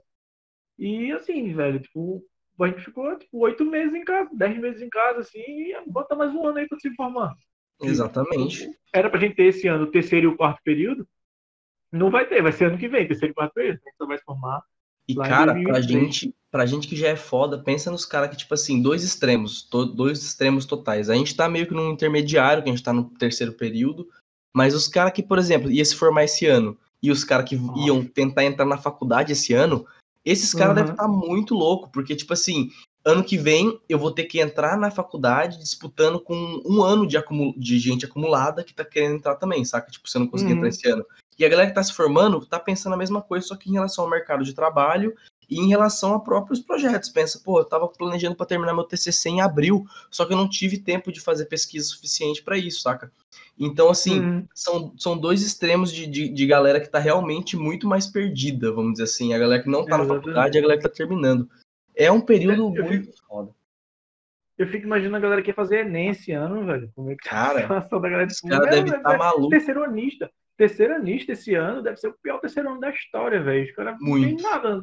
E 0.79 1.11
assim, 1.11 1.53
velho, 1.53 1.79
tipo, 1.79 2.23
a 2.59 2.67
gente 2.67 2.85
ficou 2.85 3.17
tipo 3.19 3.37
oito 3.39 3.65
meses 3.65 3.93
em 3.93 4.03
casa, 4.05 4.29
dez 4.33 4.57
meses 4.57 4.81
em 4.81 4.89
casa, 4.89 5.19
assim, 5.19 5.39
e 5.39 5.75
bota 5.85 6.15
mais 6.15 6.33
um 6.33 6.47
ano 6.47 6.57
aí 6.57 6.67
pra 6.67 6.79
se 6.79 6.89
formar. 6.95 7.35
exatamente. 7.81 8.69
Era 8.93 9.09
pra 9.09 9.19
gente 9.19 9.35
ter 9.35 9.47
esse 9.47 9.67
ano 9.67 9.83
o 9.83 9.91
terceiro 9.91 10.29
e 10.29 10.33
o 10.33 10.37
quarto 10.37 10.61
período. 10.63 11.05
Não 11.91 12.09
vai 12.09 12.25
ter, 12.25 12.41
vai 12.41 12.53
ser 12.53 12.65
ano 12.65 12.77
que 12.77 12.87
vem, 12.87 13.07
terceiro 13.07 13.33
e 13.33 13.35
quarto 13.35 13.53
período. 13.53 13.79
A 13.85 13.89
gente 13.89 13.97
só 13.97 14.05
vai 14.05 14.17
se 14.17 14.23
formar. 14.23 14.61
E, 15.07 15.15
cara, 15.15 15.53
pra 15.53 15.73
2023. 15.73 15.87
gente, 15.87 16.35
pra 16.51 16.65
gente 16.65 16.87
que 16.87 16.95
já 16.95 17.09
é 17.09 17.15
foda, 17.15 17.61
pensa 17.61 17.91
nos 17.91 18.05
caras 18.05 18.29
que, 18.29 18.37
tipo 18.37 18.53
assim, 18.53 18.81
dois 18.81 19.03
extremos, 19.03 19.67
dois 19.95 20.23
extremos 20.23 20.65
totais. 20.65 21.09
A 21.09 21.15
gente 21.15 21.35
tá 21.35 21.49
meio 21.49 21.67
que 21.67 21.73
num 21.73 21.91
intermediário, 21.91 22.63
que 22.63 22.69
a 22.69 22.71
gente 22.71 22.83
tá 22.83 22.93
no 22.93 23.09
terceiro 23.17 23.53
período, 23.53 24.07
mas 24.55 24.75
os 24.75 24.87
caras 24.87 25.11
que, 25.11 25.23
por 25.23 25.39
exemplo, 25.39 25.71
ia 25.71 25.83
se 25.83 25.95
formar 25.95 26.25
esse 26.25 26.45
ano, 26.45 26.77
e 27.01 27.09
os 27.09 27.23
caras 27.23 27.49
que 27.49 27.55
Nossa. 27.55 27.87
iam 27.87 28.05
tentar 28.05 28.43
entrar 28.43 28.65
na 28.65 28.77
faculdade 28.77 29.31
esse 29.31 29.53
ano, 29.53 29.85
esses 30.25 30.53
caras 30.53 30.69
Uhum. 30.69 30.75
devem 30.75 30.91
estar 30.91 31.07
muito 31.07 31.53
louco, 31.55 31.89
porque, 31.91 32.15
tipo 32.15 32.33
assim, 32.33 32.69
ano 33.05 33.23
que 33.23 33.37
vem 33.37 33.79
eu 33.87 33.97
vou 33.97 34.11
ter 34.11 34.25
que 34.25 34.39
entrar 34.39 34.77
na 34.77 34.91
faculdade 34.91 35.57
disputando 35.57 36.19
com 36.19 36.61
um 36.65 36.81
ano 36.83 37.07
de, 37.07 37.17
acumu- 37.17 37.53
de 37.57 37.79
gente 37.79 38.05
acumulada 38.05 38.63
que 38.63 38.73
tá 38.73 38.83
querendo 38.83 39.15
entrar 39.15 39.35
também, 39.35 39.63
saca? 39.63 39.89
Tipo, 39.89 40.09
você 40.09 40.19
não 40.19 40.27
conseguir 40.27 40.51
Uhum. 40.51 40.57
entrar 40.57 40.69
esse 40.69 40.87
ano. 40.89 41.05
E 41.37 41.45
a 41.45 41.49
galera 41.49 41.69
que 41.69 41.75
tá 41.75 41.81
se 41.83 41.93
formando 41.93 42.45
tá 42.45 42.59
pensando 42.59 42.93
a 42.93 42.97
mesma 42.97 43.21
coisa, 43.21 43.47
só 43.47 43.55
que 43.55 43.69
em 43.69 43.73
relação 43.73 44.03
ao 44.03 44.09
mercado 44.09 44.43
de 44.43 44.53
trabalho 44.53 45.15
e 45.49 45.59
em 45.59 45.67
relação 45.67 46.13
a 46.13 46.19
próprios 46.19 46.59
projetos. 46.59 47.09
Pensa, 47.09 47.41
pô, 47.43 47.59
eu 47.59 47.65
tava 47.65 47.87
planejando 47.87 48.35
para 48.35 48.45
terminar 48.45 48.73
meu 48.73 48.83
TCC 48.83 49.29
em 49.29 49.41
abril, 49.41 49.85
só 50.11 50.25
que 50.25 50.33
eu 50.33 50.37
não 50.37 50.47
tive 50.47 50.77
tempo 50.77 51.11
de 51.11 51.19
fazer 51.19 51.45
pesquisa 51.45 51.87
suficiente 51.87 52.43
para 52.43 52.57
isso, 52.57 52.81
saca? 52.81 53.11
Então, 53.57 53.89
assim, 53.89 54.19
Uhum. 54.19 54.47
são, 54.53 54.93
são 54.97 55.17
dois 55.17 55.41
extremos 55.41 55.91
de, 55.91 56.07
de, 56.07 56.29
de 56.29 56.47
galera 56.47 56.79
que 56.79 56.89
tá 56.89 56.99
realmente 56.99 57.57
muito 57.57 57.87
mais 57.87 58.07
perdida, 58.07 58.71
vamos 58.71 58.93
dizer 58.93 59.03
assim. 59.03 59.33
A 59.33 59.39
galera 59.39 59.61
que 59.61 59.69
não 59.69 59.85
tá 59.85 59.97
na 59.97 60.05
faculdade 60.05 60.55
e 60.55 60.59
a 60.59 60.61
galera 60.61 60.79
que 60.79 60.87
tá 60.87 60.93
terminando. 60.95 61.49
É 61.95 62.09
um 62.09 62.21
período 62.21 62.73
Eu 62.77 62.85
muito 62.85 63.11
foda. 63.27 63.51
Eu 64.57 64.67
fico 64.67 64.85
imaginando 64.85 65.15
a 65.15 65.19
galera 65.19 65.41
que 65.41 65.49
ia 65.49 65.53
fazer 65.53 65.85
Enem 65.85 66.09
esse 66.09 66.31
ano, 66.31 66.65
velho. 66.65 66.91
Como 66.93 67.11
é 67.11 67.15
que 67.15 67.23
tá 67.23 67.29
Cara, 67.29 67.59
a 67.77 67.81
situação 67.81 68.01
da 68.01 68.09
galera 68.09 68.27
de 68.27 68.33
Os 68.33 68.41
caras 68.41 68.69
devem 68.69 68.93
estar 68.93 69.17
malucos. 69.17 69.49
Terceiro 69.49 69.83
anista. 69.83 70.31
Terceiro 70.59 70.93
anista 70.93 71.31
esse 71.31 71.55
ano 71.55 71.81
deve 71.81 71.95
ser 71.95 72.09
o 72.09 72.15
pior 72.21 72.37
terceiro 72.41 72.69
ano 72.69 72.81
da 72.81 72.89
história, 72.89 73.41
velho. 73.41 73.63
Os 73.63 73.71
caras 73.71 73.95
não 74.01 74.19
tem 74.19 74.35
nada. 74.35 74.81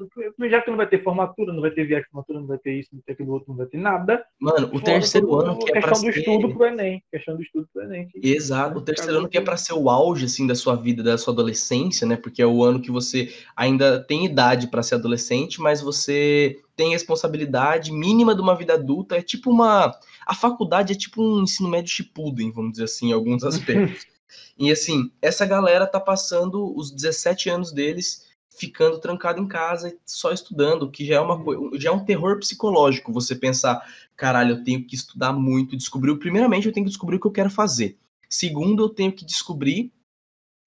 Já 0.48 0.62
que 0.62 0.70
não 0.70 0.76
vai 0.78 0.86
ter 0.86 1.02
formatura, 1.02 1.52
não 1.52 1.60
vai 1.60 1.70
ter 1.70 1.84
viagem 1.84 2.04
de 2.04 2.10
formatura, 2.10 2.40
não 2.40 2.46
vai 2.46 2.56
ter 2.56 2.72
isso, 2.78 2.88
não 2.94 3.00
vai 3.00 3.04
ter 3.04 3.12
aquilo 3.12 3.34
outro, 3.34 3.50
não 3.50 3.58
vai 3.58 3.66
ter 3.66 3.76
nada. 3.76 4.24
Mano, 4.40 4.70
o 4.72 4.80
terceiro 4.80 5.34
ano 5.38 5.58
que 5.58 5.70
é 5.72 5.74
questão 5.74 6.00
pra 6.00 6.08
do 6.08 6.14
ser... 6.14 6.18
estudo 6.18 6.54
pro 6.54 6.64
Enem. 6.64 7.02
Questão 7.12 7.36
do 7.36 7.42
estudo 7.42 7.68
pro 7.70 7.82
Enem. 7.82 8.08
Exato, 8.22 8.78
o 8.78 8.80
terceiro 8.80 9.18
ano 9.18 9.28
que 9.28 9.36
é 9.36 9.40
para 9.42 9.58
ser 9.58 9.74
o 9.74 9.90
auge 9.90 10.24
assim 10.24 10.46
da 10.46 10.54
sua 10.54 10.76
vida, 10.76 11.02
da 11.02 11.18
sua 11.18 11.34
adolescência, 11.34 12.06
né? 12.06 12.16
Porque 12.16 12.40
é 12.40 12.46
o 12.46 12.64
ano 12.64 12.80
que 12.80 12.90
você 12.90 13.30
ainda 13.54 14.02
tem 14.02 14.24
idade 14.24 14.68
para 14.68 14.82
ser 14.82 14.94
adolescente, 14.94 15.60
mas 15.60 15.82
você 15.82 16.58
tem 16.74 16.92
responsabilidade 16.92 17.92
mínima 17.92 18.34
de 18.34 18.40
uma 18.40 18.54
vida 18.54 18.72
adulta. 18.72 19.18
É 19.18 19.20
tipo 19.20 19.50
uma 19.50 19.94
a 20.26 20.34
faculdade 20.34 20.94
é 20.94 20.96
tipo 20.96 21.22
um 21.22 21.42
ensino 21.42 21.68
médio 21.68 21.92
Shippuden, 21.92 22.50
vamos 22.50 22.72
dizer 22.72 22.84
assim, 22.84 23.10
em 23.10 23.12
alguns 23.12 23.44
aspectos. 23.44 24.15
E 24.58 24.70
assim, 24.70 25.10
essa 25.20 25.46
galera 25.46 25.86
tá 25.86 26.00
passando 26.00 26.76
os 26.76 26.90
17 26.90 27.48
anos 27.48 27.72
deles 27.72 28.26
ficando 28.56 28.98
trancado 28.98 29.40
em 29.40 29.46
casa 29.46 29.90
e 29.90 29.98
só 30.06 30.32
estudando, 30.32 30.90
que 30.90 31.04
já 31.04 31.16
é 31.16 31.20
uma 31.20 31.42
coisa, 31.42 31.78
já 31.78 31.90
é 31.90 31.92
um 31.92 32.04
terror 32.04 32.38
psicológico 32.38 33.12
você 33.12 33.34
pensar, 33.36 33.86
caralho, 34.16 34.52
eu 34.56 34.64
tenho 34.64 34.84
que 34.84 34.96
estudar 34.96 35.32
muito, 35.32 35.76
descobrir, 35.76 36.16
primeiramente 36.18 36.66
eu 36.66 36.72
tenho 36.72 36.86
que 36.86 36.90
descobrir 36.90 37.16
o 37.16 37.20
que 37.20 37.26
eu 37.26 37.32
quero 37.32 37.50
fazer. 37.50 37.98
Segundo, 38.28 38.84
eu 38.84 38.88
tenho 38.88 39.12
que 39.12 39.24
descobrir 39.24 39.92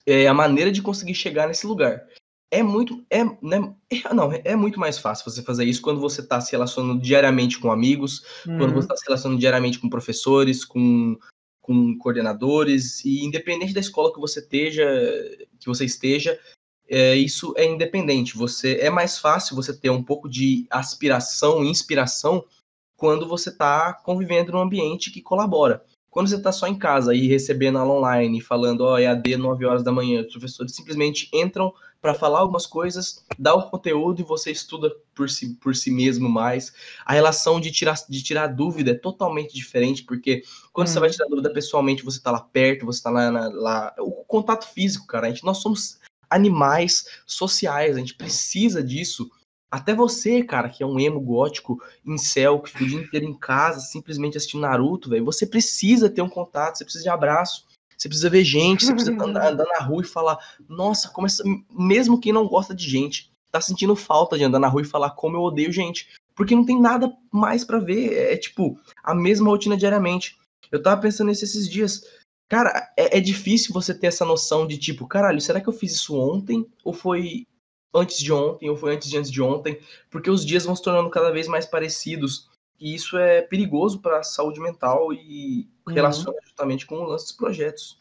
é, 0.06 0.28
a 0.28 0.34
maneira 0.34 0.72
de 0.72 0.82
conseguir 0.82 1.16
chegar 1.16 1.48
nesse 1.48 1.66
lugar. 1.68 2.08
É 2.52 2.64
muito, 2.64 3.06
é, 3.10 3.24
né, 3.24 3.74
é- 3.92 3.92
não, 4.14 4.32
é 4.32 4.56
muito 4.56 4.80
mais 4.80 4.98
fácil 4.98 5.30
você 5.30 5.44
fazer 5.44 5.66
isso 5.66 5.82
quando 5.82 6.00
você 6.00 6.22
está 6.22 6.40
se 6.40 6.52
relacionando 6.52 7.02
diariamente 7.02 7.60
com 7.60 7.72
amigos, 7.72 8.24
quando 8.44 8.70
Uhum. 8.70 8.74
você 8.74 8.86
está 8.86 8.96
se 8.96 9.06
relacionando 9.06 9.40
diariamente 9.40 9.80
com 9.80 9.90
professores, 9.90 10.64
com, 10.64 11.18
com 11.70 11.96
coordenadores, 12.00 13.06
e 13.06 13.24
independente 13.24 13.76
da 13.76 13.80
escola 13.80 14.12
que 14.12 14.20
você 14.20 14.40
esteja, 14.40 14.84
que 15.60 15.68
você 15.68 15.86
esteja, 15.86 16.40
é, 16.90 17.14
isso 17.14 17.54
é 17.56 17.64
independente. 17.64 18.36
Você 18.36 18.80
é 18.82 18.90
mais 18.90 19.20
fácil 19.20 19.56
você 19.56 19.72
ter 19.72 19.92
um 19.92 20.02
pouco 20.02 20.28
de 20.28 20.66
aspiração, 20.72 21.64
inspiração, 21.64 22.44
quando 22.98 23.28
você 23.28 23.50
está 23.50 23.94
convivendo 23.94 24.52
num 24.52 24.62
ambiente 24.62 25.12
que 25.12 25.22
colabora. 25.22 25.86
Quando 26.10 26.28
você 26.28 26.36
está 26.36 26.52
só 26.52 26.68
em 26.68 26.78
casa 26.78 27.14
e 27.14 27.28
recebendo 27.28 27.78
aula 27.78 27.94
online, 27.94 28.42
falando, 28.42 28.82
ó, 28.82 28.98
EAD 28.98 29.38
9 29.38 29.66
horas 29.66 29.84
da 29.84 29.92
manhã, 29.92 30.22
os 30.22 30.32
professores 30.32 30.76
simplesmente 30.76 31.30
entram 31.34 31.72
para 32.02 32.14
falar 32.14 32.40
algumas 32.40 32.66
coisas, 32.66 33.26
dá 33.38 33.54
o 33.54 33.70
conteúdo 33.70 34.22
e 34.22 34.24
você 34.24 34.52
estuda 34.52 34.90
por 35.14 35.30
si, 35.30 35.54
por 35.56 35.76
si 35.76 35.92
mesmo 35.92 36.30
mais. 36.30 36.74
A 37.06 37.14
relação 37.14 37.60
de 37.60 37.72
tirar, 37.72 37.98
de 38.08 38.24
tirar 38.24 38.48
dúvida 38.48 38.92
é 38.92 38.94
totalmente 38.96 39.54
diferente, 39.54 40.04
porque 40.04 40.42
quando 40.72 40.88
você 40.88 40.96
Uhum. 40.96 41.02
vai 41.02 41.10
tirar 41.10 41.28
dúvida 41.28 41.52
pessoalmente, 41.52 42.04
você 42.04 42.18
está 42.18 42.32
lá 42.32 42.40
perto, 42.40 42.86
você 42.86 43.00
está 43.00 43.10
lá, 43.10 43.30
lá. 43.30 43.94
O 44.00 44.24
contato 44.24 44.66
físico, 44.74 45.06
cara, 45.08 45.28
a 45.28 45.30
gente, 45.30 45.44
nós 45.44 45.58
somos 45.58 46.00
animais 46.30 47.06
sociais, 47.26 47.96
a 47.98 48.00
gente 48.00 48.14
precisa 48.16 48.82
disso. 48.82 49.30
Até 49.72 49.94
você, 49.94 50.44
cara, 50.44 50.68
que 50.68 50.82
é 50.82 50.86
um 50.86 51.00
emo 51.00 51.20
gótico, 51.20 51.80
incel, 52.04 52.60
que 52.60 52.72
fica 52.72 52.84
o 52.84 52.88
dia 52.88 53.00
inteiro 53.00 53.26
em 53.26 53.34
casa, 53.34 53.80
simplesmente 53.80 54.36
assistindo 54.36 54.62
Naruto, 54.62 55.10
velho, 55.10 55.24
você 55.24 55.46
precisa 55.46 56.10
ter 56.10 56.24
um 56.24 56.30
contato, 56.30 56.78
você 56.78 56.84
precisa 56.84 57.04
de 57.04 57.10
abraço, 57.10 57.68
você 57.96 58.08
precisa 58.08 58.30
ver 58.30 58.44
gente, 58.44 58.86
você 58.86 58.94
precisa 58.94 59.14
andar, 59.24 59.52
andar 59.54 59.66
na 59.66 59.86
rua 59.86 60.02
e 60.02 60.08
falar, 60.08 60.40
nossa, 60.68 61.10
como 61.10 61.28
essa... 61.28 61.44
mesmo 61.70 62.20
quem 62.20 62.34
não 62.34 62.48
gosta 62.48 62.74
de 62.74 62.90
gente, 62.90 63.32
tá 63.52 63.62
sentindo 63.62 63.96
falta 63.96 64.38
de 64.38 64.44
andar 64.44 64.60
na 64.60 64.68
rua 64.68 64.82
e 64.82 64.86
falar 64.86 65.12
como 65.12 65.38
eu 65.38 65.42
odeio 65.42 65.72
gente, 65.72 66.08
porque 66.34 66.56
não 66.56 66.66
tem 66.66 66.80
nada 66.80 67.14
mais 67.32 67.64
pra 67.64 67.78
ver, 67.78 68.14
é, 68.14 68.34
é 68.34 68.38
tipo 68.38 68.80
a 69.04 69.14
mesma 69.14 69.50
rotina 69.50 69.78
diariamente. 69.78 70.38
Eu 70.72 70.82
tava 70.82 71.02
pensando 71.02 71.28
nisso 71.28 71.44
esses 71.44 71.70
dias, 71.70 72.04
cara, 72.48 72.92
é, 72.98 73.18
é 73.18 73.22
difícil 73.22 73.74
você 73.74 73.94
ter 73.94 74.08
essa 74.08 74.26
noção 74.26 74.66
de 74.66 74.78
tipo, 74.78 75.06
caralho, 75.06 75.42
será 75.42 75.62
que 75.62 75.68
eu 75.68 75.74
fiz 75.74 75.92
isso 75.92 76.16
ontem 76.16 76.66
ou 76.84 76.94
foi 76.94 77.46
antes 77.94 78.20
de 78.20 78.32
ontem 78.32 78.70
ou 78.70 78.76
foi 78.78 78.96
antes 78.96 79.10
de 79.10 79.18
antes 79.18 79.32
de 79.32 79.42
ontem? 79.42 79.80
Porque 80.10 80.30
os 80.30 80.46
dias 80.46 80.66
vão 80.66 80.76
se 80.76 80.84
tornando 80.84 81.10
cada 81.10 81.32
vez 81.32 81.48
mais 81.48 81.66
parecidos 81.66 82.50
E 82.80 82.94
isso 82.96 83.18
é 83.18 83.42
perigoso 83.42 84.02
para 84.02 84.20
a 84.20 84.24
saúde 84.24 84.60
mental 84.60 85.14
e 85.14 85.70
uhum. 85.88 85.94
relaciona 85.94 86.38
justamente 86.44 86.86
com 86.86 86.96
o 86.96 87.04
lance 87.04 87.26
dos 87.26 87.36
projetos. 87.36 88.00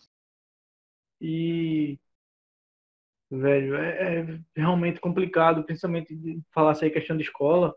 E, 1.21 1.99
velho, 3.31 3.75
é, 3.77 4.21
é 4.21 4.41
realmente 4.57 5.01
complicado, 5.01 5.65
principalmente 5.65 6.15
de 6.15 6.41
falar 6.53 6.73
essa 6.73 6.89
questão 6.91 7.17
de 7.17 7.25
escola. 7.25 7.75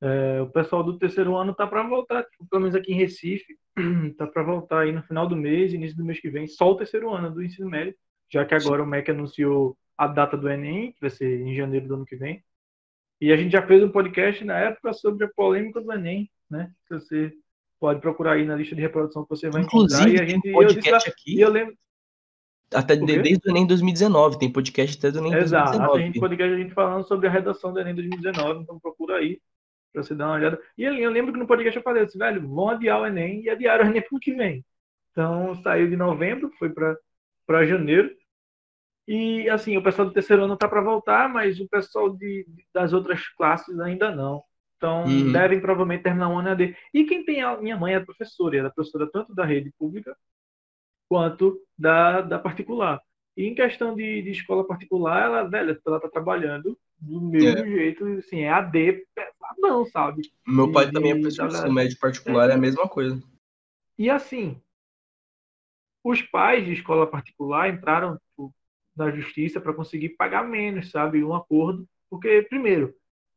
É, 0.00 0.40
o 0.40 0.48
pessoal 0.50 0.84
do 0.84 0.96
terceiro 0.96 1.36
ano 1.36 1.52
tá 1.52 1.66
para 1.66 1.82
voltar, 1.82 2.22
tipo, 2.24 2.46
pelo 2.46 2.62
menos 2.62 2.76
aqui 2.76 2.92
em 2.92 2.96
Recife, 2.96 3.58
tá 4.16 4.28
para 4.28 4.44
voltar 4.44 4.80
aí 4.80 4.92
no 4.92 5.02
final 5.02 5.26
do 5.26 5.34
mês, 5.34 5.72
início 5.72 5.96
do 5.96 6.04
mês 6.04 6.20
que 6.20 6.30
vem, 6.30 6.46
só 6.46 6.70
o 6.70 6.76
terceiro 6.76 7.12
ano 7.12 7.32
do 7.32 7.42
ensino 7.42 7.68
médio, 7.68 7.96
já 8.30 8.44
que 8.44 8.54
agora 8.54 8.82
o 8.82 8.86
MEC 8.86 9.10
anunciou 9.10 9.76
a 9.98 10.06
data 10.06 10.36
do 10.36 10.48
Enem, 10.48 10.92
que 10.92 11.00
vai 11.00 11.10
ser 11.10 11.40
em 11.40 11.54
janeiro 11.54 11.88
do 11.88 11.94
ano 11.94 12.06
que 12.06 12.16
vem. 12.16 12.42
E 13.20 13.32
a 13.32 13.36
gente 13.36 13.50
já 13.50 13.66
fez 13.66 13.82
um 13.82 13.90
podcast 13.90 14.44
na 14.44 14.56
época 14.56 14.92
sobre 14.92 15.24
a 15.24 15.28
polêmica 15.28 15.80
do 15.80 15.92
Enem, 15.92 16.30
né? 16.48 16.70
Que 16.86 16.94
você 16.94 17.32
pode 17.80 18.00
procurar 18.00 18.34
aí 18.34 18.44
na 18.44 18.54
lista 18.54 18.76
de 18.76 18.80
reprodução 18.80 19.24
que 19.24 19.30
você 19.30 19.50
vai 19.50 19.62
Inclusive, 19.62 20.02
encontrar. 20.02 20.24
E 20.24 20.24
a 20.24 20.30
gente, 20.30 20.52
podcast 20.52 20.88
eu 20.88 20.98
disse, 20.98 21.10
aqui. 21.10 21.40
eu 21.40 21.50
lembro, 21.50 21.76
até 22.72 22.96
de, 22.96 23.04
desde 23.04 23.48
o 23.48 23.50
Enem 23.50 23.66
2019, 23.66 24.38
tem 24.38 24.52
podcast 24.52 24.98
até 24.98 25.10
do 25.10 25.18
Enem 25.18 25.34
Exato, 25.34 25.70
2019. 25.70 26.00
Exato, 26.00 26.12
tem 26.12 26.20
podcast 26.20 26.54
a 26.54 26.58
gente 26.58 26.74
falando 26.74 27.08
sobre 27.08 27.26
a 27.26 27.30
redação 27.30 27.72
do 27.72 27.80
Enem 27.80 27.94
2019, 27.94 28.62
então 28.62 28.78
procura 28.78 29.16
aí 29.16 29.40
pra 29.92 30.02
você 30.02 30.14
dar 30.14 30.26
uma 30.26 30.34
olhada. 30.34 30.60
E 30.76 30.84
eu 30.84 31.10
lembro 31.10 31.32
que 31.32 31.38
no 31.38 31.46
podcast 31.46 31.76
eu 31.76 31.82
falei 31.82 32.02
assim, 32.02 32.18
velho, 32.18 32.46
vão 32.46 32.68
adiar 32.68 33.00
o 33.00 33.06
Enem 33.06 33.42
e 33.42 33.50
adiaram 33.50 33.86
o 33.86 33.88
Enem 33.88 34.02
pro 34.02 34.20
que 34.20 34.34
vem. 34.34 34.64
Então 35.10 35.54
saiu 35.62 35.88
de 35.88 35.96
novembro, 35.96 36.52
foi 36.58 36.70
para 36.70 37.66
janeiro. 37.66 38.14
E 39.08 39.48
assim, 39.48 39.74
o 39.74 39.82
pessoal 39.82 40.06
do 40.06 40.12
terceiro 40.12 40.44
ano 40.44 40.54
tá 40.54 40.68
para 40.68 40.82
voltar, 40.82 41.30
mas 41.30 41.58
o 41.58 41.66
pessoal 41.66 42.10
de, 42.10 42.46
das 42.74 42.92
outras 42.92 43.26
classes 43.28 43.80
ainda 43.80 44.14
não. 44.14 44.44
Então 44.76 45.04
uhum. 45.04 45.32
devem 45.32 45.60
provavelmente 45.60 46.02
terminar 46.02 46.28
o 46.28 46.36
ano 46.36 46.50
AD. 46.50 46.76
E 46.92 47.04
quem 47.04 47.24
tem 47.24 47.40
a 47.40 47.56
minha 47.56 47.74
mãe 47.74 47.94
é 47.94 48.00
professora, 48.00 48.58
ela 48.58 48.68
é 48.68 48.70
professora 48.70 49.10
tanto 49.10 49.34
da 49.34 49.46
rede 49.46 49.72
pública 49.78 50.14
quanto 51.08 51.58
da, 51.76 52.20
da 52.20 52.38
particular. 52.38 53.00
E 53.34 53.46
em 53.46 53.54
questão 53.54 53.96
de, 53.96 54.20
de 54.20 54.30
escola 54.30 54.66
particular, 54.66 55.24
ela, 55.24 55.42
velho, 55.44 55.80
ela 55.86 56.00
tá 56.00 56.08
trabalhando 56.10 56.78
do 57.00 57.20
mesmo 57.20 57.64
é. 57.64 57.70
jeito, 57.70 58.04
assim, 58.18 58.40
é 58.40 58.50
AD 58.50 59.06
não, 59.56 59.86
sabe? 59.86 60.22
Meu 60.46 60.70
pai 60.70 60.90
também 60.90 61.12
é 61.12 61.14
professor 61.14 61.48
de 61.48 61.72
médio 61.72 61.98
particular, 61.98 62.50
é. 62.50 62.52
é 62.52 62.54
a 62.56 62.58
mesma 62.58 62.86
coisa. 62.86 63.22
E 63.98 64.10
assim, 64.10 64.60
os 66.04 66.22
pais 66.22 66.64
de 66.64 66.74
escola 66.74 67.06
particular 67.06 67.68
entraram 67.68 68.18
tipo, 68.98 69.04
na 69.04 69.10
justiça 69.10 69.60
para 69.60 69.72
conseguir 69.72 70.10
pagar 70.10 70.46
menos, 70.46 70.90
sabe? 70.90 71.22
Um 71.24 71.34
acordo. 71.34 71.88
Porque, 72.10 72.42
primeiro, 72.42 72.94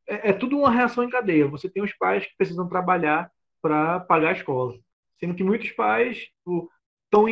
é, 0.07 0.29
é, 0.29 0.33
tudo 0.33 0.57
uma 0.57 0.71
reação 0.71 1.03
em 1.03 1.09
cadeia. 1.09 1.47
Você 1.47 1.69
tem 1.69 1.83
os 1.83 1.93
pais 1.93 2.25
que 2.25 2.35
precisam 2.37 2.67
trabalhar 2.67 3.31
para 3.61 3.99
pagar 4.01 4.29
a 4.29 4.37
escola. 4.37 4.77
Sendo 5.19 5.35
que 5.35 5.43
muitos 5.43 5.71
pais 5.71 6.17
tipo, 6.17 6.69
estão 7.05 7.25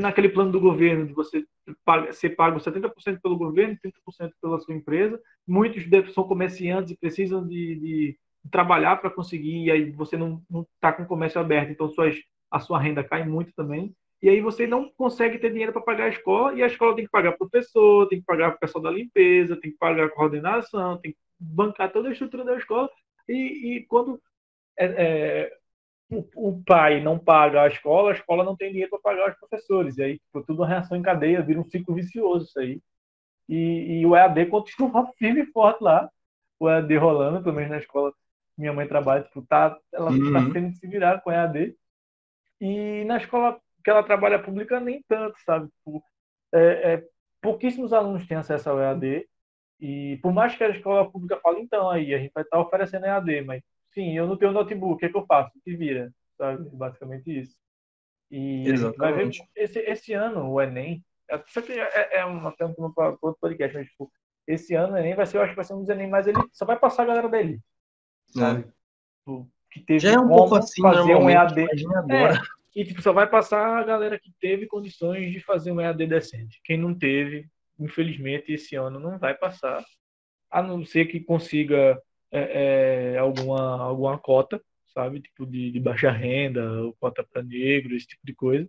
naquele 0.00 0.28
plano 0.28 0.52
do 0.52 0.60
governo 0.60 1.06
de 1.06 1.12
você 1.12 1.44
ser 2.12 2.30
pago 2.30 2.58
70% 2.58 3.20
pelo 3.22 3.38
governo, 3.38 3.78
30% 3.82 4.32
pela 4.42 4.60
sua 4.60 4.74
empresa. 4.74 5.20
Muitos 5.46 5.84
são 6.12 6.24
comerciantes 6.24 6.92
e 6.92 6.98
precisam 6.98 7.46
de, 7.46 7.76
de 7.76 8.18
trabalhar 8.50 8.96
para 8.96 9.10
conseguir, 9.10 9.64
e 9.64 9.70
aí 9.70 9.90
você 9.90 10.16
não 10.16 10.42
está 10.74 10.92
com 10.92 11.04
o 11.04 11.06
comércio 11.06 11.40
aberto, 11.40 11.70
então 11.70 11.88
suas, 11.90 12.16
a 12.50 12.58
sua 12.58 12.80
renda 12.80 13.04
cai 13.04 13.24
muito 13.24 13.52
também. 13.54 13.94
E 14.22 14.28
aí 14.28 14.40
você 14.40 14.66
não 14.66 14.88
consegue 14.90 15.38
ter 15.38 15.50
dinheiro 15.50 15.72
para 15.72 15.82
pagar 15.82 16.04
a 16.04 16.08
escola, 16.08 16.54
e 16.54 16.62
a 16.62 16.66
escola 16.66 16.94
tem 16.94 17.04
que 17.04 17.10
pagar 17.10 17.38
professor, 17.38 18.06
tem 18.08 18.20
que 18.20 18.26
pagar 18.26 18.50
o 18.50 18.58
pessoal 18.58 18.82
da 18.82 18.90
limpeza, 18.90 19.58
tem 19.58 19.70
que 19.70 19.78
pagar 19.78 20.04
a 20.06 20.10
coordenação, 20.10 20.98
tem 20.98 21.12
que 21.12 21.18
bancar 21.38 21.90
toda 21.90 22.08
a 22.08 22.12
estrutura 22.12 22.44
da 22.44 22.56
escola. 22.56 22.90
E, 23.28 23.76
e 23.76 23.86
quando 23.86 24.20
é, 24.78 24.86
é, 24.86 25.58
o, 26.10 26.50
o, 26.50 26.62
pai 26.64 27.00
não 27.00 27.18
paga 27.18 27.62
a 27.62 27.68
escola, 27.68 28.10
a 28.10 28.14
escola 28.14 28.44
não 28.44 28.56
tem 28.56 28.70
dinheiro 28.70 28.90
para 28.90 29.00
pagar 29.00 29.30
os 29.30 29.38
professores. 29.38 29.96
E 29.96 30.02
aí, 30.02 30.18
tipo, 30.18 30.42
tudo 30.42 30.62
uma 30.62 30.68
reação 30.68 30.96
em 30.96 31.02
cadeia, 31.02 31.42
vira 31.42 31.60
um 31.60 31.64
ciclo 31.64 31.94
vicioso 31.94 32.46
isso 32.46 32.58
aí. 32.60 32.80
E, 33.48 34.00
e 34.00 34.06
o 34.06 34.14
EAD 34.14 34.46
continua 34.46 35.10
firme 35.18 35.42
e 35.42 35.46
forte 35.46 35.82
lá. 35.82 36.10
O 36.58 36.68
EAD 36.68 36.96
rolando, 36.98 37.42
pelo 37.42 37.56
menos 37.56 37.70
na 37.70 37.78
escola 37.78 38.12
minha 38.60 38.72
mãe 38.74 38.86
trabalha, 38.86 39.22
tipo, 39.24 39.40
tá, 39.42 39.78
ela 39.90 40.10
está 40.10 40.38
uhum. 40.38 40.52
tendo 40.52 40.70
que 40.70 40.76
se 40.76 40.86
virar 40.86 41.20
com 41.22 41.32
EAD. 41.32 41.74
E 42.60 43.04
na 43.04 43.16
escola 43.16 43.58
que 43.82 43.90
ela 43.90 44.02
trabalha 44.02 44.42
pública, 44.42 44.80
nem 44.80 45.02
tanto, 45.08 45.36
sabe? 45.44 45.68
Tipo, 45.68 46.02
é, 46.52 46.92
é, 46.94 47.04
pouquíssimos 47.40 47.92
alunos 47.92 48.26
têm 48.26 48.36
acesso 48.36 48.70
ao 48.70 48.80
EAD. 48.80 49.26
E 49.80 50.18
por 50.22 50.32
mais 50.32 50.54
que 50.54 50.62
a 50.62 50.68
escola 50.68 51.10
pública 51.10 51.40
fale, 51.42 51.60
então, 51.60 51.88
aí, 51.88 52.14
a 52.14 52.18
gente 52.18 52.32
vai 52.34 52.44
estar 52.44 52.58
tá 52.58 52.62
oferecendo 52.62 53.06
EAD, 53.06 53.42
mas 53.42 53.62
sim, 53.92 54.16
eu 54.16 54.26
não 54.26 54.36
tenho 54.36 54.52
notebook, 54.52 54.94
o 54.94 54.96
que, 54.98 55.06
é 55.06 55.08
que 55.08 55.16
eu 55.16 55.26
faço? 55.26 55.52
Que 55.64 55.74
vira, 55.74 56.12
sabe? 56.36 56.68
Basicamente 56.70 57.40
isso. 57.40 57.56
E 58.30 58.68
Exatamente. 58.68 59.38
Ver, 59.54 59.62
esse, 59.62 59.78
esse 59.80 60.12
ano, 60.12 60.50
o 60.50 60.60
Enem, 60.60 61.04
aqui 61.30 61.72
é, 61.72 62.18
é 62.18 62.24
uma 62.24 62.52
pergunta 62.52 62.92
para 62.94 63.16
outro 63.22 63.38
podcast, 63.40 63.76
mas 63.76 63.88
tipo, 63.88 64.12
esse 64.46 64.74
ano 64.74 64.94
o 64.94 64.96
Enem 64.98 65.14
vai 65.14 65.26
ser, 65.26 65.38
eu 65.38 65.42
acho 65.42 65.52
que 65.52 65.56
vai 65.56 65.64
ser 65.64 65.74
um 65.74 65.80
dos 65.80 65.88
Enem, 65.88 66.08
mas 66.08 66.26
ele 66.26 66.38
só 66.52 66.64
vai 66.64 66.78
passar 66.78 67.02
a 67.04 67.06
galera 67.06 67.28
dele. 67.28 67.58
Sabe? 68.26 68.64
É. 69.26 69.60
Que 69.70 69.80
teve 69.80 70.00
Já 70.00 70.12
é 70.12 70.18
um 70.18 70.28
pouco 70.28 70.56
assim, 70.56 70.82
fazer 70.82 71.14
um 71.14 71.30
EAD. 71.30 71.66
Agora. 71.96 72.34
É, 72.34 72.59
e 72.74 72.84
tipo, 72.84 73.02
só 73.02 73.12
vai 73.12 73.28
passar 73.28 73.78
a 73.78 73.84
galera 73.84 74.18
que 74.18 74.32
teve 74.40 74.66
condições 74.66 75.32
de 75.32 75.40
fazer 75.40 75.72
um 75.72 75.80
EAD 75.80 76.06
decente. 76.06 76.60
Quem 76.64 76.78
não 76.78 76.94
teve, 76.94 77.48
infelizmente, 77.78 78.52
esse 78.52 78.76
ano 78.76 79.00
não 79.00 79.18
vai 79.18 79.34
passar, 79.34 79.84
a 80.50 80.62
não 80.62 80.84
ser 80.84 81.06
que 81.06 81.20
consiga 81.20 82.00
é, 82.30 83.14
é, 83.14 83.18
alguma, 83.18 83.82
alguma 83.82 84.18
cota, 84.18 84.62
sabe? 84.94 85.20
Tipo, 85.20 85.46
de, 85.46 85.70
de 85.72 85.80
baixa 85.80 86.10
renda, 86.10 86.82
ou 86.82 86.94
cota 86.94 87.24
para 87.24 87.42
negro, 87.42 87.94
esse 87.96 88.06
tipo 88.06 88.24
de 88.24 88.34
coisa. 88.34 88.68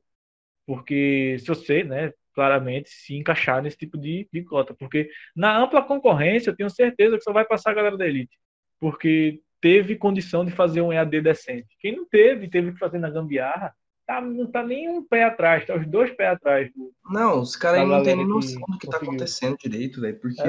Porque 0.66 1.38
se 1.40 1.48
você, 1.48 1.84
né, 1.84 2.14
claramente 2.34 2.90
se 2.90 3.16
encaixar 3.16 3.62
nesse 3.62 3.78
tipo 3.78 3.98
de, 3.98 4.28
de 4.32 4.44
cota. 4.44 4.74
Porque 4.74 5.10
na 5.36 5.58
ampla 5.58 5.84
concorrência, 5.84 6.50
eu 6.50 6.56
tenho 6.56 6.70
certeza 6.70 7.18
que 7.18 7.24
só 7.24 7.34
vai 7.34 7.46
passar 7.46 7.72
a 7.72 7.74
galera 7.76 7.98
da 7.98 8.08
elite. 8.08 8.38
Porque 8.80 9.42
teve 9.60 9.96
condição 9.96 10.46
de 10.46 10.52
fazer 10.52 10.82
um 10.82 10.92
EAD 10.92 11.22
decente. 11.22 11.76
Quem 11.80 11.96
não 11.96 12.06
teve, 12.08 12.50
teve 12.50 12.74
que 12.74 12.80
fazer 12.80 12.98
na 13.00 13.10
gambiarra, 13.10 13.76
tá, 14.12 14.21
não 14.21 14.45
tá 14.47 14.63
nem 14.63 14.89
um 14.89 15.04
pé 15.04 15.24
atrás, 15.24 15.65
tá 15.65 15.76
os 15.76 15.88
dois 15.88 16.12
pés 16.12 16.34
atrás. 16.34 16.69
Do, 16.76 16.91
não, 17.10 17.41
os 17.41 17.56
caras 17.56 17.82
aí 17.82 17.88
não 17.88 18.04
tem 18.04 18.15
nem 18.15 18.28
noção 18.28 18.62
do 18.67 18.78
que 18.78 18.88
tá 18.88 18.93
conseguiu. 18.93 19.00
tá 19.00 19.06
acontecendo 19.06 19.58
direito, 19.58 20.02
velho. 20.02 20.19
Porque, 20.19 20.41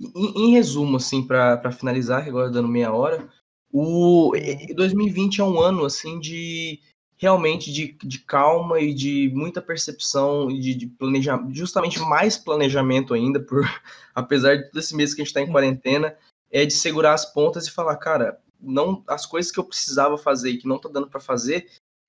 em, 0.00 0.44
em, 0.44 0.52
resumo, 0.52 0.96
assim, 0.96 1.24
para 1.24 1.70
finalizar, 1.70 2.24
que 2.24 2.28
agora 2.28 2.50
dando 2.50 2.68
meia 2.68 2.92
hora, 2.92 3.28
o 3.72 4.32
2020 4.74 5.40
é 5.40 5.44
um 5.44 5.60
ano, 5.60 5.84
assim, 5.84 6.18
de 6.18 6.80
realmente 7.18 7.72
de, 7.72 7.96
de 8.02 8.18
calma 8.18 8.78
e 8.78 8.92
de 8.92 9.30
muita 9.34 9.62
percepção 9.62 10.50
e 10.50 10.60
de, 10.60 10.74
de 10.74 10.86
planejamento, 10.86 11.54
justamente 11.54 11.98
mais 11.98 12.36
planejamento 12.36 13.14
ainda, 13.14 13.40
por 13.40 13.62
apesar 14.14 14.56
de 14.56 14.64
todo 14.64 14.78
esse 14.78 14.94
mês 14.94 15.14
que 15.14 15.22
a 15.22 15.24
gente 15.24 15.28
está 15.28 15.40
em 15.40 15.50
quarentena, 15.50 16.14
é 16.50 16.66
de 16.66 16.74
segurar 16.74 17.14
as 17.14 17.24
pontas 17.32 17.66
e 17.66 17.70
falar, 17.70 17.96
cara, 17.96 18.38
não 18.60 19.02
as 19.06 19.24
coisas 19.24 19.50
que 19.50 19.58
eu 19.58 19.64
precisava 19.64 20.18
fazer 20.18 20.50
e 20.50 20.58
que 20.58 20.68
não 20.68 20.78
tá 20.78 20.88
dando 20.90 21.08
para 21.08 21.20
fazer, 21.20 21.66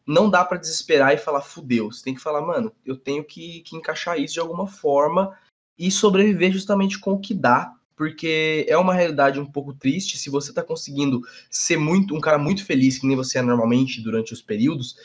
não 0.08 0.30
dá 0.30 0.46
para 0.46 0.58
desesperar 0.58 1.14
e 1.14 1.18
falar, 1.18 1.42
fudeu. 1.42 1.92
Você 1.92 2.02
tem 2.04 2.16
que 2.16 2.22
falar, 2.22 2.42
mano, 2.42 2.72
eu 2.86 2.96
tenho 2.96 3.24
que, 3.26 3.60
que 3.62 3.76
encaixar 3.76 4.18
isso 4.18 4.36
de 4.36 4.40
alguma 4.40 4.66
forma 4.66 5.38
e 5.78 5.92
sobreviver 5.92 6.52
justamente 6.52 6.98
com 6.98 7.12
o 7.12 7.20
que 7.20 7.34
dá, 7.34 7.74
porque 7.96 8.66
é 8.70 8.78
uma 8.78 8.94
realidade 8.94 9.40
um 9.40 9.46
pouco 9.46 9.74
triste. 9.74 10.18
Se 10.18 10.30
você 10.30 10.54
tá 10.54 10.64
conseguindo 10.64 11.22
ser 11.52 11.78
muito 11.78 12.16
um 12.16 12.22
cara 12.22 12.38
muito 12.38 12.64
feliz, 12.64 12.98
que 12.98 13.06
nem 13.06 13.18
você 13.18 13.40
é 13.40 13.42
normalmente 13.42 14.02
durante 14.02 14.32
os 14.32 14.42
períodos, 14.42 14.96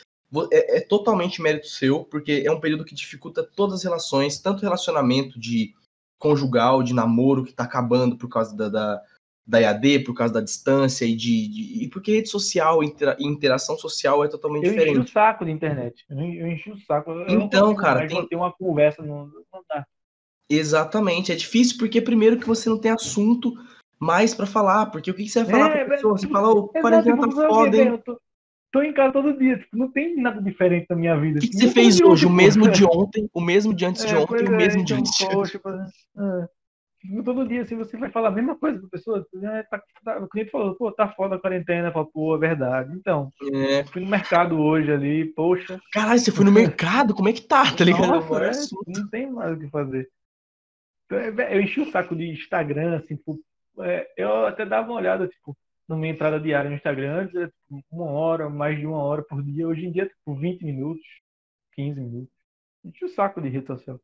é, 0.51 0.77
é 0.77 0.79
totalmente 0.79 1.41
mérito 1.41 1.67
seu, 1.67 2.05
porque 2.05 2.43
é 2.45 2.51
um 2.51 2.59
período 2.59 2.85
que 2.85 2.95
dificulta 2.95 3.43
todas 3.43 3.79
as 3.79 3.83
relações, 3.83 4.39
tanto 4.39 4.61
relacionamento 4.61 5.37
de 5.37 5.75
conjugal, 6.17 6.81
de 6.81 6.93
namoro, 6.93 7.43
que 7.43 7.51
tá 7.51 7.65
acabando 7.65 8.15
por 8.15 8.29
causa 8.29 8.55
da, 8.55 8.69
da 8.69 9.01
da 9.45 9.61
EAD 9.61 9.99
por 9.99 10.13
causa 10.13 10.33
da 10.33 10.41
distância 10.41 11.05
e 11.05 11.15
de, 11.15 11.47
de 11.47 11.83
e 11.83 11.89
porque 11.89 12.13
rede 12.13 12.29
social 12.29 12.81
e 12.81 12.87
intera, 12.87 13.17
interação 13.19 13.77
social 13.77 14.23
é 14.23 14.27
totalmente 14.29 14.65
eu 14.65 14.71
diferente. 14.71 14.95
Eu 14.95 15.01
enchi 15.01 15.09
o 15.09 15.13
saco 15.13 15.45
de 15.45 15.51
internet. 15.51 16.05
Eu, 16.09 16.17
eu 16.17 16.47
enchi 16.47 16.71
o 16.71 16.77
saco. 16.79 17.11
Eu 17.11 17.41
então, 17.41 17.75
cara, 17.75 18.07
tem 18.07 18.27
uma 18.33 18.51
conversa 18.51 19.01
no. 19.01 19.29
Exatamente, 20.49 21.31
é 21.31 21.35
difícil 21.35 21.77
porque 21.77 22.01
primeiro 22.01 22.37
que 22.37 22.47
você 22.47 22.69
não 22.69 22.77
tem 22.77 22.91
assunto 22.91 23.53
mais 23.99 24.33
para 24.33 24.45
falar, 24.45 24.87
porque 24.87 25.09
o 25.09 25.13
que, 25.13 25.23
que 25.23 25.29
você 25.29 25.43
vai 25.43 25.51
falar 25.51 25.75
é, 25.75 25.85
pra 25.85 25.95
pessoa? 25.95 26.17
Você 26.17 26.27
fala, 26.27 26.49
o 26.49 26.59
oh, 26.59 26.67
quarentena 26.67 27.29
tá 27.29 27.31
foda, 27.31 27.77
hein? 27.77 28.01
Tô, 28.05 28.19
tô, 28.71 28.81
em 28.81 28.93
casa 28.93 29.13
todo 29.13 29.37
dia, 29.37 29.57
tipo, 29.57 29.77
não 29.77 29.89
tem 29.89 30.15
nada 30.17 30.41
diferente 30.41 30.85
na 30.89 30.95
minha 30.95 31.17
vida. 31.17 31.39
O 31.39 31.41
que, 31.41 31.47
que 31.47 31.57
você 31.57 31.71
fez 31.71 32.01
hoje? 32.01 32.25
O 32.25 32.29
mesmo 32.29 32.67
de 32.69 32.83
ontem, 32.85 33.29
o 33.33 33.41
mesmo 33.41 33.73
de 33.73 33.85
antes 33.85 34.03
é, 34.03 34.07
de 34.07 34.15
ontem, 34.15 34.45
o 34.45 34.51
mesmo 34.51 34.83
de 34.83 34.93
então, 34.93 34.99
antes 34.99 35.17
de 35.17 35.25
ontem. 35.25 35.59
Todo 37.25 37.47
dia, 37.47 37.63
assim, 37.63 37.75
você 37.75 37.97
vai 37.97 38.09
falar 38.09 38.29
a 38.29 38.31
mesma 38.31 38.55
coisa 38.55 38.79
pra 38.79 38.89
pessoa. 38.89 39.25
Né? 39.33 39.63
Tá, 39.63 39.81
tá, 40.03 40.19
o 40.19 40.27
cliente 40.27 40.51
falou, 40.51 40.75
pô, 40.75 40.91
tá 40.91 41.09
foda 41.09 41.35
a 41.35 41.39
quarentena. 41.39 41.91
Fala, 41.91 42.05
pô, 42.05 42.35
é 42.35 42.39
verdade. 42.39 42.93
Então, 42.95 43.31
é. 43.53 43.83
fui 43.85 44.01
no 44.01 44.09
mercado 44.09 44.57
hoje 44.59 44.91
ali, 44.91 45.25
poxa. 45.33 45.79
Caralho, 45.91 46.19
você 46.19 46.31
foi 46.31 46.45
no 46.45 46.51
mercado? 46.51 47.13
Como 47.13 47.27
é 47.27 47.33
que 47.33 47.41
tá? 47.41 47.75
Tá 47.75 47.83
ligado? 47.83 48.07
Nossa, 48.07 48.45
é, 48.45 48.51
não 48.87 49.09
tem 49.09 49.29
mais 49.29 49.57
o 49.57 49.59
que 49.59 49.69
fazer. 49.69 50.09
Então, 51.05 51.17
é, 51.17 51.55
eu 51.57 51.61
enchi 51.61 51.81
o 51.81 51.91
saco 51.91 52.15
de 52.15 52.29
Instagram, 52.29 52.97
assim, 52.97 53.15
tipo, 53.15 53.39
é, 53.79 54.09
eu 54.15 54.45
até 54.45 54.65
dava 54.65 54.87
uma 54.87 54.97
olhada, 54.97 55.27
tipo, 55.27 55.57
na 55.87 55.95
minha 55.95 56.13
entrada 56.13 56.39
diária 56.39 56.69
no 56.69 56.75
Instagram. 56.75 57.29
Era 57.33 57.47
tipo, 57.47 57.83
uma 57.91 58.05
hora, 58.05 58.49
mais 58.49 58.77
de 58.77 58.85
uma 58.85 58.97
hora 58.97 59.23
por 59.23 59.43
dia. 59.43 59.67
Hoje 59.67 59.85
em 59.85 59.91
dia 59.91 60.03
é 60.03 60.07
tipo 60.07 60.35
20 60.35 60.63
minutos, 60.63 61.05
15 61.73 61.99
minutos. 61.99 62.33
Enche 62.83 63.05
o 63.05 63.09
saco 63.09 63.41
de 63.41 63.49
rede 63.49 63.67
social. 63.67 63.99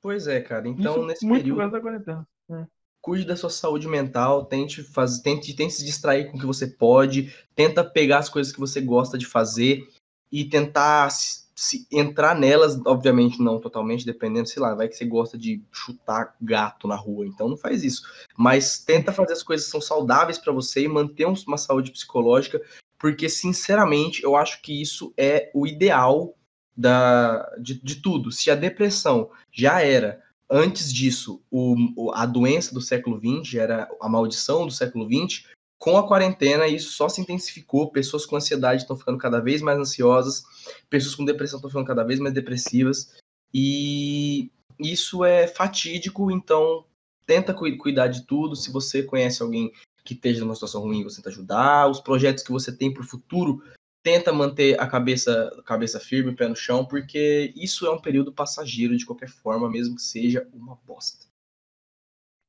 Pois 0.00 0.26
é, 0.26 0.40
cara. 0.40 0.68
Então, 0.68 0.96
Isso 0.96 1.06
nesse 1.06 1.26
muito 1.26 1.42
período, 1.42 1.70
da 1.70 1.80
quarentena. 1.80 2.28
É. 2.50 2.64
cuide 3.00 3.24
da 3.24 3.36
sua 3.36 3.50
saúde 3.50 3.88
mental, 3.88 4.44
tente 4.44 4.82
fazer, 4.82 5.22
tente, 5.22 5.54
tente 5.54 5.74
se 5.74 5.84
distrair 5.84 6.30
com 6.30 6.36
o 6.36 6.40
que 6.40 6.46
você 6.46 6.66
pode, 6.66 7.34
tenta 7.54 7.84
pegar 7.84 8.18
as 8.18 8.28
coisas 8.28 8.52
que 8.52 8.60
você 8.60 8.80
gosta 8.80 9.16
de 9.18 9.26
fazer 9.26 9.86
e 10.30 10.44
tentar 10.44 11.10
se, 11.10 11.48
se 11.54 11.86
entrar 11.90 12.34
nelas, 12.34 12.78
obviamente 12.86 13.42
não 13.42 13.60
totalmente, 13.60 14.04
dependendo, 14.06 14.48
sei 14.48 14.62
lá, 14.62 14.74
vai 14.74 14.88
que 14.88 14.94
você 14.96 15.04
gosta 15.04 15.36
de 15.36 15.62
chutar 15.72 16.36
gato 16.40 16.86
na 16.86 16.96
rua, 16.96 17.26
então 17.26 17.48
não 17.48 17.56
faz 17.56 17.82
isso. 17.82 18.02
Mas 18.36 18.78
tenta 18.78 19.12
fazer 19.12 19.32
as 19.32 19.42
coisas 19.42 19.66
que 19.66 19.72
são 19.72 19.80
saudáveis 19.80 20.38
para 20.38 20.52
você 20.52 20.82
e 20.82 20.88
manter 20.88 21.26
um- 21.26 21.34
uma 21.46 21.58
saúde 21.58 21.90
psicológica, 21.90 22.62
porque 22.98 23.28
sinceramente 23.28 24.22
eu 24.22 24.36
acho 24.36 24.60
que 24.62 24.80
isso 24.80 25.12
é 25.16 25.50
o 25.54 25.66
ideal 25.66 26.34
da, 26.78 27.44
de, 27.60 27.74
de 27.82 27.96
tudo. 27.96 28.30
Se 28.30 28.52
a 28.52 28.54
depressão 28.54 29.30
já 29.52 29.82
era 29.82 30.22
antes 30.48 30.92
disso, 30.92 31.42
o, 31.50 32.12
a 32.14 32.24
doença 32.24 32.72
do 32.72 32.80
século 32.80 33.18
XX 33.20 33.56
era 33.56 33.90
a 34.00 34.08
maldição 34.08 34.64
do 34.64 34.72
século 34.72 35.04
XX. 35.06 35.44
Com 35.76 35.98
a 35.98 36.06
quarentena, 36.06 36.68
isso 36.68 36.92
só 36.92 37.08
se 37.08 37.20
intensificou. 37.20 37.90
Pessoas 37.90 38.24
com 38.24 38.36
ansiedade 38.36 38.82
estão 38.82 38.96
ficando 38.96 39.18
cada 39.18 39.40
vez 39.40 39.60
mais 39.60 39.78
ansiosas, 39.78 40.44
pessoas 40.88 41.16
com 41.16 41.24
depressão 41.24 41.58
estão 41.58 41.68
ficando 41.70 41.86
cada 41.86 42.04
vez 42.04 42.20
mais 42.20 42.32
depressivas. 42.32 43.12
E 43.52 44.50
isso 44.78 45.24
é 45.24 45.48
fatídico, 45.48 46.30
então 46.30 46.84
tenta 47.26 47.52
cu- 47.52 47.76
cuidar 47.76 48.06
de 48.06 48.24
tudo. 48.24 48.54
Se 48.54 48.70
você 48.70 49.02
conhece 49.02 49.42
alguém 49.42 49.72
que 50.04 50.14
esteja 50.14 50.40
numa 50.40 50.54
situação 50.54 50.80
ruim, 50.82 51.02
você 51.02 51.16
tenta 51.16 51.30
ajudar. 51.30 51.90
Os 51.90 52.00
projetos 52.00 52.42
que 52.44 52.52
você 52.52 52.70
tem 52.72 52.92
para 52.92 53.02
o 53.02 53.06
futuro, 53.06 53.62
tenta 54.02 54.32
manter 54.32 54.80
a 54.80 54.86
cabeça, 54.86 55.50
cabeça 55.66 56.00
firme, 56.00 56.34
pé 56.34 56.48
no 56.48 56.56
chão, 56.56 56.84
porque 56.84 57.52
isso 57.56 57.86
é 57.86 57.90
um 57.90 58.00
período 58.00 58.32
passageiro 58.32 58.96
de 58.96 59.04
qualquer 59.04 59.28
forma, 59.28 59.70
mesmo 59.70 59.96
que 59.96 60.02
seja 60.02 60.48
uma 60.52 60.76
bosta. 60.86 61.26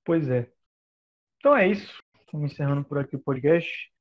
Pois 0.04 0.30
é. 0.30 0.50
Então 1.38 1.56
é 1.56 1.68
isso. 1.68 2.02
Estamos 2.22 2.52
encerrando 2.52 2.84
por 2.84 2.98
aqui 2.98 3.16
o 3.16 3.20
podcast. 3.20 3.92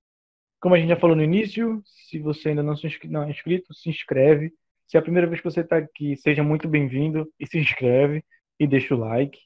Como 0.60 0.74
a 0.74 0.78
gente 0.78 0.88
já 0.88 0.96
falou 0.96 1.16
no 1.16 1.22
início, 1.22 1.82
se 1.84 2.18
você 2.18 2.50
ainda 2.50 2.62
não, 2.62 2.76
se 2.76 2.86
inscre- 2.86 3.08
não 3.08 3.22
é 3.22 3.30
inscrito, 3.30 3.72
se 3.72 3.88
inscreve. 3.88 4.52
Se 4.86 4.96
é 4.96 5.00
a 5.00 5.02
primeira 5.02 5.26
vez 5.26 5.40
que 5.40 5.50
você 5.50 5.60
está 5.60 5.76
aqui, 5.76 6.16
seja 6.16 6.42
muito 6.42 6.66
bem-vindo 6.68 7.30
e 7.38 7.46
se 7.46 7.58
inscreve 7.58 8.24
e 8.58 8.66
deixa 8.66 8.94
o 8.94 8.98
like. 8.98 9.38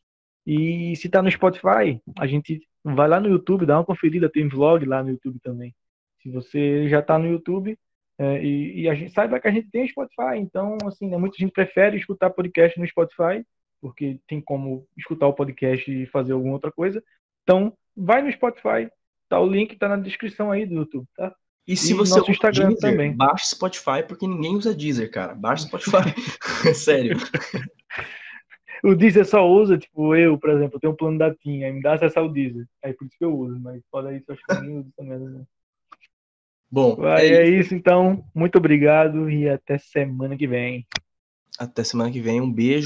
E 0.46 0.94
se 0.96 1.07
está 1.07 1.22
no 1.22 1.30
Spotify, 1.30 2.00
a 2.18 2.26
gente 2.26 2.66
vai 2.84 3.09
lá 3.09 3.20
no 3.20 3.28
YouTube, 3.28 3.66
dá 3.66 3.78
uma 3.78 3.84
conferida, 3.84 4.30
tem 4.30 4.48
vlog 4.48 4.84
lá 4.84 5.03
no 5.03 5.11
YouTube 5.11 5.38
também. 5.40 5.74
Se 6.22 6.30
você 6.30 6.88
já 6.88 7.00
está 7.00 7.18
no 7.18 7.26
YouTube, 7.26 7.78
é, 8.22 8.44
e, 8.44 8.82
e 8.82 8.88
a 8.88 8.94
gente 8.94 9.12
saiba 9.12 9.40
que 9.40 9.48
a 9.48 9.50
gente 9.50 9.68
tem 9.70 9.88
Spotify, 9.88 10.38
então 10.38 10.78
assim, 10.86 11.08
né, 11.08 11.16
muita 11.16 11.36
gente 11.36 11.50
prefere 11.50 11.96
escutar 11.96 12.30
podcast 12.30 12.78
no 12.78 12.86
Spotify, 12.86 13.44
porque 13.80 14.20
tem 14.28 14.40
como 14.40 14.86
escutar 14.96 15.26
o 15.26 15.32
podcast 15.32 15.90
e 15.90 16.06
fazer 16.06 16.32
alguma 16.32 16.52
outra 16.52 16.70
coisa. 16.70 17.02
Então, 17.42 17.76
vai 17.96 18.22
no 18.22 18.30
Spotify, 18.30 18.88
tá 19.28 19.40
o 19.40 19.46
link 19.46 19.76
tá 19.76 19.88
na 19.88 19.96
descrição 19.96 20.52
aí 20.52 20.64
do 20.64 20.74
YouTube, 20.76 21.04
tá? 21.16 21.34
E 21.66 21.76
se 21.76 21.92
E 21.92 21.94
você 21.94 22.20
usa 22.20 22.30
Instagram 22.30 22.68
Deezer, 22.68 22.90
também. 22.90 23.12
baixe 23.12 23.48
Spotify, 23.48 24.04
porque 24.06 24.26
ninguém 24.26 24.54
usa 24.54 24.72
Deezer, 24.74 25.10
cara. 25.10 25.34
Baixe 25.34 25.66
Spotify. 25.66 26.14
Sério. 26.74 27.16
O 28.84 28.96
Deezer 28.96 29.24
só 29.24 29.48
usa, 29.48 29.78
tipo, 29.78 30.12
eu, 30.16 30.36
por 30.36 30.50
exemplo, 30.50 30.74
eu 30.74 30.80
tenho 30.80 30.92
um 30.92 30.96
plano 30.96 31.16
da 31.16 31.32
TIM, 31.32 31.62
aí 31.62 31.72
me 31.72 31.80
dá 31.80 31.92
acesso 31.94 32.18
ao 32.18 32.28
Deezer. 32.28 32.66
Aí 32.82 32.92
por 32.92 33.06
isso 33.06 33.16
que 33.16 33.24
eu 33.24 33.32
uso, 33.32 33.56
mas 33.60 33.80
fora 33.88 34.12
isso, 34.12 34.32
acho 34.32 34.42
que 34.44 34.54
ninguém 34.56 34.78
usa 34.80 34.90
também. 34.96 35.18
Né? 35.20 35.44
Bom, 36.72 37.04
Aí 37.04 37.30
é 37.30 37.44
é 37.44 37.48
isso. 37.48 37.66
isso, 37.66 37.74
então. 37.74 38.24
Muito 38.34 38.56
obrigado 38.56 39.30
e 39.30 39.48
até 39.48 39.76
semana 39.78 40.36
que 40.36 40.46
vem. 40.46 40.86
Até 41.58 41.84
semana 41.84 42.10
que 42.10 42.20
vem. 42.20 42.40
Um 42.40 42.52
beijo. 42.52 42.80